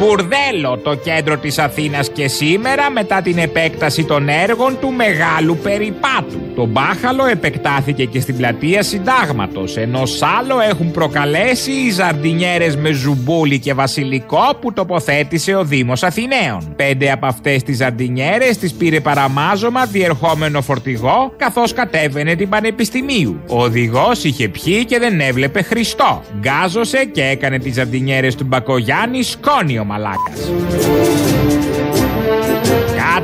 Μπουρδέλο 0.00 0.78
το 0.82 0.94
κέντρο 0.94 1.36
της 1.36 1.58
Αθήνας 1.58 2.10
και 2.10 2.28
σήμερα 2.28 2.90
μετά 2.90 3.22
την 3.22 3.38
επέκταση 3.38 4.04
των 4.04 4.28
έργων 4.28 4.78
του 4.80 4.92
Μεγάλου 4.92 5.56
Περιπάτου. 5.56 6.38
Το 6.54 6.66
μπάχαλο 6.66 7.26
επεκτάθηκε 7.26 8.04
και 8.04 8.20
στην 8.20 8.36
πλατεία 8.36 8.82
Συντάγματος, 8.82 9.76
ενώ 9.76 10.06
σ' 10.06 10.22
άλλο 10.22 10.60
έχουν 10.60 10.90
προκαλέσει 10.90 11.70
οι 11.70 11.90
ζαρντινιέρες 11.90 12.76
με 12.76 12.90
ζουμπούλι 12.90 13.58
και 13.58 13.74
βασιλικό 13.74 14.56
που 14.60 14.72
τοποθέτησε 14.72 15.54
ο 15.54 15.64
Δήμος 15.64 16.02
Αθηναίων. 16.02 16.72
Πέντε 16.76 17.12
από 17.12 17.26
αυτές 17.26 17.62
τις 17.62 17.76
ζαρντινιέρες 17.76 18.58
τις 18.58 18.74
πήρε 18.74 19.00
παραμάζωμα 19.00 19.84
διερχόμενο 19.84 20.62
φορτηγό 20.62 21.32
καθώς 21.36 21.72
κατέβαινε 21.72 22.34
την 22.34 22.48
Πανεπιστημίου. 22.48 23.40
Ο 23.48 23.62
οδηγός 23.62 24.24
είχε 24.24 24.48
πιει 24.48 24.84
και 24.84 24.98
δεν 24.98 25.20
έβλεπε 25.20 25.62
Χριστό. 25.62 26.22
Γκάζωσε 26.38 27.04
και 27.04 27.22
έκανε 27.22 27.58
τις 27.58 27.74
ζαρντινιέρες 27.74 28.34
του 28.34 28.44
Μπακογιάννη 28.44 29.22
σκόνη 29.22 29.78
ο 29.90 29.92
μαλάκας. 29.92 31.69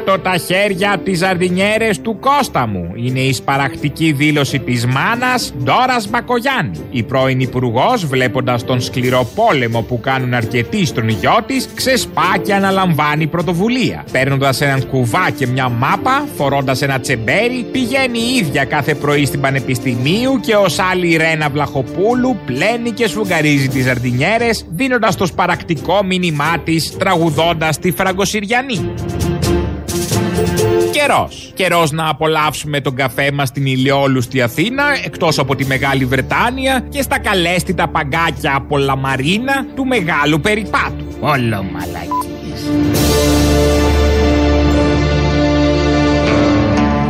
Κάτω 0.07 0.19
τα 0.19 0.37
χέρια 0.37 0.93
από 0.93 1.05
τις 1.05 1.19
ζαρδινιέρες 1.19 2.01
του 2.01 2.19
Κώστα 2.21 2.67
μου. 2.67 2.93
Είναι 2.97 3.19
η 3.19 3.33
σπαρακτική 3.33 4.13
δήλωση 4.13 4.59
της 4.59 4.87
μάνας 4.87 5.55
Ντόρας 5.63 6.09
Μπακογιάννη. 6.09 6.79
Η 6.91 7.03
πρώην 7.03 7.41
υπουργός, 7.41 8.07
βλέποντας 8.07 8.65
τον 8.65 8.81
σκληρό 8.81 9.29
πόλεμο 9.35 9.83
που 9.83 10.01
κάνουν 10.01 10.35
αρκετοί 10.35 10.85
στον 10.87 11.09
γιο 11.09 11.39
της, 11.47 11.69
ξεσπά 11.75 12.37
και 12.43 12.55
αναλαμβάνει 12.55 13.27
πρωτοβουλία. 13.27 14.05
Παίρνοντας 14.13 14.61
έναν 14.61 14.87
κουβά 14.87 15.31
και 15.39 15.47
μια 15.47 15.69
μάπα, 15.69 16.27
φορώντας 16.37 16.83
ένα 16.83 17.01
τσεμπέρι, 17.01 17.67
πηγαίνει 17.73 18.19
η 18.19 18.37
ίδια 18.37 18.65
κάθε 18.65 18.95
πρωί 18.95 19.25
στην 19.25 19.41
Πανεπιστημίου 19.41 20.41
και 20.41 20.55
ως 20.55 20.79
άλλη 20.79 21.17
Ρένα 21.17 21.49
Βλαχοπούλου 21.49 22.37
πλένει 22.47 22.91
και 22.91 23.07
σφουγγαρίζει 23.07 23.69
τις 23.69 23.85
ζαρδινιέρες, 23.85 24.67
δίνοντας 24.69 25.17
το 25.17 25.27
σπαρακτικό 25.27 26.05
μήνυμά 26.05 26.59
της, 26.65 26.97
τραγουδώντας 26.97 27.79
τη 27.79 27.91
Φραγκοσυριανή. 27.91 28.95
Καιρός. 30.91 31.53
Καιρός 31.55 31.93
να 31.93 32.09
απολαύσουμε 32.09 32.81
τον 32.81 32.95
καφέ 32.95 33.33
μας 33.33 33.49
στην 33.49 33.67
ηλιόλουστη 33.67 34.43
Αθήνα, 34.43 34.85
εκτός 35.05 35.39
από 35.39 35.57
τη 35.57 35.65
Μεγάλη 35.65 36.05
Βρετάνια 36.05 36.87
και 36.89 37.03
στα 37.03 37.19
καλέστητα 37.19 37.89
παγκάκια 37.89 38.55
από 38.57 38.79
λαμαρίνα 38.79 39.67
του 39.75 39.87
μεγάλου 39.87 40.41
περιπάτου. 40.41 41.05
Όλο 41.21 41.63
μαλακίες. 41.73 43.36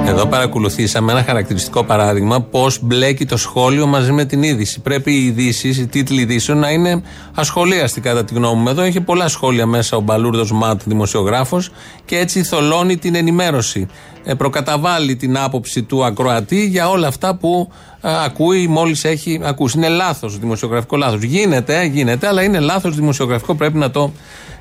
Εδώ 0.09 0.27
παρακολουθήσαμε 0.27 1.13
ένα 1.13 1.23
χαρακτηριστικό 1.23 1.85
παράδειγμα 1.85 2.41
πώς 2.41 2.79
μπλέκει 2.83 3.27
το 3.27 3.37
σχόλιο 3.37 3.87
μαζί 3.87 4.13
με 4.13 4.25
την 4.25 4.43
είδηση. 4.43 4.81
Πρέπει 4.81 5.13
οι 5.13 5.25
ειδήσεις, 5.25 5.79
οι 5.79 5.87
τίτλοι 5.87 6.21
ειδήσεων 6.21 6.59
να 6.59 6.71
είναι 6.71 7.03
ασχολίαστοι 7.35 8.01
κατά 8.01 8.25
τη 8.25 8.35
γνώμη 8.35 8.63
μου. 8.63 8.69
Εδώ 8.69 8.83
έχει 8.83 9.01
πολλά 9.01 9.29
σχόλια 9.29 9.67
μέσα 9.67 9.97
ο 9.97 10.01
Μπαλούρδος 10.01 10.53
Ματ, 10.53 10.81
δημοσιογράφος, 10.85 11.71
και 12.05 12.19
έτσι 12.19 12.43
θολώνει 12.43 12.97
την 12.97 13.15
ενημέρωση. 13.15 13.87
Ε, 14.29 14.35
προκαταβάλει 14.35 15.17
την 15.17 15.39
άποψη 15.39 15.83
του 15.83 16.05
ακροατή 16.05 16.67
για 16.67 16.89
όλα 16.89 17.07
αυτά 17.07 17.35
που 17.35 17.69
ε, 18.01 18.25
ακούει 18.25 18.67
μόλις 18.67 19.05
έχει 19.05 19.41
ακούσει. 19.43 19.79
Είναι 19.79 19.89
λάθος, 19.89 20.39
δημοσιογραφικό 20.39 20.97
λάθος. 20.97 21.23
Γίνεται, 21.23 21.85
γίνεται, 21.85 22.27
αλλά 22.27 22.43
είναι 22.43 22.59
λάθος 22.59 22.95
δημοσιογραφικό. 22.95 23.55
Πρέπει 23.55 23.79
να 23.79 23.91
το 23.91 24.13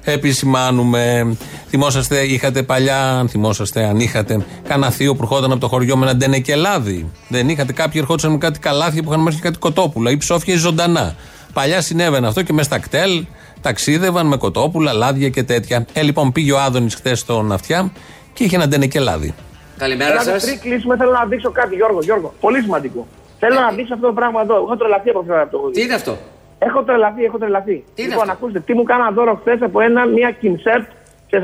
επισημάνουμε. 0.04 1.36
Θυμόσαστε, 1.68 2.20
είχατε 2.22 2.64
παλιά, 2.64 3.12
αν 3.12 3.30
θυμόσαστε, 3.30 3.86
αν 3.86 4.00
είχατε 4.00 4.46
κανένα 4.68 4.92
θείο 4.92 5.16
που 5.16 5.24
ερχόταν 5.24 5.52
από 5.52 5.60
το 5.60 5.68
χωριό 5.68 5.98
με 5.98 6.06
ένα 6.06 6.16
ντενεκελάδι. 6.16 7.12
Δεν 7.28 7.50
είχατε, 7.50 7.74
κάποιοι 7.74 8.00
ερχόντουσαν 8.02 8.32
με 8.32 8.38
κάτι 8.38 8.60
καλάθια 8.60 9.04
που 9.04 9.10
είχαν 9.10 9.22
μέσα 9.22 9.38
και 9.38 9.44
κάτι 9.44 9.58
κοτόπουλα 9.60 10.12
ή 10.12 10.18
ψόφια 10.18 10.54
ή 10.54 10.58
ζωντανά. 10.58 11.16
Παλιά 11.54 11.82
συνέβαινε 11.82 12.28
αυτό 12.28 12.42
και 12.42 12.54
μέσα 12.54 12.68
στα 12.68 12.80
κτέλ 12.80 13.26
ταξίδευαν 13.62 14.28
με 14.28 14.38
κοτόπουλα, 14.38 14.94
λάδια 14.94 15.30
και 15.30 15.44
τέτοια. 15.44 15.86
Ε, 15.94 16.02
λοιπόν, 16.02 16.32
πήγε 16.32 16.52
ο 16.52 16.60
Άδωνης 16.60 16.96
χθες 16.96 17.20
στον 17.20 17.52
αυτιά 17.52 17.92
και 18.34 18.44
είχε 18.44 18.56
ένα 18.56 18.68
ντενεκελάδι. 18.68 19.34
Καλημέρα 19.78 20.22
σας. 20.22 20.46
Πριν 20.46 20.60
κλείσουμε, 20.60 20.98
θέλω 20.98 21.12
να 21.12 21.26
δείξω 21.26 21.52
κάτι, 21.52 21.76
Γιώργο. 21.76 22.00
Γιώργο. 22.02 22.34
Πολύ 22.40 22.62
σημαντικό. 22.62 23.08
Θέλω 23.40 23.60
να 23.60 23.72
δείξω 23.72 23.94
αυτό 23.94 24.08
το 24.08 24.14
πράγμα 24.14 24.42
εδώ. 24.42 24.56
Έχω 24.56 24.76
τρελαθεί 24.78 25.10
από 25.10 25.26
αυτό. 25.44 25.58
Τι 25.74 25.82
είναι 25.82 25.94
αυτό; 25.94 26.18
Έχω 26.60 26.84
τρελαθεί, 26.84 27.24
έχω 27.24 27.38
τρελαθεί. 27.38 27.84
Τι 27.96 28.02
είναι 28.02 28.12
λοιπόν, 28.12 28.30
αυτό; 28.30 28.34
ακούστε, 28.34 28.60
τι 28.60 28.74
μου 28.74 28.84
κάναν 28.84 29.14
δώρο 29.14 29.36
χθες 29.42 29.62
από 29.62 29.80
ένα, 29.82 30.06
μια 30.06 30.32
Κινσέρτ 30.32 30.88
σε 31.30 31.38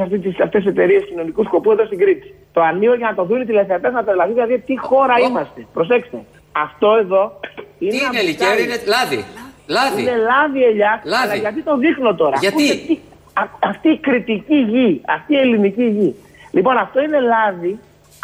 αυτές 0.44 0.62
τις 0.62 0.66
εταιρείες 0.66 1.04
κοινωνικού 1.10 1.44
σκοπού 1.44 1.72
εδώ 1.72 1.86
στην 1.86 1.98
Κρήτη. 1.98 2.34
Το 2.54 2.62
ανοίγω 2.62 2.94
για 2.94 3.08
να 3.10 3.16
το 3.16 3.24
δουν 3.24 3.42
οι 3.42 3.46
τηλεθεατές 3.46 3.94
να 3.94 4.04
τρελαθεί, 4.04 4.34
δηλαδή 4.34 4.60
τι 4.60 4.78
χώρα 4.80 5.14
είμαστε. 5.30 5.66
Προσέξτε. 5.74 6.18
Αυτό 6.52 6.96
εδώ 7.00 7.40
είναι. 7.80 7.92
Τι 7.92 7.98
είναι 7.98 8.06
ένα 8.12 8.22
λικέρ, 8.22 8.48
μπουκάλι. 8.48 8.64
είναι 8.64 8.78
λάδι. 8.86 9.26
Λάδι. 9.68 10.02
Είναι 10.02 10.16
λάδι 10.30 10.64
ελιά. 10.64 11.02
Λάδι. 11.06 11.24
Αλλά 11.24 11.36
γιατί 11.36 11.62
το 11.62 11.78
δείχνω 11.78 12.16
τώρα; 12.16 12.38
Γιατί; 12.40 12.64
Ακούστε, 12.64 12.86
τι- 12.88 13.00
α- 13.34 13.58
αυτή 13.70 13.90
η 13.90 13.98
κριτική 13.98 14.56
γη, 14.56 15.02
αυτή 15.08 15.34
η 15.34 15.38
ελληνική 15.38 15.84
γη. 15.84 16.16
Λοιπόν, 16.52 16.78
αυτό 16.78 17.02
είναι 17.02 17.20
λάδι 17.20 17.80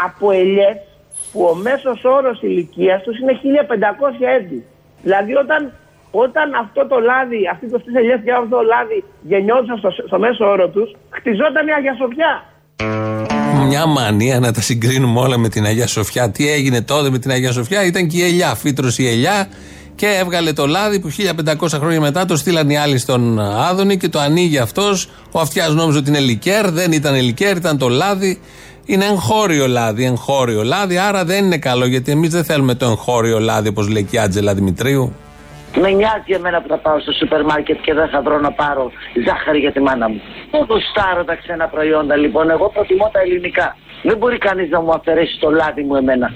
από 0.06 0.32
ελιές 0.32 0.78
που 1.32 1.40
ο 1.52 1.56
μέσος 1.56 2.04
όρος 2.04 2.42
ηλικίας 2.42 3.04
τους 3.04 3.20
είναι 3.20 3.34
1500 3.42 4.26
έτη. 4.38 4.66
Δηλαδή, 5.04 5.34
όταν, 5.44 5.72
όταν 6.12 6.54
αυτό 6.64 6.88
το 6.88 6.98
λάδι, 7.00 7.40
αυτοί 7.54 7.70
το 7.70 7.80
στις 7.80 7.96
ελιές 7.96 8.20
και 8.24 8.32
αυτό 8.32 8.50
το 8.56 8.62
λάδι 8.62 9.04
γεννιόντουσαν 9.22 9.78
στο, 9.78 9.90
στο 10.08 10.20
μέσο 10.20 10.46
όρο 10.46 10.68
τους, 10.70 10.90
χτιζόταν 11.10 11.68
η 11.68 11.72
Αγία 11.78 11.96
Σοφιά. 12.02 12.34
Μια 13.68 13.86
μανία 13.86 14.40
να 14.40 14.52
τα 14.52 14.62
συγκρίνουμε 14.62 15.20
όλα 15.20 15.38
με 15.38 15.50
την 15.50 15.66
Αγία 15.66 15.88
Σοφιά. 15.88 16.32
Τι 16.32 16.52
έγινε 16.52 16.82
τότε 16.82 17.10
με 17.10 17.20
την 17.20 17.32
Αγία 17.32 17.52
Σοφιά, 17.52 17.86
ήταν 17.86 18.08
και 18.08 18.18
η 18.18 18.24
ελιά. 18.24 18.56
Φύτρωσε 18.56 19.04
η 19.04 19.08
ελιά 19.08 19.48
και 19.96 20.08
έβγαλε 20.08 20.54
το 20.54 20.68
λάδι 20.68 21.00
που 21.00 21.12
1500 21.62 21.68
χρόνια 21.70 22.00
μετά 22.00 22.26
το 22.26 22.36
στείλαν 22.36 22.70
οι 22.70 22.78
άλλοι 22.78 22.98
στον 22.98 23.40
Άδωνη 23.40 23.98
και 23.98 24.10
το 24.10 24.20
ανοίγει 24.20 24.58
αυτός. 24.58 25.10
Ο 25.32 25.40
αυτιάς 25.40 25.74
νόμιζε 25.74 25.98
ότι 25.98 26.10
είναι 26.10 26.20
λικέρ, 26.20 26.72
δεν 26.72 26.92
ήταν 26.92 27.16
λικέρ, 27.16 27.58
ήταν 27.58 27.78
το 27.78 27.88
λάδι. 27.88 28.40
Είναι 28.90 29.06
εγχώριο 29.06 29.68
λάδι, 29.68 30.06
εγχώριο 30.06 30.64
λάδι, 30.64 30.98
άρα 30.98 31.26
δεν 31.26 31.46
είναι 31.46 31.58
καλό 31.58 31.86
γιατί 31.86 32.12
εμείς 32.12 32.30
δεν 32.30 32.44
θέλουμε 32.44 32.76
το 32.76 32.86
εγχώριο 32.86 33.40
λάδι 33.40 33.68
όπως 33.68 33.90
λέει 33.90 34.04
και 34.04 34.16
η 34.16 34.20
Άτζελα 34.20 34.54
Δημητρίου. 34.54 35.16
Με 35.76 35.90
νοιάζει 35.90 36.32
εμένα 36.34 36.62
που 36.62 36.68
θα 36.68 36.78
πάω 36.78 37.00
στο 37.00 37.12
σούπερ 37.12 37.44
μάρκετ 37.44 37.78
και 37.82 37.94
δεν 37.94 38.08
θα 38.10 38.22
βρω 38.22 38.40
να 38.40 38.52
πάρω 38.52 38.92
ζάχαρη 39.26 39.60
για 39.60 39.72
τη 39.72 39.80
μάνα 39.80 40.10
μου. 40.10 40.22
Δεν 40.52 40.66
γουστάρω 40.70 41.24
τα 41.24 41.36
ξένα 41.36 41.68
προϊόντα 41.68 42.16
λοιπόν. 42.16 42.50
Εγώ 42.50 42.70
προτιμώ 42.70 43.10
τα 43.14 43.20
ελληνικά. 43.20 43.76
Δεν 44.04 44.18
μπορεί 44.18 44.38
κανείς 44.38 44.70
να 44.70 44.82
μου 44.82 44.92
αφαιρέσει 44.92 45.40
το 45.40 45.50
λάδι 45.50 45.84
μου 45.84 45.96
εμένα. 45.96 46.28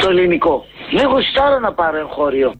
Το 0.00 0.08
ελληνικό. 0.08 0.64
Δεν 0.96 1.06
γουστάρω 1.12 1.58
να 1.58 1.72
πάρω 1.72 1.96
εγχώριο. 1.98 2.52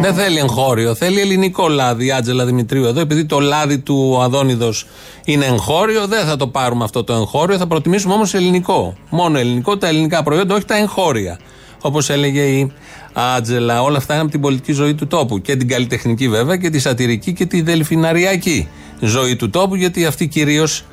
Δεν 0.00 0.14
θέλει 0.14 0.38
εγχώριο, 0.38 0.94
θέλει 0.94 1.20
ελληνικό 1.20 1.68
λάδι 1.68 2.06
η 2.06 2.12
Άτζελα 2.12 2.44
Δημητρίου 2.44 2.84
εδώ. 2.84 3.00
Επειδή 3.00 3.24
το 3.24 3.40
λάδι 3.40 3.78
του 3.78 4.22
Αδόνιδος 4.22 4.86
είναι 5.24 5.44
εγχώριο, 5.44 6.06
δεν 6.06 6.26
θα 6.26 6.36
το 6.36 6.46
πάρουμε 6.46 6.84
αυτό 6.84 7.04
το 7.04 7.12
εγχώριο, 7.12 7.56
θα 7.56 7.66
προτιμήσουμε 7.66 8.14
όμως 8.14 8.34
ελληνικό. 8.34 8.96
Μόνο 9.10 9.38
ελληνικό, 9.38 9.76
τα 9.76 9.88
ελληνικά 9.88 10.22
προϊόντα, 10.22 10.54
όχι 10.54 10.64
τα 10.64 10.76
εγχώρια. 10.76 11.38
Όπως 11.80 12.10
έλεγε 12.10 12.42
η 12.42 12.72
Άτζελα, 13.12 13.82
όλα 13.82 13.96
αυτά 13.96 14.12
είναι 14.12 14.22
από 14.22 14.30
την 14.30 14.40
πολιτική 14.40 14.72
ζωή 14.72 14.94
του 14.94 15.06
τόπου. 15.06 15.40
Και 15.40 15.56
την 15.56 15.68
καλλιτεχνική 15.68 16.28
βέβαια 16.28 16.56
και 16.56 16.70
τη 16.70 16.78
σατυρική 16.78 17.32
και 17.32 17.46
τη 17.46 17.62
δελφιναριακή 17.62 18.68
ζωή 19.00 19.36
του 19.36 19.50
τόπου, 19.50 19.74
γιατί 19.74 20.04
αυτή 20.04 20.26
κυρίως 20.26 20.84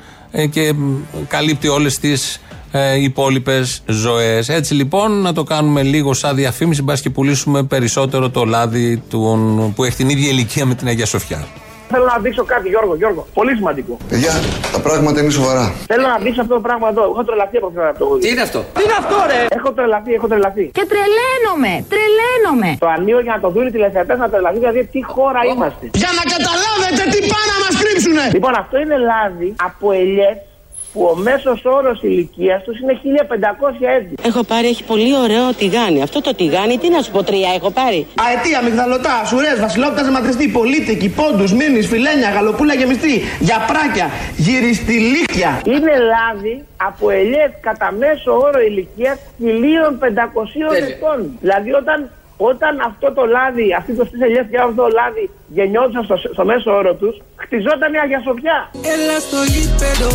και 0.50 0.72
μ, 0.72 0.96
καλύπτει 1.28 1.68
όλες 1.68 1.98
τις 1.98 2.40
ε, 2.76 3.02
υπόλοιπες 3.02 3.82
ζωές. 3.86 4.48
Έτσι 4.48 4.74
λοιπόν 4.74 5.20
να 5.20 5.32
το 5.32 5.42
κάνουμε 5.42 5.82
λίγο 5.82 6.12
σαν 6.12 6.36
διαφήμιση, 6.36 6.82
μπας 6.82 7.00
και 7.00 7.10
πουλήσουμε 7.10 7.62
περισσότερο 7.62 8.30
το 8.30 8.44
λάδι 8.44 9.02
του, 9.10 9.20
που 9.76 9.84
έχει 9.84 9.96
την 9.96 10.08
ίδια 10.08 10.28
ηλικία 10.28 10.64
με 10.66 10.74
την 10.74 10.86
Αγία 10.86 11.06
Σοφιά. 11.06 11.44
Θέλω 11.88 12.04
να 12.14 12.18
δείξω 12.24 12.44
κάτι, 12.52 12.66
Γιώργο. 12.68 12.94
Γιώργο. 13.00 13.22
Πολύ 13.38 13.52
σημαντικό. 13.58 13.94
Παιδιά, 14.08 14.32
τα 14.74 14.80
πράγματα 14.86 15.16
είναι 15.20 15.30
σοβαρά. 15.40 15.66
Θέλω 15.90 16.06
να 16.14 16.18
δείξω 16.24 16.40
αυτό 16.44 16.54
το 16.58 16.62
πράγμα 16.66 16.86
εδώ. 16.92 17.02
Έχω 17.12 17.24
τρελαθεί 17.28 17.56
από 17.60 17.68
αυτό. 17.92 18.06
Τι 18.22 18.28
είναι 18.32 18.44
αυτό; 18.48 18.60
Τι 18.76 18.82
είναι 18.84 18.96
αυτό, 19.02 19.16
ρε! 19.30 19.40
Έχω 19.58 19.70
τρελαθεί, 19.76 20.12
έχω 20.18 20.28
τρελαθεί. 20.32 20.64
Και 20.78 20.84
τρελαίνομαι, 20.92 21.72
τρελαίνομαι. 21.92 22.70
Το 22.84 22.88
ανοίγω 22.96 23.20
για 23.26 23.34
να 23.36 23.40
το 23.44 23.48
δουν 23.54 23.64
οι 23.68 23.72
τηλεθεατές 23.76 24.18
να 24.24 24.28
τρελαθεί, 24.32 24.58
δηλαδή 24.64 24.80
τι 24.94 25.00
χώρα 25.14 25.40
είμαστε. 25.52 25.84
Για 26.02 26.12
να 26.18 26.22
καταλάβετε 26.34 27.02
τι 27.12 27.18
πάνε 27.32 27.48
να 27.54 27.58
μας 27.64 27.74
κρύψουνε. 27.82 28.24
Λοιπόν, 28.36 28.52
αυτό 28.62 28.74
είναι 28.82 28.96
λάδι 29.10 29.48
από 29.68 29.86
ελιές 30.00 30.36
που 30.94 31.02
ο 31.12 31.16
μέσος 31.16 31.64
όρος 31.64 32.02
ηλικίας 32.02 32.62
τους 32.62 32.78
είναι 32.80 33.00
1500 33.02 33.86
έτη. 33.98 34.14
Έχω 34.22 34.42
πάρει, 34.44 34.66
έχει 34.66 34.84
πολύ 34.84 35.16
ωραίο 35.16 35.54
τηγάνι. 35.54 36.02
Αυτό 36.02 36.20
το 36.20 36.34
τηγάνι, 36.34 36.78
τι 36.78 36.88
να 36.90 37.00
σου 37.02 37.10
πω, 37.10 37.22
τρία 37.22 37.50
έχω 37.54 37.70
πάρει. 37.70 38.06
Αετία, 38.26 38.62
μυγδαλωτά, 38.62 39.24
σουρές, 39.26 39.60
βασιλόπτα, 39.60 40.10
ματριστή, 40.10 40.48
πολίτικη, 40.48 41.08
πόντους, 41.08 41.52
μήνυς, 41.52 41.86
φιλένια, 41.86 42.30
γαλοπούλα 42.30 42.74
γεμιστή, 42.74 43.14
γιαπράκια, 43.40 44.06
γυριστηλίκια. 44.36 45.50
Είναι 45.64 45.94
λάδι 46.12 46.64
από 46.76 47.10
ελιές 47.10 47.50
κατά 47.60 47.92
μέσο 47.92 48.32
όρο 48.38 48.60
ηλικίας 48.60 49.18
1500 49.38 49.46
ετών. 50.90 51.38
Δηλαδή 51.40 51.72
όταν 51.72 52.10
όταν 52.36 52.80
αυτό 52.80 53.12
το 53.12 53.24
λάδι, 53.24 53.74
αυτή 53.78 53.92
το 53.94 54.04
στις 54.04 54.20
ελιές 54.20 54.46
και 54.50 54.58
αυτό 54.58 54.74
το 54.82 54.88
λάδι 54.98 55.30
γεννιόντουσαν 55.48 56.04
στο, 56.04 56.16
στο 56.32 56.44
μέσο 56.44 56.70
όρο 56.76 56.94
τους, 56.94 57.16
χτιζόταν 57.36 57.92
η 57.94 57.98
Αγία 57.98 58.20
Σοφιά. 58.26 58.58
Έλα 58.94 59.16
στο 59.26 59.40
γήπεδο, 59.52 60.10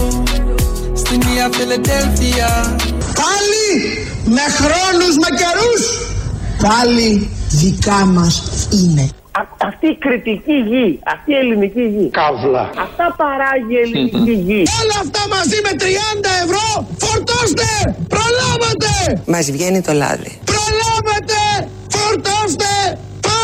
στη 1.09 1.17
Νέα 1.17 1.49
Φιλεντέλφια. 1.57 2.49
Πάλι 3.21 3.67
με 4.35 4.45
χρόνους, 4.59 5.13
με 5.23 5.29
καιρούς. 5.41 5.83
Πάλι 6.67 7.29
δικά 7.61 7.99
μας 8.15 8.33
είναι. 8.79 9.09
Α- 9.39 9.55
αυτή 9.69 9.87
η 9.87 9.97
κριτική 10.05 10.57
γη, 10.69 10.87
αυτή 11.13 11.29
η 11.31 11.37
ελληνική 11.43 11.83
γη. 11.95 12.07
Καύλα. 12.19 12.63
Αυτά 12.85 13.05
παράγει 13.21 13.73
η 13.77 13.81
ελληνική 13.85 14.33
γη. 14.47 14.61
Όλα 14.81 14.97
αυτά 15.05 15.21
μαζί 15.35 15.57
με 15.65 15.71
30 15.83 16.29
ευρώ 16.43 16.65
φορτώστε! 17.03 17.69
Προλάβατε! 18.15 18.93
Μας 19.33 19.45
βγαίνει 19.55 19.81
το 19.81 19.93
λάδι. 20.01 20.31
Προλάβατε! 20.51 21.41
Φορτώστε! 21.95 22.71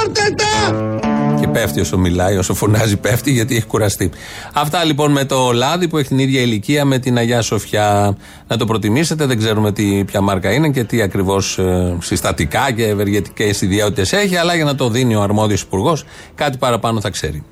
Πάρτε 0.03 0.35
τα! 0.35 0.99
Και 1.39 1.47
πέφτει 1.47 1.79
όσο 1.79 1.97
μιλάει, 1.97 2.37
όσο 2.37 2.53
φωνάζει, 2.53 2.97
πέφτει 2.97 3.31
γιατί 3.31 3.55
έχει 3.55 3.65
κουραστεί. 3.65 4.11
Αυτά 4.53 4.83
λοιπόν 4.83 5.11
με 5.11 5.25
το 5.25 5.51
λάδι 5.51 5.87
που 5.87 5.97
έχει 5.97 6.07
την 6.07 6.19
ίδια 6.19 6.41
ηλικία 6.41 6.85
με 6.85 6.99
την 6.99 7.17
Αγιά 7.17 7.41
Σοφιά. 7.41 8.17
Να 8.47 8.57
το 8.57 8.65
προτιμήσετε, 8.65 9.25
δεν 9.25 9.37
ξέρουμε 9.37 9.71
τι, 9.71 10.03
ποια 10.03 10.21
μάρκα 10.21 10.51
είναι 10.51 10.69
και 10.69 10.83
τι 10.83 11.01
ακριβώς 11.01 11.59
συστατικά 11.99 12.71
και 12.71 12.87
ευεργετικές 12.87 13.61
ιδιότητες 13.61 14.13
έχει, 14.13 14.35
αλλά 14.35 14.55
για 14.55 14.65
να 14.65 14.75
το 14.75 14.89
δίνει 14.89 15.15
ο 15.15 15.21
αρμόδιος 15.21 15.61
υπουργός, 15.61 16.05
κάτι 16.35 16.57
παραπάνω 16.57 17.01
θα 17.01 17.09
ξέρει. 17.09 17.43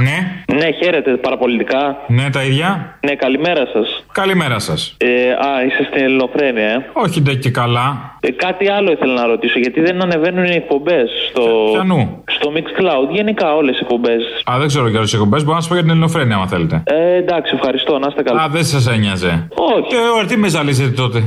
Ναι. 0.00 0.44
Ναι, 0.58 0.70
χαίρετε 0.82 1.10
παραπολιτικά. 1.10 1.96
Ναι, 2.06 2.30
τα 2.30 2.42
ίδια. 2.42 2.98
Ναι, 3.06 3.14
καλημέρα 3.14 3.66
σας. 3.72 4.04
Καλημέρα 4.12 4.58
σας. 4.58 4.94
Ε, 4.98 5.30
α, 5.30 5.64
είστε 5.66 5.84
στην 5.90 6.02
Ελληνοφρένεια, 6.02 6.68
ε. 6.68 6.90
Όχι 6.92 7.20
ντε 7.20 7.34
και 7.34 7.50
καλά. 7.50 8.16
Ε, 8.20 8.30
κάτι 8.30 8.70
άλλο 8.70 8.92
ήθελα 8.92 9.12
να 9.12 9.26
ρωτήσω, 9.26 9.58
γιατί 9.58 9.80
δεν 9.80 10.02
ανεβαίνουν 10.02 10.44
οι 10.44 10.54
εκπομπές 10.54 11.10
στο. 11.28 11.42
Πιανού; 11.72 12.22
Στο 12.26 12.52
Mixcloud, 12.54 13.08
γενικά 13.10 13.54
όλες 13.54 13.76
οι 13.76 13.80
εκπομπές. 13.82 14.22
Α, 14.50 14.54
δεν 14.58 14.66
ξέρω 14.66 14.88
για 14.88 14.98
όλες 14.98 15.10
τι 15.10 15.16
εκπομπές. 15.16 15.42
Μπορώ 15.44 15.54
να 15.54 15.60
σας 15.60 15.68
πω 15.68 15.74
για 15.74 15.82
την 15.82 15.92
Ελληνοφρένεια, 15.92 16.36
άμα 16.36 16.46
θέλετε. 16.46 16.82
Ε, 16.86 17.14
εντάξει, 17.16 17.52
ευχαριστώ, 17.54 17.98
να 17.98 18.06
είστε 18.08 18.22
καλά. 18.22 18.42
Α, 18.42 18.48
δεν 18.48 18.64
σας 18.64 18.86
ένοιαζε. 18.88 19.48
Όχι. 19.54 19.86
Και 19.88 19.96
ωραία, 20.14 20.26
τι 20.26 20.36
με 20.36 20.48
ζαλίζετε 20.48 20.90
τότε. 20.90 21.18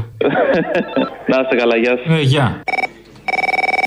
να 1.32 1.40
είστε 1.42 1.56
καλά, 1.56 1.76
γεια 1.76 2.00
σας. 2.06 2.18
Ε, 2.18 2.22
γεια. 2.22 2.62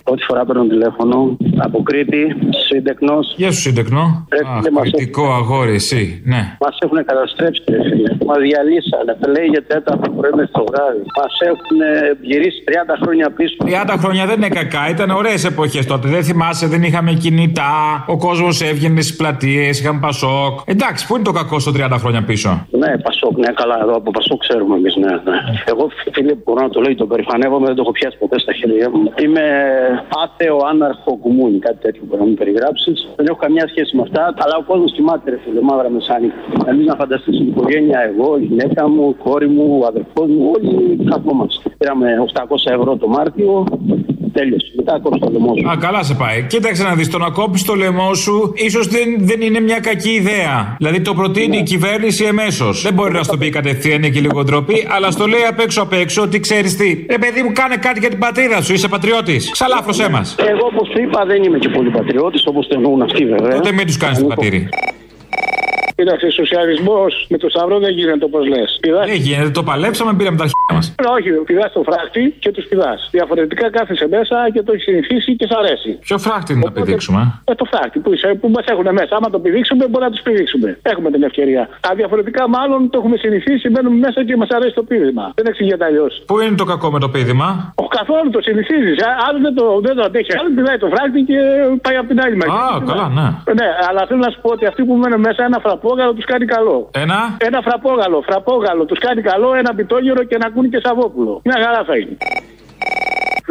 Πρώτη 0.09 0.23
φορά 0.29 0.45
παίρνω 0.45 0.65
τηλέφωνο 0.75 1.37
από 1.67 1.83
Κρήτη, 1.83 2.23
σύντεκνο. 2.69 3.17
Γεια 3.37 3.51
σου, 3.53 3.61
σύντεκνο. 3.61 4.03
Ρε, 4.35 4.41
Αχ, 4.49 4.57
φίλε, 4.57 4.71
μας 4.71 4.91
κριτικό 4.91 5.25
αγόρι, 5.41 5.75
εσύ. 5.75 6.23
Ναι. 6.25 6.43
Μας 6.65 6.79
έχουν 6.85 6.99
καταστρέψει, 7.11 7.63
ρε 7.69 7.83
φίλε. 7.89 8.11
Μας 8.29 8.39
διαλύσανε. 8.47 9.13
Λέγεται 9.37 9.67
τέταρτο 9.75 10.11
πρωί 10.11 10.33
μες 10.39 10.51
το 10.57 10.65
βράδυ. 10.69 11.03
Μας 11.19 11.33
έχουν 11.53 11.79
γυρίσει 12.31 12.59
30 12.69 12.95
χρόνια 13.03 13.27
πίσω. 13.39 13.57
30 13.65 13.95
χρόνια 14.03 14.25
δεν 14.27 14.37
είναι 14.37 14.49
κακά, 14.61 14.83
ήταν 14.95 15.11
ωραίες 15.11 15.45
εποχές 15.45 15.87
τότε. 15.87 16.09
Δεν 16.09 16.23
θυμάσαι, 16.29 16.67
δεν 16.67 16.83
είχαμε 16.83 17.13
κινητά. 17.13 17.75
Ο 18.07 18.17
κόσμος 18.17 18.63
έβγαινε 18.71 19.01
στις 19.01 19.17
πλατείες, 19.17 19.81
είχαμε 19.81 20.01
πασόκ. 20.01 20.53
Εντάξει, 20.65 21.07
πού 21.07 21.15
είναι 21.15 21.25
το 21.25 21.33
κακό 21.33 21.59
στο 21.59 21.73
30 21.77 21.97
χρόνια 22.03 22.23
πίσω; 22.23 22.67
Ναι, 22.83 22.91
Πασόκ, 23.07 23.35
ναι, 23.45 23.51
καλά, 23.61 23.77
εδώ 23.83 23.95
από 24.01 24.11
Πασόκ 24.11 24.39
ξέρουμε 24.47 24.75
εμείς, 24.77 24.95
ναι, 24.97 25.13
ναι. 25.29 25.39
Εγώ, 25.73 25.85
φίλε, 26.13 26.35
μπορώ 26.45 26.61
να 26.63 26.71
το 26.71 26.81
λέω, 26.81 26.95
τον 26.95 27.09
περηφανεύομαι, 27.09 27.67
δεν 27.67 27.75
το 27.75 27.83
έχω 27.85 27.93
πιάσει 27.93 28.17
ποτέ 28.19 28.39
στα 28.39 28.53
χέρια 28.53 28.91
μου. 28.91 29.13
Είμαι 29.25 29.45
άθεο, 30.25 30.57
άναρχο 30.71 31.13
κουμούνι, 31.23 31.59
κάτι 31.67 31.79
τέτοιο 31.85 32.03
μπορεί 32.07 32.21
να 32.23 32.29
μου 32.29 32.35
περιγράψεις. 32.41 32.97
Δεν 33.17 33.27
έχω 33.31 33.39
καμιά 33.45 33.65
σχέση 33.73 33.97
με 33.97 34.03
αυτά, 34.07 34.23
αλλά 34.43 34.55
ο 34.63 34.65
κόσμος 34.71 34.91
κοιμάται, 34.97 35.31
ρε 35.31 35.39
φίλε, 35.43 35.61
μαύρα 35.69 35.91
μεσάνυχτα. 35.97 36.41
Εμείς 36.71 36.87
να 36.91 36.95
φανταστείς 37.01 37.35
την 37.39 37.47
οικογένεια, 37.53 37.99
εγώ, 38.11 38.29
η 38.43 38.45
γυναίκα 38.51 38.83
μου, 38.93 39.05
η 39.15 39.17
κόρη 39.25 39.49
μου, 39.57 39.67
ο 39.83 39.87
αδερφός 39.91 40.29
μου, 40.35 40.43
όλοι 40.55 40.73
καθόμαστε. 41.11 41.63
Πήραμε 41.79 42.07
800 42.19 42.71
ευρώ 42.77 42.97
το 42.97 43.09
Μάρτιο, 43.09 43.53
τέλειωσε. 44.33 44.73
Μετά 44.77 45.01
κόψω 45.03 45.19
το 45.19 45.31
λαιμό 45.31 45.53
σου. 45.57 45.69
Α, 45.71 45.77
καλά 45.77 46.03
σε 46.03 46.15
πάει. 46.15 46.43
Κοίταξε 46.43 46.83
να 46.83 46.95
δεις, 46.95 47.09
το 47.11 47.19
να 47.19 47.31
κόψεις 47.31 47.67
το 47.67 47.75
λαιμό 47.75 48.15
σου 48.15 48.53
ίσως 48.55 48.87
δεν, 48.87 49.09
δεν 49.19 49.41
είναι 49.41 49.61
μια 49.61 49.81
κακή 49.81 50.11
ιδέα. 50.11 50.77
Δηλαδή 50.79 51.01
το 51.01 51.15
προτείνει 51.15 51.57
η 51.57 51.63
κυβέρνηση 51.63 52.25
εμέσως. 52.25 52.83
Δεν 52.83 52.95
μπορεί 52.95 53.13
να 53.13 53.23
στο 53.23 53.37
πει 53.37 53.49
κατευθείαν 53.51 53.97
είναι 53.99 54.09
και 54.09 54.21
λίγο 54.21 54.45
ντροπή, 54.45 54.87
αλλά 54.91 55.11
στο 55.11 55.27
λέει 55.27 55.45
απ' 55.49 55.61
έξω 55.61 55.83
απ' 55.83 55.93
έξω 55.93 56.23
ότι 56.23 56.41
ξέρεις 56.41 56.77
τι. 56.77 57.07
Ρε 57.11 57.19
παιδί 57.19 57.43
μου, 57.43 57.53
κάνε 57.53 57.77
κάτι 57.77 57.99
για 58.01 58.09
την 58.09 58.19
πατρίδα 58.19 58.63
σου, 58.63 58.73
είσαι 58.73 58.89
πατριώτης. 58.89 59.51
Ξαλάφρωσέ 59.93 60.09
μα. 60.43 60.47
Εγώ, 60.51 60.67
όπως 60.73 60.89
σου 60.89 61.03
είπα, 61.03 61.25
δεν 61.25 61.43
είμαι 61.43 61.59
και 61.59 61.69
πολύ 61.69 61.91
πατριώτης, 61.91 62.47
όπως 62.47 62.67
το 62.67 62.75
εννοούν 62.75 63.03
αυτοί 63.03 63.25
βέβαια. 63.27 63.55
Τότε 63.55 63.73
μην 63.73 63.87
τους 63.87 63.97
κάνεις 63.97 64.19
το 64.19 64.25
πατήρι. 64.25 64.69
Κοίταξε, 65.99 66.31
σοσιαλισμός 66.31 67.27
με 67.33 67.37
το 67.43 67.49
σταυρό 67.49 67.77
δεν 67.85 67.93
γίνεται 67.99 68.25
όπως 68.31 68.43
λες. 68.53 68.69
Δεν 69.11 69.15
γίνεται, 69.27 69.51
το 69.59 69.63
παλέψαμε, 69.71 70.11
πήραμε 70.19 70.37
τα 70.41 70.45
αρχαία 70.49 70.71
μας. 70.77 70.87
Όχι, 71.17 71.29
πηδάς 71.49 71.73
το 71.73 71.83
φράχτη 71.89 72.23
και 72.43 72.51
του 72.55 72.63
πηδά. 72.69 72.93
Διαφορετικά 73.17 73.67
κάθεσαι 73.77 74.07
μέσα 74.17 74.37
και 74.55 74.63
το 74.63 74.71
έχεις 74.73 74.85
συνηθίσει 74.89 75.31
και 75.37 75.47
σ' 75.51 75.55
αρέσει. 75.61 75.91
Ποιο 76.07 76.17
φράχτη 76.27 76.53
είναι 76.53 76.63
να 76.65 76.73
πηδήξουμε. 76.77 77.21
Ε, 77.51 77.55
το 77.61 77.65
φράχτη 77.73 77.99
που, 78.03 78.13
είσαι- 78.15 78.35
που 78.41 78.49
μας 78.57 78.65
έχουν 78.73 78.87
μέσα. 78.99 79.13
Άμα 79.19 79.29
το 79.35 79.39
πηδήξουμε, 79.45 79.83
μπορεί 79.91 80.05
να 80.09 80.11
τους 80.15 80.23
πηδήξουμε. 80.27 80.69
Έχουμε 80.93 81.09
την 81.15 81.23
ευκαιρία. 81.29 81.63
Α, 81.87 81.89
διαφορετικά, 82.01 82.43
μάλλον 82.57 82.91
το 82.91 82.97
έχουμε 83.01 83.17
συνηθίσει, 83.25 83.67
μένουμε 83.75 83.97
μέσα 84.07 84.25
και 84.27 84.37
μας 84.43 84.49
αρέσει 84.57 84.75
το 84.81 84.83
πείδημα. 84.91 85.25
Δεν 85.39 85.47
εξηγείται 85.51 85.85
αλλιώς. 85.85 86.13
Πού 86.27 86.35
είναι 86.41 86.57
το 86.63 86.65
κακό 86.73 86.89
με 86.95 86.99
το 87.05 87.09
πείδημα; 87.15 87.49
Ο 87.85 87.87
καθόλου 87.99 88.31
το 88.37 88.41
συνηθίζεις. 88.49 88.97
Άλλο 89.29 89.39
δεν 89.47 89.55
το, 89.59 89.65
δεν 89.87 89.95
το 89.97 90.03
αντέχει. 90.09 90.31
Άλλο 90.41 90.51
πηδάει 90.57 90.79
το 90.85 90.89
φράχτη 90.95 91.21
και 91.31 91.39
πάει 91.85 91.97
από 92.01 92.09
την 92.13 92.19
άλλη 92.25 92.37
μεριά. 92.41 92.55
Α, 92.55 92.83
καλά, 92.91 93.07
ναι. 93.19 93.27
Ναι, 93.61 93.69
αλλά 93.89 94.01
θέλω 94.09 94.21
να 94.27 94.31
σου 94.33 94.39
πω 94.45 94.51
ότι 94.57 94.65
αυτοί 94.71 94.83
που 94.89 94.95
μένουν 95.03 95.21
μέσα 95.29 95.41
ένα 95.51 95.59
φραπόγαλο 95.89 96.15
τους 96.15 96.25
κάνει 96.25 96.45
καλό. 96.45 96.91
Ένα. 96.93 97.37
Ένα 97.39 97.61
φραπόγαλο, 97.63 98.23
φραπόγαλο 98.29 98.85
τους 98.85 98.99
κάνει 98.99 99.23
καλό, 99.23 99.55
ένα 99.55 99.75
πιτόγυρο 99.75 100.23
και 100.25 100.37
να 100.37 100.47
ακούνε 100.47 100.69
και 100.69 100.81
σαβόπουλο. 100.85 101.41
Μια 101.45 101.57
χαρά 101.65 101.85
θα 101.85 101.97
είναι. 101.97 102.17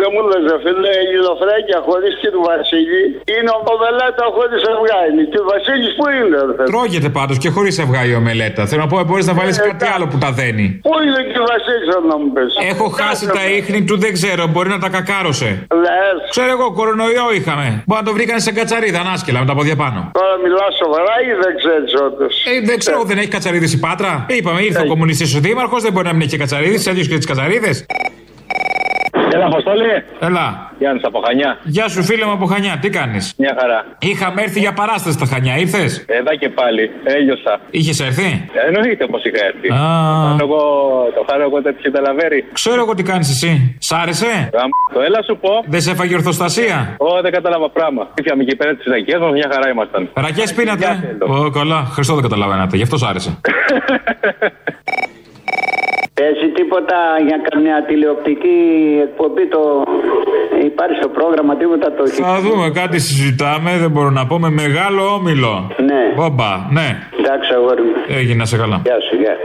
Δεν 0.01 0.09
μου 0.13 0.21
λες 0.29 0.43
ρε 0.51 0.57
φίλε, 0.63 0.93
η 1.13 1.15
Λοφρέκια 1.27 1.79
χωρίς 1.87 2.13
και 2.21 2.29
του 2.35 2.41
Βασίλη 2.49 3.03
είναι 3.35 3.51
ο 3.71 3.75
Μελέτα 3.83 4.25
χωρίς 4.35 4.61
αυγάνη. 4.73 5.23
Και 5.31 5.39
ο 5.43 5.45
Βασίλης 5.51 5.91
πού 5.97 6.05
είναι 6.17 6.37
ρε 6.47 6.53
φίλε; 6.55 6.67
Τρώγεται 6.71 7.09
πάντως 7.17 7.37
και 7.43 7.49
χωρίς 7.55 7.75
αυγά 7.83 8.01
η 8.11 8.13
ομελέτα. 8.21 8.61
Θέλω 8.69 8.81
να 8.85 8.89
πω, 8.91 8.95
μπορείς 9.09 9.25
να 9.31 9.35
βάλεις 9.39 9.57
κάτι 9.67 9.85
άλλο 9.95 10.05
που 10.11 10.17
τα 10.23 10.29
δένει. 10.39 10.65
Πού 10.87 10.93
είναι 11.05 11.21
και 11.31 11.39
ο 11.43 11.45
Βασίλης 11.53 11.85
θέλω 11.89 12.05
να 12.13 12.17
μου 12.21 12.29
πεις; 12.35 12.51
Έχω 12.71 12.85
χάσει 12.99 13.25
τα 13.37 13.43
ίχνη 13.57 13.79
του, 13.87 13.95
δεν 14.03 14.11
ξέρω, 14.17 14.43
μπορεί 14.53 14.69
να 14.75 14.79
τα 14.83 14.89
κακάρωσε. 14.95 15.49
Λες. 15.83 16.17
Ξέρω 16.35 16.51
εγώ, 16.57 16.67
κορονοϊό 16.79 17.27
είχαμε. 17.37 17.67
Μπορεί 17.87 17.99
να 18.03 18.07
το 18.09 18.13
βρήκανε 18.17 18.41
σε 18.47 18.51
κατσαρίδα, 18.59 18.99
ανάσκελα 19.05 19.39
με 19.43 19.47
τα 19.51 19.55
πόδια 19.57 19.75
πάνω. 19.83 19.99
Τώρα 20.19 20.35
μιλάς 20.43 20.71
σοβαρά 20.83 21.15
ή 21.27 21.29
δεν 21.43 21.53
ξέρεις 21.61 21.91
όντως; 22.05 22.33
Ε, 22.51 22.65
δεν 22.69 22.77
ξέρω, 22.81 22.97
δεν 23.09 23.17
έχει 23.21 23.31
κατσαρίδες 23.37 23.71
η 23.77 23.79
Πάτρα. 23.85 24.11
Ε, 24.29 24.35
Είπαμε, 24.39 24.59
ήρθε 24.69 24.81
ο 24.85 24.87
κομμουνιστής 24.93 25.35
ο 25.37 25.39
Δήμαρχος, 25.45 25.81
δεν 25.85 25.91
μπορεί 25.93 26.05
να 26.05 26.13
μην 26.13 26.21
έχει 26.21 26.29
και 26.29 26.37
κατσαρίδες, 26.37 26.87
αλλιώ 26.87 27.03
και 27.11 27.17
τις 27.21 27.25
κατσαρίδες. 27.31 27.85
Έλα, 29.33 29.45
Αποστόλη. 29.45 29.83
Έλα. 30.19 30.71
Γιάννης 30.79 31.03
από 31.03 31.19
Χανιά. 31.25 31.57
Γεια 31.63 31.87
σου, 31.87 32.03
φίλε 32.03 32.25
μου 32.25 32.31
από 32.31 32.45
Χανιά, 32.45 32.77
τι 32.81 32.89
κάνεις; 32.89 33.33
Μια 33.37 33.57
χαρά. 33.59 33.85
Είχαμε 33.99 34.41
έρθει 34.41 34.59
για 34.59 34.73
παράσταση 34.73 35.15
στα 35.17 35.25
Χανιά, 35.25 35.57
ήρθες; 35.57 36.05
Εδώ 36.07 36.35
και 36.39 36.49
πάλι. 36.49 36.91
Έλειωσα. 37.03 37.59
Είχες 37.69 37.99
έρθει; 37.99 38.49
Ε, 38.53 38.67
Εννοείται 38.67 39.05
πως 39.07 39.21
είχα 39.23 39.45
έρθει. 39.45 39.67
Α. 39.67 39.77
Το 39.77 40.27
κάνω 40.27 40.43
εγώ, 40.47 40.61
το 41.15 41.23
κάνω 41.27 41.43
εγώ 41.43 41.61
τέτοιο 41.61 41.91
ταλαβέρι. 41.91 42.45
Ξέρω 42.53 42.81
εγώ 42.81 42.93
τι 42.95 43.03
κάνεις 43.03 43.29
εσύ. 43.29 43.77
Σ' 43.79 43.91
άρεσε; 43.91 44.49
Γαμ- 44.53 44.71
Το 44.93 45.01
έλα 45.01 45.21
σου 45.27 45.37
πω. 45.41 45.49
Δεν 45.67 45.81
σε 45.81 45.91
έφαγε 45.91 46.15
ορθοστασία; 46.15 46.95
Ω, 46.97 47.21
δεν 47.21 47.31
κατάλαβα 47.31 47.69
πράγμα. 47.69 48.07
Ήπιαμε 48.19 48.41
εκεί 48.43 48.55
πέρα 48.55 48.75
τις 48.75 48.85
ρακέ 48.85 49.17
μας, 49.17 49.31
μια 49.31 49.49
χαρά 49.53 49.69
ήμασταν. 49.69 50.09
Ρακές 50.13 50.53
πίνατε; 50.53 51.17
Ω, 51.27 51.49
καλά. 51.49 51.79
Χριστό 51.95 52.13
δεν 52.13 52.23
καταλαβαίνατε. 52.23 52.77
Γι' 52.77 52.83
αυτό 52.83 52.97
σ' 52.97 53.03
άρεσε. 53.03 53.31
Παίζει 56.19 56.47
τίποτα 56.53 56.97
για 57.27 57.37
καμιά 57.49 57.85
τηλεοπτική 57.87 58.57
εκπομπή 59.07 59.47
το... 59.47 59.61
Υπάρχει 60.65 60.95
στο 61.01 61.09
πρόγραμμα 61.09 61.57
τίποτα 61.57 61.93
το 61.93 62.03
έχει. 62.03 62.21
Θα 62.21 62.39
δούμε, 62.39 62.69
κάτι 62.69 62.99
συζητάμε, 62.99 63.77
δεν 63.77 63.91
μπορώ 63.91 64.09
να 64.09 64.27
πω, 64.27 64.39
με 64.39 64.49
μεγάλο 64.49 65.03
όμιλο. 65.13 65.71
Ναι. 65.89 66.01
Μπόμπα, 66.15 66.51
ναι. 66.71 66.87
Εντάξει 67.19 67.53
αγόρι 67.53 67.81
μου. 67.81 67.93
Έγινε, 68.07 68.35
να 68.35 68.45
σε 68.45 68.57
καλά. 68.57 68.81
Γεια 68.83 68.97
σου, 69.09 69.15
γεια. 69.15 69.35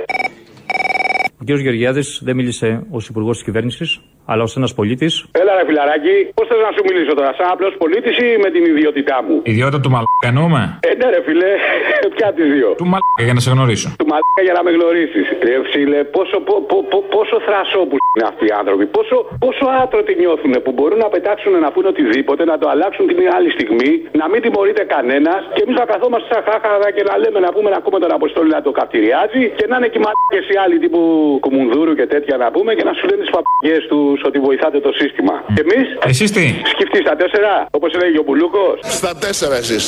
Ο 1.41 1.45
κ. 1.45 1.51
Γεωργιάδης 1.51 2.21
δεν 2.25 2.37
μίλησε 2.37 2.87
ως 2.91 3.09
υπουργός 3.09 3.37
της 3.37 3.45
κυβέρνησης, 3.45 4.01
αλλά 4.31 4.43
ως 4.43 4.53
ένας 4.57 4.73
πολίτη. 4.79 5.09
Έλα, 5.41 5.53
ρε 5.59 5.65
φιλαράκι, 5.69 6.15
πώς 6.37 6.47
θες 6.49 6.61
να 6.67 6.71
σου 6.77 6.83
μιλήσω 6.89 7.13
τώρα, 7.19 7.31
σαν 7.39 7.49
απλός 7.55 7.73
πολίτης 7.83 8.15
ή 8.25 8.29
με 8.45 8.49
την 8.55 8.63
ιδιότητά 8.73 9.17
μου; 9.27 9.35
Ιδιότητα 9.53 9.81
του 9.85 9.91
μαλάκα 9.95 10.27
εννοούμε; 10.33 10.63
Ε, 10.89 10.93
ναι, 10.99 11.07
ρε 11.15 11.21
φιλέ, 11.27 11.53
ποια 12.15 12.29
τις 12.37 12.47
δύο. 12.55 12.69
Του 12.81 12.89
μαλάκα 12.93 13.23
για 13.29 13.35
να 13.37 13.41
σε 13.45 13.51
γνωρίσω. 13.55 13.89
Του 14.01 14.09
μαλάκα 14.13 14.43
για 14.47 14.55
να 14.59 14.63
με 14.67 14.71
γνωρίσεις. 14.77 15.27
Ρε 15.47 15.57
φίλε, 15.73 16.01
πόσο, 16.17 16.37
πο, 16.49 16.55
πο, 16.71 16.77
πο, 16.91 16.99
πόσο 17.15 17.37
θρασόπου 17.47 17.97
είναι 18.13 18.27
αυτοί 18.31 18.45
οι 18.51 18.55
άνθρωποι. 18.61 18.85
Πόσο, 18.97 19.17
πόσο 19.45 19.65
άτρωτοι 19.83 20.13
νιώθουν 20.23 20.55
που 20.65 20.73
μπορούν 20.77 20.99
να 21.05 21.09
πετάξουν 21.15 21.53
να 21.65 21.69
πούνε 21.75 21.89
οτιδήποτε, 21.95 22.43
να 22.53 22.57
το 22.61 22.67
αλλάξουν 22.73 23.05
την 23.11 23.19
άλλη 23.37 23.51
στιγμή, 23.57 23.93
να 24.21 24.25
μην 24.31 24.39
τιμωρείται 24.45 24.85
κανένας 24.95 25.41
και 25.55 25.63
εμείς 25.65 25.77
να 25.81 25.85
καθόμαστε 25.93 26.27
σαν 26.33 26.43
χάχαρα 26.49 26.89
και 26.97 27.03
να 27.09 27.15
λέμε 27.23 27.39
να 27.47 27.51
πούμε 27.55 27.69
να 27.75 27.79
ακούμε 27.81 27.99
τον 28.05 28.13
Αποστόλη 28.19 28.51
να 28.57 28.63
το 28.67 28.71
καυτηριάζει 28.79 29.43
και 29.59 29.67
να 29.71 29.77
είναι 29.79 29.89
και 29.93 29.99
οι 30.01 30.05
μαλάκες 30.07 30.45
οι 30.53 30.57
άλλοι 30.65 30.77
τύπου 30.85 31.01
Κουμουνδούρου 31.45 31.95
και 32.01 32.07
τέτοια 32.15 32.37
να 32.43 32.49
πούμε 32.55 32.71
και 32.79 32.85
να 32.89 32.93
σου 32.97 33.05
λένε 33.09 33.21
τις 33.25 33.33
παπαγιές 33.37 33.83
του 33.91 34.01
ότι 34.29 34.39
βοηθάτε 34.39 34.79
το 34.87 34.93
σύστημα. 35.01 35.35
Και 35.57 35.63
εμείς. 35.67 35.87
Εσείς 36.13 36.31
τι; 36.37 36.45
Σκεφτείς 36.75 37.01
στα 37.07 37.15
τέσσερα, 37.21 37.53
όπως 37.79 37.91
έλεγε 37.97 38.19
ο 38.23 38.25
Μπουλούκος. 38.27 38.75
Στα 39.01 39.13
τέσσερα 39.25 39.57
εσείς. 39.63 39.85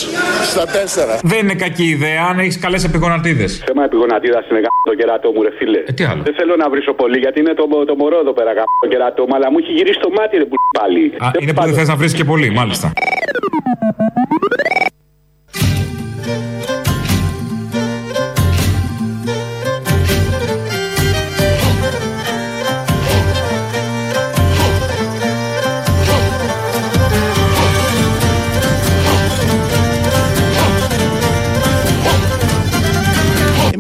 Στα 0.53 0.65
τέσσερα. 0.77 1.15
Δεν 1.33 1.39
είναι 1.45 1.57
κακή 1.65 1.87
ιδέα 1.97 2.23
αν 2.31 2.37
έχεις 2.39 2.59
καλές 2.65 2.85
επιγονατίδε. 2.85 3.47
Θέμα 3.69 3.83
επιγονατίδα 3.85 4.39
είναι 4.51 4.61
γάμο 4.65 4.81
το 4.91 4.95
κερατό 5.01 5.29
μου, 5.35 5.43
ρε 5.47 5.53
φίλε. 5.59 5.81
Ε, 5.91 5.93
τι 5.97 6.05
άλλο; 6.11 6.23
Δεν 6.29 6.35
θέλω 6.39 6.55
να 6.63 6.67
βρίσω 6.73 6.93
πολύ 6.93 7.19
γιατί 7.25 7.41
είναι 7.41 7.55
το, 7.61 7.65
το 7.91 7.95
μωρό 8.01 8.19
εδώ 8.25 8.33
πέρα 8.39 8.51
γάμο 8.59 8.75
το 8.85 8.89
κερατό 8.93 9.23
μου, 9.29 9.35
αλλά 9.37 9.51
μου 9.51 9.59
έχει 9.63 9.73
γυρίσει 9.73 9.99
το 10.07 10.11
μάτι 10.17 10.37
ρε 10.37 10.45
που 10.45 10.57
πάλι. 10.81 11.03
Α, 11.25 11.27
είναι 11.41 11.53
που 11.53 11.63
δεν 11.63 11.75
θες 11.75 11.89
να 11.89 11.97
βρεις 11.97 12.13
και 12.15 12.25
πολύ, 12.25 12.51
μάλιστα. 12.51 12.93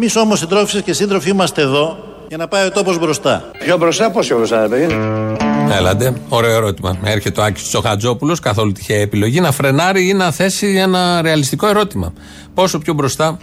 Εμείς 0.05 0.17
όμως 0.17 0.39
συντρόφισσες 0.39 0.83
και 0.83 0.93
σύντροφοι 0.93 1.31
είμαστε 1.31 1.63
εδώ 1.63 1.97
για 2.29 2.37
να 2.37 2.49
πάει 2.49 2.67
ο 2.67 2.71
τόπος 2.71 2.99
μπροστά. 2.99 3.51
Πιο 3.59 3.77
μπροστά, 3.77 4.11
πόσο 4.11 4.37
μπροστά, 4.37 4.61
ρε 4.61 4.69
παιδί. 4.69 4.97
Έλατε. 5.71 6.15
Ωραίο 6.29 6.51
ερώτημα. 6.51 6.99
Έρχεται 7.05 7.41
ο 7.41 7.45
Άκης 7.45 7.63
Τσοχατζόπουλος, 7.63 8.41
καθόλου 8.41 8.73
τυχαία 8.73 9.01
επιλογή, 9.01 9.41
να 9.41 9.53
φρενάρει 9.53 10.09
ή 10.09 10.13
να 10.13 10.31
θέσει 10.31 10.67
ένα 10.67 11.23
ρεαλιστικό 11.23 11.67
ερώτημα. 11.67 12.13
Πόσο 12.55 12.79
πιο 12.79 12.95
μπροστά 12.95 13.39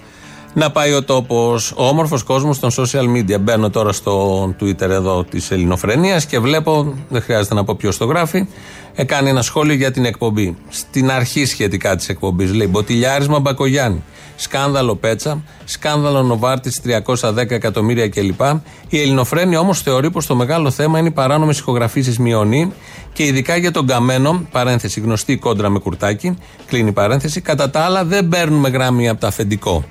να 0.54 0.72
πάει 0.72 0.94
ο 0.94 1.04
τόπος. 1.04 1.72
Ο 1.76 1.88
όμορφος 1.88 2.24
κόσμος 2.24 2.60
των 2.60 2.72
social 2.72 3.18
media. 3.18 3.40
Μπαίνω 3.40 3.70
τώρα 3.70 3.92
στο 3.92 4.44
Twitter 4.60 4.90
εδώ 4.90 5.24
της 5.24 5.52
Ελληνοφρενεία 5.52 6.22
και 6.28 6.40
βλέπω, 6.40 6.94
δεν 7.10 7.22
χρειάζεται 7.22 7.54
να 7.54 7.64
πω 7.64 7.76
ποιος 7.76 7.98
το 7.98 8.06
γράφει, 8.06 8.48
έκανε 8.94 9.30
ένα 9.30 9.42
σχόλιο 9.42 9.76
για 9.76 9.92
την 9.92 10.06
εκπομπή. 10.06 10.58
Στην 10.70 11.12
αρχή 11.12 11.46
σχετικά 11.46 11.96
της 11.96 12.10
εκπομπής 12.10 12.54
λέει 12.54 12.68
Μποτιλιάρισμα 12.68 13.40
Μπακογιάννη. 13.40 14.04
Σκάνδαλο 14.42 14.96
Πέτσα, 14.96 15.44
σκάνδαλο 15.66 16.24
Νοβάρτης 16.24 16.82
310 16.86 17.52
εκατομμύρια 17.52 18.10
κλπ. 18.10 18.42
Η 18.90 19.00
Ελληνοφρένεια 19.02 19.60
όμως 19.60 19.82
θεωρεί 19.82 20.12
πως 20.12 20.26
το 20.26 20.36
μεγάλο 20.36 20.72
θέμα 20.72 21.00
είναι 21.00 21.08
οι 21.08 21.12
παράνομες 21.12 21.60
ηχογραφήσεις 21.60 22.20
μειονή 22.20 22.74
και 23.14 23.24
ειδικά 23.24 23.56
για 23.56 23.72
τον 23.72 23.88
Καμένο, 23.88 24.48
παρένθεση 24.52 25.00
γνωστή 25.00 25.38
κόντρα 25.38 25.70
με 25.70 25.80
κουρτάκι, 25.80 26.38
κλείνει 26.66 26.92
παρένθεση. 26.92 27.42
Κατά 27.42 27.70
τα 27.70 27.80
άλλα 27.80 28.06
δεν 28.06 28.28
παίρνουμε 28.28 28.70
γράμμη 28.70 29.10
από 29.10 29.20
τα 29.20 29.28
αφεντικό. 29.28 29.86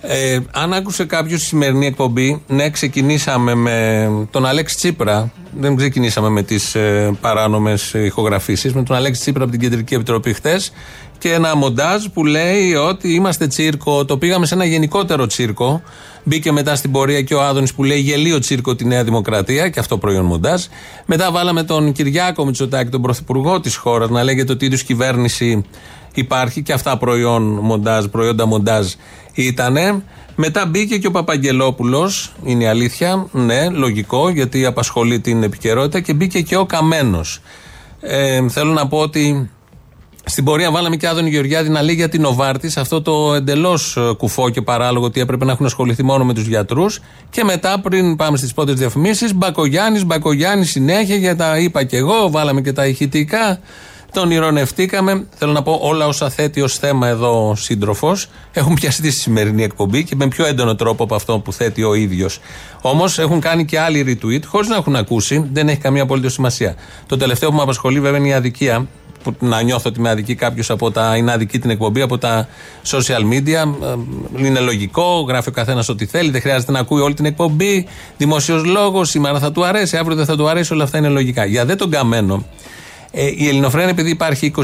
Ε, 0.00 0.38
αν 0.50 0.72
άκουσε 0.72 1.04
κάποιος 1.04 1.40
τη 1.40 1.46
σημερινή 1.46 1.86
εκπομπή, 1.86 2.42
ναι, 2.46 2.70
ξεκινήσαμε 2.70 3.54
με 3.54 4.08
τον 4.30 4.46
Αλέξη 4.46 4.76
Τσίπρα. 4.76 5.32
Δεν 5.60 5.76
ξεκινήσαμε 5.76 6.28
με 6.28 6.42
τις 6.42 6.74
ε, 6.74 7.16
παράνομες 7.20 7.92
ηχογραφήσεις. 7.94 8.74
Με 8.74 8.82
τον 8.82 8.96
Αλέξη 8.96 9.20
Τσίπρα 9.20 9.42
από 9.42 9.52
την 9.52 9.60
Κεντρική 9.60 9.94
Επιτροπή 9.94 10.32
χτες 10.32 10.72
και 11.18 11.32
ένα 11.32 11.56
μοντάζ 11.56 12.04
που 12.04 12.24
λέει 12.24 12.74
ότι 12.74 13.14
είμαστε 13.14 13.46
τσίρκο. 13.46 14.04
Το 14.04 14.18
πήγαμε 14.18 14.46
σε 14.46 14.54
ένα 14.54 14.64
γενικότερο 14.64 15.26
τσίρκο. 15.26 15.82
Μπήκε 16.24 16.52
μετά 16.52 16.76
στην 16.76 16.92
πορεία 16.92 17.22
και 17.22 17.34
ο 17.34 17.42
Άδωνης 17.42 17.74
που 17.74 17.84
λέει 17.84 17.98
γελίο 17.98 18.38
τσίρκο 18.38 18.74
τη 18.74 18.84
Νέα 18.84 19.04
Δημοκρατία 19.04 19.68
και 19.68 19.80
αυτό 19.80 19.98
προϊόν 19.98 20.24
μοντάζ. 20.24 20.64
Μετά 21.06 21.30
βάλαμε 21.30 21.62
τον 21.62 21.92
Κυριάκο 21.92 22.44
Μητσοτάκη, 22.44 22.90
τον 22.90 23.02
πρωθυπουργό 23.02 23.60
της 23.60 23.76
χώρας, 23.76 24.08
να 24.08 24.22
λέγεται 24.22 24.52
ότι 24.52 24.64
είδους 24.64 24.82
κυβέρνηση 24.82 25.64
υπάρχει 26.14 26.62
και 26.62 26.72
αυτά 26.72 26.98
προϊόν 26.98 27.42
μοντάζ, 27.42 28.04
προϊόντα 28.04 28.46
μοντάζ 28.46 28.92
ήτανε. 29.34 30.02
Μετά 30.34 30.66
μπήκε 30.66 30.98
και 30.98 31.06
ο 31.06 31.10
Παπαγγελόπουλος, 31.10 32.32
είναι 32.44 32.64
η 32.64 32.66
αλήθεια, 32.66 33.26
ναι, 33.32 33.68
λογικό, 33.68 34.28
γιατί 34.28 34.64
απασχολεί 34.64 35.20
την 35.20 35.42
επικαιρότητα 35.42 36.00
και 36.00 36.12
μπήκε 36.12 36.40
και 36.40 36.56
ο 36.56 36.66
Καμένος. 36.66 37.40
Ε, 38.00 38.48
θέλω 38.48 38.72
να 38.72 38.88
πω 38.88 38.98
ότι 38.98 39.50
στην 40.28 40.44
πορεία 40.44 40.70
βάλαμε 40.70 40.96
και 40.96 41.08
Άδωνη 41.08 41.30
Γεωργιάδη 41.30 41.68
να 41.68 41.82
λέει 41.82 41.94
για 41.94 42.08
την 42.08 42.24
Οβάρτης, 42.24 42.76
αυτό 42.76 43.02
το 43.02 43.34
εντελώς 43.34 43.98
κουφό 44.16 44.50
και 44.50 44.62
παράλογο 44.62 45.04
ότι 45.04 45.20
έπρεπε 45.20 45.44
να 45.44 45.52
έχουν 45.52 45.66
ασχοληθεί 45.66 46.02
μόνο 46.02 46.24
με 46.24 46.34
τους 46.34 46.46
γιατρούς. 46.46 47.00
Και 47.30 47.44
μετά, 47.44 47.80
πριν 47.80 48.16
πάμε 48.16 48.36
στις 48.36 48.54
πρώτες 48.54 48.74
διαφημίσεις, 48.74 49.34
Μπακογιάννης, 49.34 50.04
Μπακογιάννη 50.04 50.64
συνέχεια 50.64 51.16
για 51.16 51.36
τα 51.36 51.58
είπα 51.58 51.84
και 51.84 51.96
εγώ, 51.96 52.30
βάλαμε 52.30 52.60
και 52.60 52.72
τα 52.72 52.86
ηχητικά. 52.86 53.58
Τον 54.12 54.30
ηρωνευτήκαμε. 54.30 55.26
Θέλω 55.36 55.52
να 55.52 55.62
πω 55.62 55.78
όλα 55.82 56.06
όσα 56.06 56.30
θέτει 56.30 56.60
ως 56.60 56.78
θέμα 56.78 57.08
εδώ 57.08 57.48
ο 57.48 57.54
σύντροφος 57.54 58.26
έχουν 58.52 58.74
πιαστεί 58.74 59.10
στη 59.10 59.20
σημερινή 59.20 59.62
εκπομπή 59.62 60.04
και 60.04 60.16
με 60.16 60.28
πιο 60.28 60.46
έντονο 60.46 60.74
τρόπο 60.74 61.04
από 61.04 61.14
αυτό 61.14 61.38
που 61.38 61.52
θέτει 61.52 61.82
ο 61.82 61.94
ίδιος. 61.94 62.40
Όμως 62.80 63.18
έχουν 63.18 63.40
κάνει 63.40 63.64
και 63.64 63.80
άλλοι 63.80 64.18
retweet 64.22 64.44
χωρίς 64.46 64.68
να 64.68 64.76
έχουν 64.76 64.96
ακούσει. 64.96 65.48
Δεν 65.52 65.68
έχει 65.68 65.78
καμία 65.78 66.02
απολύτω 66.02 66.28
σημασία. 66.28 66.74
Το 67.06 67.16
τελευταίο 67.16 67.48
που 67.48 67.56
με 67.56 67.62
απασχολεί 67.62 68.00
βέβαια 68.00 68.18
είναι 68.18 68.28
η 68.28 68.32
αδικία 68.32 68.86
που 69.32 69.46
να 69.46 69.62
νιώθω 69.62 69.90
ότι 69.90 70.00
με 70.00 70.10
αδικεί 70.10 70.34
κάποιος 70.34 70.70
από 70.70 70.90
τα. 70.90 71.16
είναι 71.16 71.32
αδική 71.32 71.58
την 71.58 71.70
εκπομπή 71.70 72.00
από 72.00 72.18
τα 72.18 72.48
social 72.86 73.32
media. 73.32 73.72
Ε, 73.82 74.46
είναι 74.46 74.60
λογικό, 74.60 75.24
γράφει 75.28 75.48
ο 75.48 75.52
καθένας 75.52 75.88
ό,τι 75.88 76.06
θέλει, 76.06 76.30
δεν 76.30 76.40
χρειάζεται 76.40 76.72
να 76.72 76.78
ακούει 76.78 77.00
όλη 77.00 77.14
την 77.14 77.24
εκπομπή. 77.24 77.86
Δημοσίο 78.16 78.62
λόγος, 78.64 79.08
σήμερα 79.08 79.38
θα 79.38 79.52
του 79.52 79.64
αρέσει, 79.64 79.96
αύριο 79.96 80.16
δεν 80.16 80.24
θα 80.24 80.36
του 80.36 80.48
αρέσει, 80.48 80.72
όλα 80.72 80.84
αυτά 80.84 80.98
είναι 80.98 81.08
λογικά. 81.08 81.44
Για 81.44 81.64
δεν 81.64 81.76
τον 81.76 81.90
καμένο. 81.90 82.44
Ε, 83.10 83.26
η 83.36 83.48
Ελληνοφρένα, 83.48 83.88
επειδή 83.88 84.10
υπάρχει 84.10 84.52
20-21 84.56 84.62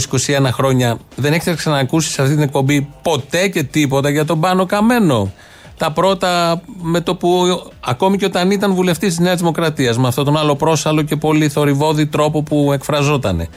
χρόνια, 0.53 0.99
δεν 1.17 1.33
έχετε 1.33 1.55
ξανακούσει 1.55 2.11
σε 2.11 2.23
αυτή 2.23 2.35
την 2.35 2.43
εκπομπή 2.43 2.89
ποτέ 3.03 3.49
και 3.49 3.62
τίποτα 3.62 4.11
για 4.11 4.25
τον 4.25 4.41
Πάνο 4.41 4.67
Καμένο. 4.67 5.33
Τα 5.77 5.93
πρώτα 5.93 6.61
με 6.83 7.01
το 7.01 7.15
που 7.15 7.45
ακόμη 7.81 8.17
και 8.17 8.25
όταν 8.25 8.51
ήταν 8.51 8.75
βουλευτής 8.75 9.09
της 9.09 9.19
Νέας 9.19 9.39
Δημοκρατίας, 9.39 9.99
με 9.99 10.09
αυτόν 10.09 10.25
τον 10.25 10.37
άλλο 10.37 10.57
πρόσαλο 10.57 11.03
και 11.03 11.17
πολύ 11.17 11.49
θορυβόδη 11.49 12.07
τρόπο 12.07 12.43
που 12.43 12.73
εκφραζότανε. 12.73 13.49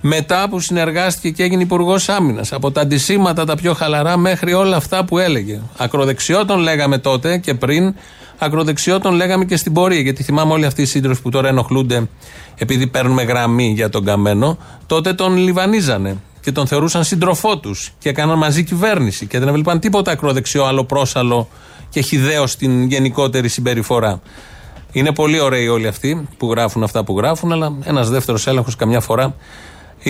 Μετά 0.00 0.48
που 0.48 0.60
συνεργάστηκε 0.60 1.30
και 1.30 1.42
έγινε 1.42 1.62
υπουργός 1.62 2.08
άμυνας. 2.08 2.52
Από 2.52 2.70
τα 2.70 2.80
αντισήματα 2.80 3.44
τα 3.44 3.56
πιο 3.56 3.74
χαλαρά 3.74 4.16
μέχρι 4.16 4.52
όλα 4.52 4.76
αυτά 4.76 5.04
που 5.04 5.18
έλεγε. 5.18 5.60
Ακροδεξιό 5.76 6.44
τον 6.44 6.58
λέγαμε 6.58 6.98
τότε 6.98 7.38
και 7.38 7.54
πριν. 7.54 7.94
Ακροδεξιό 8.38 9.00
τον 9.00 9.14
λέγαμε 9.14 9.44
και 9.44 9.56
στην 9.56 9.72
πορεία. 9.72 10.00
Γιατί 10.00 10.22
θυμάμαι 10.22 10.52
όλοι 10.52 10.66
αυτοί 10.66 10.82
οι 10.82 10.86
σύντροφοι 10.86 11.22
που 11.22 11.30
τώρα 11.30 11.48
ενοχλούνται 11.48 12.08
επειδή 12.56 12.86
παίρνουμε 12.86 13.22
γραμμή 13.22 13.72
για 13.74 13.88
τον 13.88 14.04
Καμένο. 14.04 14.58
Τότε 14.86 15.12
τον 15.12 15.36
λιβανίζανε 15.36 16.16
και 16.40 16.52
τον 16.52 16.66
θεωρούσαν 16.66 17.04
σύντροφό 17.04 17.58
τους 17.58 17.92
και 17.98 18.08
έκαναν 18.08 18.38
μαζί 18.38 18.64
κυβέρνηση 18.64 19.26
και 19.26 19.38
δεν 19.38 19.48
έβλεπαν 19.48 19.80
τίποτα 19.80 20.10
ακροδεξιό, 20.10 20.64
άλλο 20.64 20.84
πρόσαλο 20.84 21.48
και 21.88 22.00
χιδαίο 22.00 22.46
στην 22.46 22.86
γενικότερη 22.86 23.48
συμπεριφορά. 23.48 24.20
Είναι 24.92 25.12
πολύ 25.12 25.40
ωραίοι 25.40 25.68
όλοι 25.68 25.86
αυτοί 25.86 26.28
που 26.36 26.50
γράφουν 26.50 26.82
αυτά 26.82 27.04
που 27.04 27.18
γράφουν, 27.18 27.52
αλλά 27.52 27.72
ένας 27.84 28.10
δεύτερος 28.10 28.46
έλεγχος 28.46 28.76
καμιά 28.76 29.00
φορά 29.00 29.34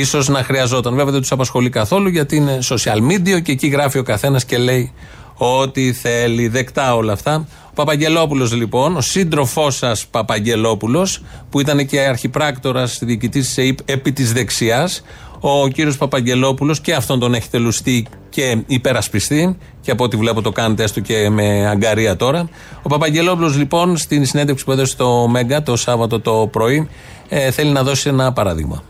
ίσως 0.00 0.28
να 0.28 0.42
χρειαζόταν. 0.42 0.94
Βέβαια 0.94 1.12
δεν 1.12 1.20
τους 1.20 1.32
απασχολεί 1.32 1.70
καθόλου 1.70 2.08
γιατί 2.08 2.36
είναι 2.36 2.58
social 2.62 3.10
media 3.10 3.42
και 3.42 3.52
εκεί 3.52 3.66
γράφει 3.66 3.98
ο 3.98 4.02
καθένας 4.02 4.44
και 4.44 4.58
λέει 4.58 4.92
ό,τι 5.36 5.92
θέλει. 5.92 6.48
Δεκτά 6.48 6.94
όλα 6.94 7.12
αυτά. 7.12 7.46
Ο 7.70 7.72
Παπαγγελόπουλος 7.74 8.52
λοιπόν, 8.52 8.96
ο 8.96 9.00
σύντροφός 9.00 9.76
σας 9.76 10.06
Παπαγγελόπουλος, 10.06 11.22
που 11.50 11.60
ήταν 11.60 11.86
και 11.86 12.00
αρχιπράκτορας 12.00 12.98
διοικητής 13.02 13.46
της 13.46 13.58
ΕΕΠ 13.58 13.78
επί 13.84 14.12
της 14.12 14.32
δεξιάς, 14.32 15.02
ο 15.40 15.68
κύριος 15.68 15.96
Παπαγγελόπουλος 15.96 16.80
και 16.80 16.94
αυτόν 16.94 17.18
τον 17.18 17.34
έχει 17.34 17.50
τελουστεί 17.50 18.06
και 18.28 18.62
υπερασπιστεί 18.66 19.56
και 19.80 19.90
από 19.90 20.04
ό,τι 20.04 20.16
βλέπω 20.16 20.42
το 20.42 20.52
κάνετε 20.52 20.82
έστω 20.82 21.00
και 21.00 21.30
με 21.30 21.66
αγκαρία 21.68 22.16
τώρα. 22.16 22.48
Ο 22.82 22.88
Παπαγγελόπουλος 22.88 23.56
λοιπόν 23.56 23.96
στην 23.96 24.26
συνέντευξη 24.26 24.64
που 24.64 24.72
έδωσε 24.72 24.92
στο 24.92 25.26
Μέγκα 25.30 25.62
το 25.62 25.76
Σάββατο 25.76 26.20
το 26.20 26.48
πρωί 26.52 26.88
ε, 27.28 27.50
θέλει 27.50 27.70
να 27.70 27.82
δώσει 27.82 28.08
ένα 28.08 28.32
παράδειγμα 28.32 28.82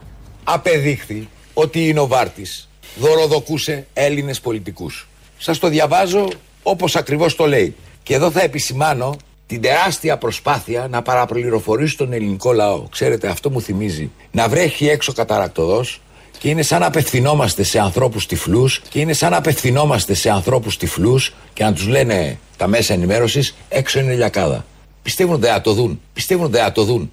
απεδείχθη 0.48 1.28
ότι 1.54 1.88
η 1.88 1.92
Νοβάρτης 1.92 2.68
δωροδοκούσε 2.96 3.86
Έλληνες 3.92 4.40
πολιτικούς. 4.40 5.08
Σας 5.38 5.58
το 5.58 5.68
διαβάζω 5.68 6.28
όπως 6.62 6.96
ακριβώς 6.96 7.36
το 7.36 7.46
λέει. 7.46 7.74
Και 8.02 8.14
εδώ 8.14 8.30
θα 8.30 8.42
επισημάνω 8.42 9.16
την 9.46 9.60
τεράστια 9.60 10.16
προσπάθεια 10.16 10.86
να 10.90 11.02
παραπληροφορήσει 11.02 11.96
τον 11.96 12.12
ελληνικό 12.12 12.52
λαό. 12.52 12.82
Ξέρετε, 12.90 13.28
αυτό 13.28 13.50
μου 13.50 13.60
θυμίζει 13.60 14.10
να 14.30 14.48
βρέχει 14.48 14.88
έξω 14.88 15.12
καταρακτοδός 15.12 16.00
και 16.38 16.48
είναι 16.48 16.62
σαν 16.62 16.80
να 16.80 16.86
απευθυνόμαστε 16.86 17.62
σε 17.62 17.78
ανθρώπους 17.78 18.26
τυφλούς 18.26 18.82
και 18.88 19.00
είναι 19.00 19.12
σαν 19.12 19.30
να 19.30 19.36
απευθυνόμαστε 19.36 20.14
σε 20.14 20.30
ανθρώπους 20.30 20.76
τυφλούς 20.76 21.34
και 21.52 21.64
να 21.64 21.72
τους 21.72 21.86
λένε 21.86 22.38
τα 22.56 22.66
μέσα 22.66 22.92
ενημέρωσης 22.92 23.56
έξω 23.68 24.00
είναι 24.00 24.14
λιακάδα. 24.14 24.64
Πιστεύουν 25.06 25.34
ότι 25.34 25.46
θα 25.46 25.60
το 25.60 25.72
δουν. 25.72 26.00
Πιστεύουν 26.12 26.44
ότι 26.44 26.56
θα 26.56 26.72
το 26.72 26.84
δουν. 26.84 27.10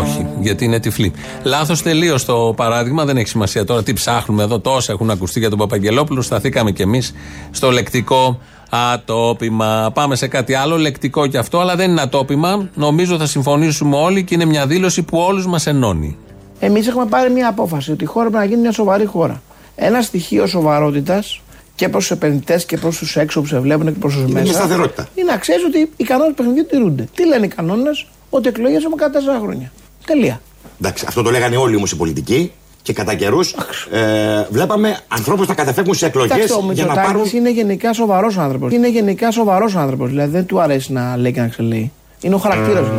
Όχι, 0.00 0.26
γιατί 0.40 0.64
είναι 0.64 0.80
τυφλή. 0.80 1.12
Λάθος 1.42 1.82
τελείω 1.82 2.24
το 2.26 2.52
παράδειγμα, 2.56 3.04
δεν 3.04 3.16
έχει 3.16 3.28
σημασία 3.28 3.64
τώρα 3.64 3.82
τι 3.82 3.92
ψάχνουμε 3.92 4.42
εδώ. 4.42 4.58
Τόσα 4.58 4.92
έχουν 4.92 5.10
ακουστεί 5.10 5.38
για 5.38 5.50
τον 5.50 5.58
Παπαγγελόπουλο. 5.58 6.22
Σταθήκαμε 6.22 6.70
κι 6.70 6.82
εμείς 6.82 7.14
στο 7.50 7.70
λεκτικό 7.70 8.38
ατόπιμα. 8.70 9.90
Πάμε 9.94 10.16
σε 10.16 10.26
κάτι 10.26 10.54
άλλο, 10.54 10.76
λεκτικό 10.76 11.26
κι 11.26 11.36
αυτό, 11.36 11.58
αλλά 11.60 11.76
δεν 11.76 11.90
είναι 11.90 12.00
ατόπιμα. 12.00 12.68
Νομίζω 12.74 13.18
θα 13.18 13.26
συμφωνήσουμε 13.26 13.96
όλοι 13.96 14.24
και 14.24 14.34
είναι 14.34 14.44
μια 14.44 14.66
δήλωση 14.66 15.02
που 15.02 15.18
όλους 15.18 15.46
μας 15.46 15.66
ενώνει. 15.66 16.16
Εμείς 16.60 16.86
έχουμε 16.86 17.06
πάρει 17.06 17.30
μια 17.30 17.48
απόφαση 17.48 17.92
ότι 17.92 18.04
η 18.04 18.06
χώρα 18.06 18.28
πρέπει 18.28 18.44
να 18.44 18.50
γίνει 18.50 18.60
μια 18.60 18.72
σοβαρή 18.72 19.04
χώρα. 19.04 19.42
Ένα 19.74 20.02
στοιχείο 20.02 20.46
σοβαρότητας 20.46 21.40
και 21.80 21.88
προς 21.88 22.06
τους 22.06 22.16
επενδυτές 22.16 22.64
και 22.64 22.76
προς 22.76 22.98
τους 22.98 23.16
έξω 23.16 23.40
που 23.40 23.46
σε 23.46 23.58
βλέπουν 23.58 23.86
και 23.92 23.98
προς 23.98 24.14
τους 24.14 24.24
μέσα. 24.24 24.44
Είναι 24.44 24.52
σταθερότητα. 24.52 25.08
Είναι 25.14 25.30
να 25.30 25.38
ξέρεις 25.38 25.64
ότι 25.64 25.90
οι 25.96 26.04
κανόνες 26.04 26.28
του 26.28 26.34
παιχνιδιού 26.34 26.66
τηρούνται. 26.66 27.08
Τι 27.14 27.26
λένε 27.26 27.44
οι 27.44 27.48
κανόνες, 27.48 28.06
ότι 28.30 28.48
εκλογές 28.48 28.82
έχουμε 28.82 28.96
κατά 28.96 29.20
4 29.20 29.40
χρόνια. 29.42 29.72
Τελεία. 30.06 30.40
Εντάξει, 30.80 31.04
αυτό 31.08 31.22
το 31.22 31.30
λέγανε 31.30 31.56
όλοι 31.56 31.76
όμως 31.76 31.92
οι 31.92 31.96
πολιτικοί 31.96 32.52
και 32.82 32.92
κατά 32.92 33.14
καιρούς 33.14 33.54
ε, 33.90 34.46
βλέπαμε 34.50 34.98
ανθρώπους 35.08 35.48
να 35.48 35.54
καταφεύγουν 35.54 35.94
σε 35.94 36.06
εκλογές 36.06 36.58
για 36.72 36.84
να 36.84 36.94
πάρουν. 36.94 37.22
Είναι 37.32 37.50
γενικά 37.50 37.92
σοβαρός 37.92 38.38
άνθρωπος. 38.38 38.72
Είναι 38.72 38.88
γενικά 38.88 39.30
σοβαρός 39.30 39.76
άνθρωπος. 39.76 40.08
Δηλαδή 40.08 40.30
δεν 40.30 40.46
του 40.46 40.60
αρέσει 40.60 40.92
να 40.92 41.16
λέει 41.16 41.32
και 41.32 41.40
να 41.40 41.48
ξελέει. 41.48 41.92
Είναι 42.20 42.34
ο 42.34 42.38
χαρακτήρας 42.38 42.86
του. 42.86 42.98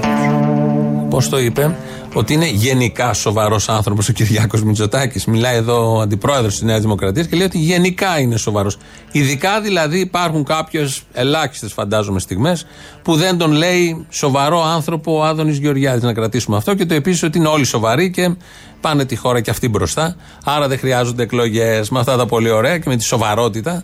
Πώς 1.09 1.29
το 1.29 1.39
είπε, 1.39 1.75
ότι 2.13 2.33
είναι 2.33 2.47
γενικά 2.47 3.13
σοβαρός 3.13 3.69
άνθρωπος 3.69 4.09
ο 4.09 4.11
Κυριάκος 4.13 4.63
Μητσοτάκης. 4.63 5.25
Μιλάει 5.25 5.55
εδώ 5.55 5.95
ο 5.95 5.99
αντιπρόεδρος 5.99 6.53
της 6.53 6.61
Νέας 6.61 6.81
Δημοκρατίας 6.81 7.27
και 7.27 7.35
λέει 7.35 7.45
ότι 7.45 7.57
γενικά 7.57 8.19
είναι 8.19 8.37
σοβαρός. 8.37 8.77
Ειδικά 9.11 9.61
δηλαδή 9.61 9.99
υπάρχουν 9.99 10.43
κάποιες 10.43 11.01
ελάχιστες 11.13 11.73
φαντάζομαι 11.73 12.19
στιγμές 12.19 12.65
που 13.01 13.15
δεν 13.15 13.37
τον 13.37 13.51
λέει 13.51 14.05
σοβαρό 14.09 14.63
άνθρωπο 14.63 15.17
ο 15.17 15.23
Άδωνης 15.23 15.57
Γεωργιάδης. 15.57 16.03
Να 16.03 16.13
κρατήσουμε 16.13 16.57
αυτό 16.57 16.73
και 16.73 16.85
το 16.85 16.93
επίσης 16.93 17.23
ότι 17.23 17.37
είναι 17.37 17.47
όλοι 17.47 17.65
σοβαροί 17.65 18.11
και 18.11 18.35
πάνε 18.81 19.05
τη 19.05 19.15
χώρα 19.15 19.41
και 19.41 19.49
αυτή 19.49 19.69
μπροστά. 19.69 20.15
Άρα 20.43 20.67
δεν 20.67 20.77
χρειάζονται 20.77 21.23
εκλογές 21.23 21.89
με 21.89 21.99
αυτά 21.99 22.17
τα 22.17 22.25
πολύ 22.25 22.49
ωραία 22.49 22.77
και 22.77 22.89
με 22.89 22.95
τη 22.95 23.03
σοβαρότητα 23.03 23.83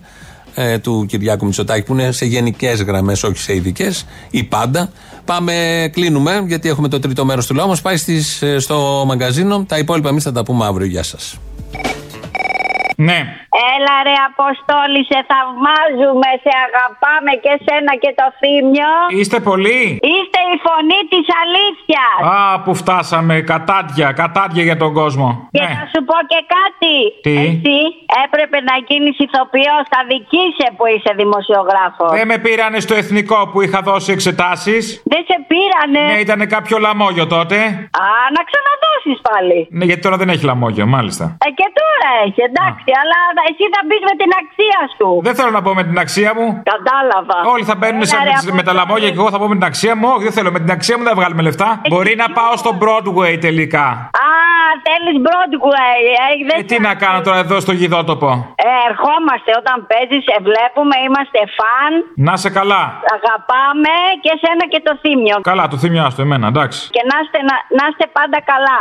ε, 0.59 0.77
του 0.77 1.05
Κυριάκου 1.07 1.45
Μητσοτάκη 1.45 1.85
που 1.85 1.93
είναι 1.93 2.11
σε 2.11 2.25
γενικές 2.25 2.81
γραμμές, 2.81 3.23
όχι 3.23 3.37
σε 3.37 3.55
ειδικές 3.55 4.05
ή 4.29 4.43
πάντα. 4.43 4.89
Πάμε, 5.25 5.89
κλείνουμε 5.93 6.43
γιατί 6.47 6.69
έχουμε 6.69 6.87
το 6.87 6.99
τρίτο 6.99 7.25
μέρος 7.25 7.45
του 7.45 7.53
λαού 7.53 7.67
μας. 7.67 7.81
Πάει 7.81 7.97
στις, 7.97 8.41
ε, 8.41 8.59
στο 8.59 9.03
μαγκαζίνο. 9.07 9.65
Τα 9.67 9.77
υπόλοιπα 9.77 10.09
εμείς 10.09 10.23
θα 10.23 10.31
τα 10.31 10.43
πούμε 10.43 10.65
αύριο. 10.65 10.87
Γεια 10.87 11.03
σας. 11.03 11.37
Ναι. 13.07 13.19
Έλα 13.73 13.95
ρε 14.07 14.15
Αποστόλη, 14.29 15.01
σε 15.11 15.19
θαυμάζουμε, 15.29 16.29
σε 16.43 16.51
αγαπάμε 16.65 17.31
και 17.43 17.53
σένα 17.65 17.93
και 18.03 18.11
το 18.19 18.25
θύμιο. 18.39 18.91
Είστε 19.19 19.37
πολλοί. 19.49 19.83
Είστε 20.13 20.39
η 20.53 20.55
φωνή 20.67 20.99
της 21.13 21.25
αλήθειας. 21.41 22.17
Α, 22.35 22.61
που 22.63 22.71
φτάσαμε. 22.81 23.35
Κατάντια, 23.53 24.07
κατάντια 24.21 24.63
για 24.69 24.77
τον 24.83 24.91
κόσμο. 24.99 25.27
Και 25.55 25.61
Ναι. 25.63 25.73
να 25.77 25.83
σου 25.91 25.99
πω 26.09 26.17
και 26.31 26.41
κάτι. 26.57 26.95
Τι; 27.25 27.35
Εσύ 27.49 27.79
έπρεπε 28.25 28.57
να 28.69 28.75
γίνεις 28.87 29.15
ηθοποιός, 29.25 29.83
θα 29.93 29.99
δικήσε 30.11 30.65
που 30.77 30.83
είσαι 30.93 31.11
δημοσιογράφος. 31.21 32.09
Δεν 32.19 32.27
με 32.31 32.37
πήρανε 32.45 32.79
στο 32.85 32.93
εθνικό 33.01 33.39
που 33.51 33.59
είχα 33.65 33.79
δώσει 33.89 34.09
εξετάσεις. 34.17 34.83
Δεν 35.13 35.21
σε 35.29 35.35
πήρανε. 35.51 36.01
Ναι, 36.13 36.19
ήταν 36.25 36.39
κάποιο 36.55 36.77
λαμόγιο 36.85 37.25
τότε. 37.35 37.57
Α, 38.03 38.05
να 38.35 38.41
ξαναδώσεις 38.49 39.17
πάλι. 39.29 39.59
Ναι, 39.77 39.85
γιατί 39.89 40.01
τώρα 40.01 40.17
δεν 40.21 40.29
έχει 40.33 40.45
λαμόγιο, 40.51 40.85
μάλιστα. 40.95 41.25
Ε, 41.45 41.49
και 41.59 41.67
τώρα 41.79 42.09
έχει, 42.25 42.41
εντάξει, 42.51 42.83
αλλά 43.01 43.17
εσύ 43.49 43.65
θα 43.75 43.81
μπει 43.87 43.97
με 44.09 44.13
την 44.21 44.31
αξία 44.41 44.79
σου. 44.97 45.07
Δεν 45.27 45.33
θέλω 45.37 45.51
να 45.57 45.61
πω 45.65 45.71
με 45.79 45.83
την 45.89 45.97
αξία 46.05 46.31
μου. 46.37 46.47
Κατάλαβα. 46.73 47.37
Όλοι 47.53 47.63
θα 47.71 47.75
μπαίνουν 47.79 48.01
Έλα, 48.05 48.11
σε, 48.11 48.17
ρε, 48.17 48.23
με, 48.23 48.39
τις- 48.45 48.57
με 48.59 48.63
τα 48.67 48.73
λαμόγια 48.79 49.09
και 49.13 49.19
εγώ 49.21 49.29
θα 49.33 49.39
πω 49.41 49.45
με 49.51 49.55
την 49.59 49.65
αξία 49.71 49.93
μου. 49.99 50.07
Όχι, 50.15 50.23
δεν 50.27 50.33
θέλω. 50.37 50.49
Με 50.55 50.59
την 50.63 50.71
αξία 50.77 50.95
μου 50.97 51.03
δεν 51.05 51.11
θα 51.13 51.17
βγάλουμε 51.19 51.41
λεφτά. 51.47 51.67
Μπορεί 51.91 52.13
να 52.23 52.27
πάω 52.37 52.53
στο 52.63 52.71
Broadway 52.81 53.33
τελικά. 53.47 53.85
Α, 54.27 54.29
θέλεις 54.87 55.15
Broadway. 55.27 55.99
Ε, 56.21 56.29
δεν 56.49 56.57
Ε, 56.59 56.63
τι 56.71 56.75
να 56.87 56.93
κάνω 57.03 57.19
τώρα 57.27 57.39
εδώ 57.45 57.55
στο 57.65 57.73
γηδότοπο; 57.79 58.29
Ε, 58.67 58.69
ερχόμαστε 58.89 59.51
όταν 59.61 59.75
παίζεις, 59.89 60.21
σε 60.29 60.35
βλέπουμε, 60.47 60.95
είμαστε 61.07 61.39
φαν. 61.57 61.91
Να 62.29 62.33
σε 62.43 62.49
καλά. 62.59 62.83
Αγαπάμε 63.17 63.93
και 64.23 64.33
σένα 64.43 64.63
και 64.71 64.79
το 64.87 64.93
θύμιο. 65.03 65.37
Καλά, 65.51 65.67
το 65.67 65.77
θυμιάστο 65.83 66.15
το 66.17 66.21
εμένα, 66.27 66.47
εντάξει. 66.53 66.79
Και 66.95 67.03
να 67.11 67.15
είστε, 67.21 67.39
να, 67.49 67.55
να 67.77 67.83
είστε 67.89 68.05
πάντα 68.17 68.37
καλά. 68.51 68.79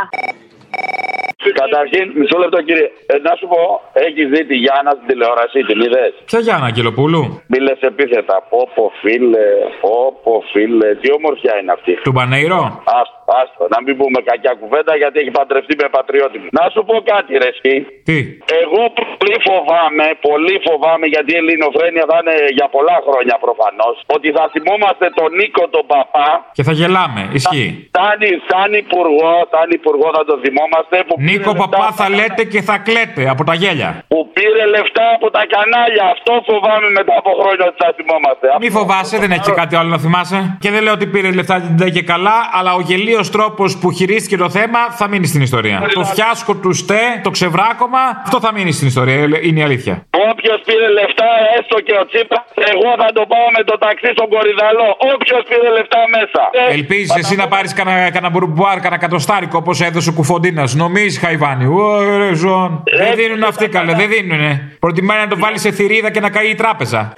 Καταρχήν, 1.61 2.05
μισό 2.19 2.37
λεπτό 2.43 2.59
κύριε. 2.67 2.87
Ε, 3.11 3.17
να 3.27 3.33
σου 3.39 3.47
πω, 3.53 3.61
έχεις 4.05 4.25
δει 4.33 4.41
τη 4.49 4.55
Γιάννα 4.63 4.91
στην 4.97 5.07
τηλεόραση, 5.09 5.59
την 5.69 5.79
είδες; 5.85 6.13
Ποια 6.25 6.39
Γιάννα 6.39 6.65
Αγγελοπούλου; 6.71 7.21
Μίλε 7.51 7.73
επίθετα. 7.91 8.35
Πω, 8.49 8.59
πω, 8.75 8.91
φίλε, 9.01 9.47
πω, 9.81 9.95
πω, 10.23 10.33
φίλε. 10.51 10.89
Τι 11.01 11.07
ομορφιά 11.17 11.53
είναι 11.59 11.71
αυτή. 11.77 11.93
Του 12.07 12.11
Μπανέιρο. 12.15 12.59
Άστο, 12.97 13.16
άστο. 13.57 13.65
Να 13.73 13.79
μην 13.85 13.93
πούμε 13.99 14.19
κακιά 14.29 14.53
κουβέντα 14.61 14.93
γιατί 15.01 15.15
έχει 15.21 15.31
παντρευτεί 15.39 15.73
με 15.81 15.87
πατριώτη. 15.95 16.37
Να 16.57 16.63
σου 16.73 16.81
πω 16.89 16.95
κάτι, 17.11 17.31
ρε 17.43 17.49
εσύ. 17.53 17.73
Τι; 18.07 18.17
Εγώ 18.63 18.81
πολύ 18.99 19.35
φοβάμαι, 19.47 20.05
πολύ 20.29 20.55
φοβάμαι 20.67 21.05
γιατί 21.13 21.29
η 21.35 21.39
ελληνοφρένεια 21.43 22.03
θα 22.11 22.17
είναι 22.21 22.35
για 22.57 22.67
πολλά 22.75 22.97
χρόνια 23.07 23.35
προφανώς. 23.45 23.95
Ότι 24.15 24.27
θα 24.37 24.43
θυμόμαστε 24.53 25.05
τον 25.19 25.29
Νίκο 25.39 25.63
τον 25.75 25.85
παπά. 25.93 26.29
Και 26.57 26.63
θα 26.67 26.73
γελάμε. 26.79 27.21
Ισχύει. 27.39 27.69
Σαν, 27.97 28.19
σαν 28.49 28.69
υπουργό, 28.83 29.33
σαν 29.53 29.67
υπουργό 29.79 30.07
θα 30.17 30.23
το 30.29 30.35
θυμόμαστε. 30.43 30.95
Που 31.07 31.15
Νίκο 31.29 31.51
Παπά 31.61 31.87
θα 31.99 32.05
λέτε 32.17 32.43
και 32.53 32.61
θα 32.69 32.75
κλαίτε 32.87 33.23
από 33.33 33.41
τα 33.49 33.53
γέλια. 33.61 33.89
που 34.11 34.19
πήρε 34.35 34.63
λεφτά 34.75 35.05
από 35.17 35.27
τα 35.35 35.43
κανάλια. 35.53 36.05
Αυτό 36.15 36.31
φοβάμαι 36.49 36.89
μετά 36.97 37.13
από 37.21 37.31
χρόνια 37.39 37.65
ότι 37.69 37.77
θα 37.83 37.89
θυμόμαστε. 37.97 38.45
Μη 38.63 38.69
φοβάσαι, 38.77 39.15
δεν 39.23 39.31
έχει 39.35 39.45
και 39.49 39.55
κάτι 39.61 39.75
άλλο 39.79 39.89
να 39.95 39.99
θυμάσαι. 40.05 40.39
Και 40.63 40.69
δεν 40.73 40.81
λέω 40.85 40.93
ότι 40.99 41.05
πήρε 41.13 41.29
λεφτά 41.39 41.55
και 41.61 41.69
την 41.77 41.93
και 41.97 42.03
καλά, 42.13 42.37
αλλά 42.57 42.71
ο 42.79 42.81
γελίος 42.89 43.25
τρόπος 43.35 43.46
που 43.81 43.91
χειρίστηκε 43.91 44.37
το 44.37 44.49
θέμα 44.49 44.79
θα 44.99 45.07
μείνει 45.07 45.27
στην 45.27 45.41
ιστορία. 45.41 45.89
Το 45.93 46.03
φιάσκο 46.03 46.55
του 46.55 46.73
ΣΤΕ, 46.73 47.03
το 47.23 47.29
ξεβράκωμα, 47.29 47.99
αυτό 48.25 48.39
θα 48.39 48.53
μείνει 48.53 48.71
στην 48.71 48.87
ιστορία. 48.87 49.15
Είναι 49.41 49.59
η 49.59 49.63
αλήθεια. 49.63 50.05
Όποιος 50.31 50.61
πήρε 50.65 50.87
λεφτά, 50.99 51.29
έστω 51.59 51.79
και 51.79 51.93
ο 52.01 52.05
Τσίπρα, 52.05 52.45
εγώ 52.73 52.89
θα 53.01 53.07
το 53.13 53.23
πάω 53.31 53.47
με 53.57 53.63
το 53.63 53.77
ταξί 53.77 54.09
στον 54.15 54.29
Κορυδαλό. 54.29 54.89
Όποιος 55.13 55.41
πήρε 55.49 55.69
λεφτά 55.77 56.01
μέσα. 56.15 56.41
Ελπίζεις 56.77 57.15
εσύ 57.15 57.35
να 57.35 57.47
πάρεις 57.47 57.73
κανένα 57.73 58.11
κανα 58.11 58.29
μπουρμπουάρ, 58.29 58.79
κανένα 58.79 59.01
κατοστάρικο 59.01 59.57
όπως 59.57 59.81
έδωσε 59.81 60.09
ο 60.09 60.13
Κουφοντίνας. 60.13 60.75
Νομίζεις, 60.75 61.19
Χαϊβάνι. 61.19 61.65
Ωραία, 61.65 62.33
ζών. 62.33 62.83
Δεν 62.97 63.15
δίνουν 63.15 63.43
αυτοί 63.43 63.67
καλέ, 63.67 63.93
δεν 63.93 64.09
δίνουνε. 64.09 64.75
Προτιμάει 64.79 65.19
να 65.19 65.27
το 65.27 65.37
βάλει 65.37 65.59
σε 65.59 65.71
θηρίδα 65.71 66.09
και 66.11 66.19
να 66.19 66.29
καεί 66.29 66.49
η 66.49 66.55
τράπεζα. 66.55 67.13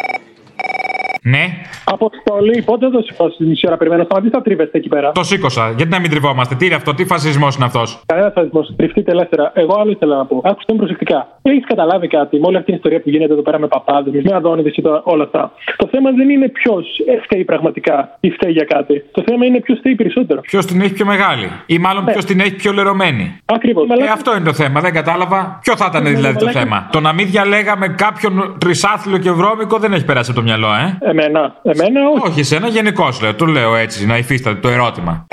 Ναι. 1.21 1.43
Αποστολή, 1.83 2.61
πότε 2.61 2.89
θα 2.89 3.01
σου 3.01 3.13
φάσει 3.15 3.43
μισή 3.43 3.67
ώρα 3.67 3.77
περιμένω. 3.77 4.03
Σταματήστε 4.03 4.37
να 4.37 4.43
τρίβεστε 4.43 4.77
εκεί 4.77 4.87
πέρα; 4.89 5.11
Το 5.11 5.23
σήκωσα. 5.23 5.73
Γιατί 5.77 5.91
να 5.91 5.99
μην 5.99 6.09
τριβόμαστε; 6.09 6.55
Τι 6.55 6.65
είναι 6.65 6.75
αυτό, 6.75 6.93
τι 6.93 7.05
φασισμός 7.05 7.55
είναι 7.55 7.65
αυτός; 7.65 8.01
Κανένα 8.05 8.29
θεσμό. 8.31 8.61
Τριφτείτε 8.75 9.11
ελεύθερα. 9.11 9.51
Εγώ 9.55 9.77
άλλο 9.79 9.91
ήθελα 9.91 10.15
να 10.17 10.25
πω. 10.25 10.41
Άκουστε 10.45 10.73
με 10.73 10.77
προσεκτικά. 10.79 11.27
Έχεις 11.41 11.65
καταλάβει 11.65 12.07
κάτι 12.07 12.39
με 12.39 12.45
όλη 12.47 12.55
αυτή 12.55 12.65
την 12.67 12.75
ιστορία 12.75 13.01
που 13.01 13.09
γίνεται 13.09 13.33
εδώ 13.33 13.41
πέρα 13.41 13.59
με 13.59 13.67
παπάδες, 13.67 14.23
με 14.23 14.35
αδόνιδε 14.35 14.69
και 14.69 14.81
το- 14.81 15.01
όλα 15.03 15.23
αυτά; 15.23 15.51
Το 15.77 15.87
θέμα 15.91 16.11
δεν 16.11 16.29
είναι 16.29 16.47
ποιος 16.49 16.85
φταίει 17.23 17.43
πραγματικά 17.43 18.17
ή 18.19 18.29
φταίει 18.29 18.51
για 18.51 18.63
κάτι. 18.63 19.03
Το 19.11 19.23
θέμα 19.27 19.45
είναι 19.45 19.59
ποιος 19.59 19.77
φταίει 19.79 19.95
περισσότερο. 19.95 20.41
Ποιος 20.41 20.65
την 20.65 20.81
έχει 20.81 20.93
πιο 20.93 21.05
μεγάλη. 21.05 21.51
Ή 21.65 21.77
μάλλον 21.77 22.05
ποιος 22.05 22.25
την 22.25 22.39
έχει 22.39 22.55
πιο 22.55 22.71
λερωμένη. 22.71 23.37
Ακριβώς. 23.45 23.87
Ε, 23.89 24.07
αυτό 24.11 24.35
είναι 24.35 24.45
το 24.45 24.53
θέμα, 24.53 24.81
δεν 24.81 24.93
κατάλαβα. 24.93 25.59
Ποιο 25.63 25.75
θα 25.75 25.85
ήταν 25.89 26.03
δηλαδή 26.03 26.37
το 26.37 26.45
μαλάκα. 26.45 26.59
θέμα; 26.59 26.87
Το 26.91 26.99
να 26.99 27.13
μην 27.13 27.27
διαλέγαμε 27.27 27.87
κάποιον 27.87 28.55
τρισάθλιο 28.59 29.17
και 29.17 29.31
βρώμικο 29.31 29.77
δεν 29.77 29.93
έχει 29.93 30.05
περάσει 30.05 30.31
από 30.31 30.39
το 30.39 30.45
μυαλό, 30.45 30.67
ε. 30.67 30.97
Εμένα. 31.09 31.55
Εμένα 31.61 32.09
όχι. 32.09 32.27
Όχι, 32.27 32.39
εσένα 32.39 32.67
γενικώς 32.67 33.21
λέω. 33.21 33.35
Το 33.35 33.45
λέω 33.45 33.75
έτσι, 33.75 34.05
να 34.05 34.17
υφίσταται 34.17 34.59
το 34.59 34.69
ερώτημα. 34.69 35.27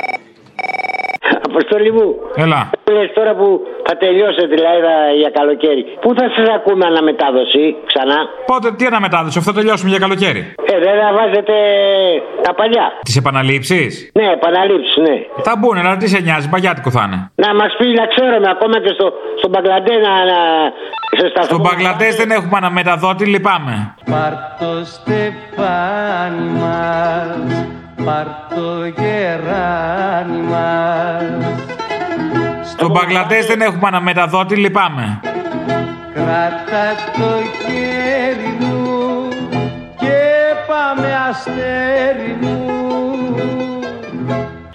Αποστολή 1.57 1.91
μου. 1.99 2.07
Έλα. 2.45 2.61
Λες 2.97 3.09
τώρα 3.19 3.33
που 3.39 3.47
θα 3.87 3.95
τελειώσετε 4.03 4.47
δηλαδή 4.55 4.81
θα- 4.89 5.13
για 5.23 5.31
καλοκαίρι. 5.39 5.83
Πού 6.03 6.09
θα 6.19 6.27
σας 6.37 6.49
ακούμε 6.59 6.85
αναμετάδοση 6.93 7.65
ξανά; 7.91 8.19
Πότε, 8.51 8.67
τι 8.79 8.85
αναμετάδοση, 8.93 9.37
αυτό 9.39 9.53
τελειώσουμε 9.59 9.91
για 9.95 10.01
καλοκαίρι. 10.05 10.43
Ε, 10.73 10.75
δεν 10.85 10.95
θα 11.03 11.09
βάζετε 11.19 11.55
τα 12.47 12.53
παλιά. 12.55 12.87
Τις 13.09 13.17
επαναλήψεις; 13.23 14.11
Ναι, 14.19 14.27
επαναλήψεις, 14.39 14.97
ναι. 15.07 15.17
Θα 15.47 15.53
μπουν, 15.59 15.77
αλλά 15.79 15.97
τι 15.97 16.09
σε 16.15 16.21
νοιάζει, 16.27 16.49
παγιάτικο 16.55 16.91
θα 16.97 17.03
είναι. 17.07 17.19
Να 17.45 17.51
μας 17.61 17.71
πει 17.79 17.87
να 18.01 18.07
ξέρουμε 18.13 18.49
ακόμα 18.57 18.77
και 18.85 18.93
στο, 18.97 19.07
στον 19.41 19.51
Μπαγκλαντέ 19.53 19.95
να. 20.07 20.13
να 20.33 20.39
σε 21.19 21.27
σταθμό. 21.29 21.45
Στον 21.51 21.61
Μπαγκλαντές 21.65 22.13
δεν 22.21 22.31
έχουμε 22.31 22.57
αναμεταδότη, 22.63 23.25
λυπάμαι. 23.35 23.95
Πάρ' 24.13 24.37
το 24.61 24.71
στεφάνι 24.95 26.47
μας, 26.61 27.67
πάρ' 28.07 28.55
το 28.55 28.87
γεράνι 28.87 30.41
μας 30.51 31.23
Στον 32.69 32.91
Μπαγκλαντές 32.91 33.47
δεν 33.47 33.61
έχουμε 33.61 33.87
αναμεταδότη, 33.87 34.57
λυπάμαι. 34.57 35.21
Κράτα 36.15 36.95
το 37.13 37.31
χέρι 37.63 38.57
μου 38.61 39.29
και 39.97 40.19
πάμε 40.67 41.15
αστέρι 41.29 42.37
μου 42.41 42.86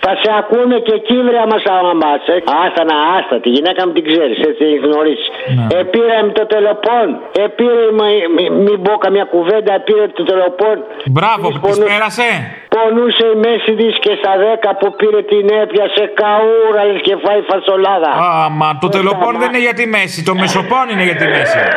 Θα 0.05 0.11
σε 0.21 0.29
ακούνε 0.39 0.77
και 0.87 0.95
κύβρια 1.07 1.45
μας 1.51 1.63
άμα 1.75 1.93
μας, 2.03 2.21
ε. 2.33 2.37
Άστα 2.63 2.83
να 2.91 2.95
άστα, 3.17 3.35
τη 3.43 3.49
γυναίκα 3.55 3.81
μου 3.85 3.93
την 3.97 4.03
ξέρεις, 4.09 4.37
έτσι 4.47 4.63
την 4.71 4.79
γνωρίσει. 4.85 5.27
Ναι. 5.55 5.65
Επήρε 5.81 6.15
με 6.25 6.31
το 6.39 6.43
τελεπών, 6.53 7.05
επήρε, 7.47 7.83
μη- 7.99 8.27
μη- 8.35 8.53
μην 8.65 8.77
πω 8.85 8.93
καμιά 9.05 9.25
κουβέντα, 9.33 9.71
επήρε 9.81 10.05
το 10.17 10.23
τελεπών. 10.31 10.75
Μπράβο, 11.15 11.45
που 11.61 11.67
της 11.67 11.77
πέρασε. 11.89 12.27
Πονούσε 12.75 13.25
η 13.35 13.37
μέση 13.45 13.71
της 13.81 13.93
και 14.03 14.13
στα 14.21 14.33
10 14.43 14.69
που 14.79 14.87
πήρε 14.99 15.21
την 15.31 15.45
έπιασε 15.61 16.03
καούρα 16.19 16.81
λες 16.89 17.01
και 17.07 17.15
φάει 17.23 17.41
φασολάδα. 17.51 18.11
Άμα 18.45 18.67
το 18.81 18.87
τελοπών 18.95 19.33
δεν 19.41 19.47
είναι 19.51 19.63
για 19.67 19.75
τη 19.79 19.85
μέση, 19.95 20.17
το 20.29 20.33
μεσοπών 20.41 20.85
είναι 20.91 21.03
για 21.09 21.15
τη 21.21 21.25
μέση. 21.35 21.59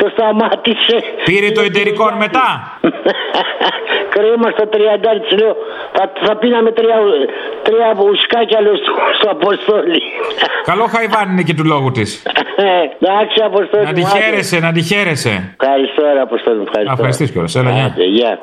Το 0.00 0.08
σταμάτησε. 0.14 0.96
Πήρε 1.24 1.50
το 1.50 1.62
εταιρικό 1.68 2.04
μετά. 2.24 2.46
Κρίμα 4.22 4.48
στο 4.56 4.64
30 4.72 4.76
της 5.22 5.38
λέω. 5.40 5.54
Θα, 5.96 6.12
θα 6.26 6.36
πίναμε 6.36 6.70
τρία, 6.72 6.96
τρία 7.62 7.88
ουσκάκια 8.10 8.60
λέω 8.60 8.76
στο, 8.76 8.92
στο 9.18 9.30
Αποστόλη. 9.30 10.00
Καλό 10.70 10.84
χαϊβάν 10.94 11.30
είναι 11.30 11.42
και 11.42 11.54
του 11.54 11.64
λόγου 11.64 11.90
της. 11.90 12.22
Εντάξει 13.00 13.38
Αποστόλη. 13.44 13.84
Να 13.84 13.92
τη 13.92 14.00
μου, 14.00 14.06
άντε. 14.06 14.18
χαίρεσαι, 14.18 14.58
να 14.58 14.72
τη 14.72 14.82
χαίρεσαι. 14.82 15.56
Ευχαριστώ 15.60 16.02
ρε 16.14 16.20
Αποστόλη. 16.20 16.60
Ευχαριστώ. 16.66 16.88
Να 16.90 16.92
ευχαριστείς 16.92 17.30
κιόλας. 17.32 17.54
Έλα, 17.54 17.70
γεια. 17.70 17.84
Άντε, 17.84 18.04
γεια. 18.04 18.38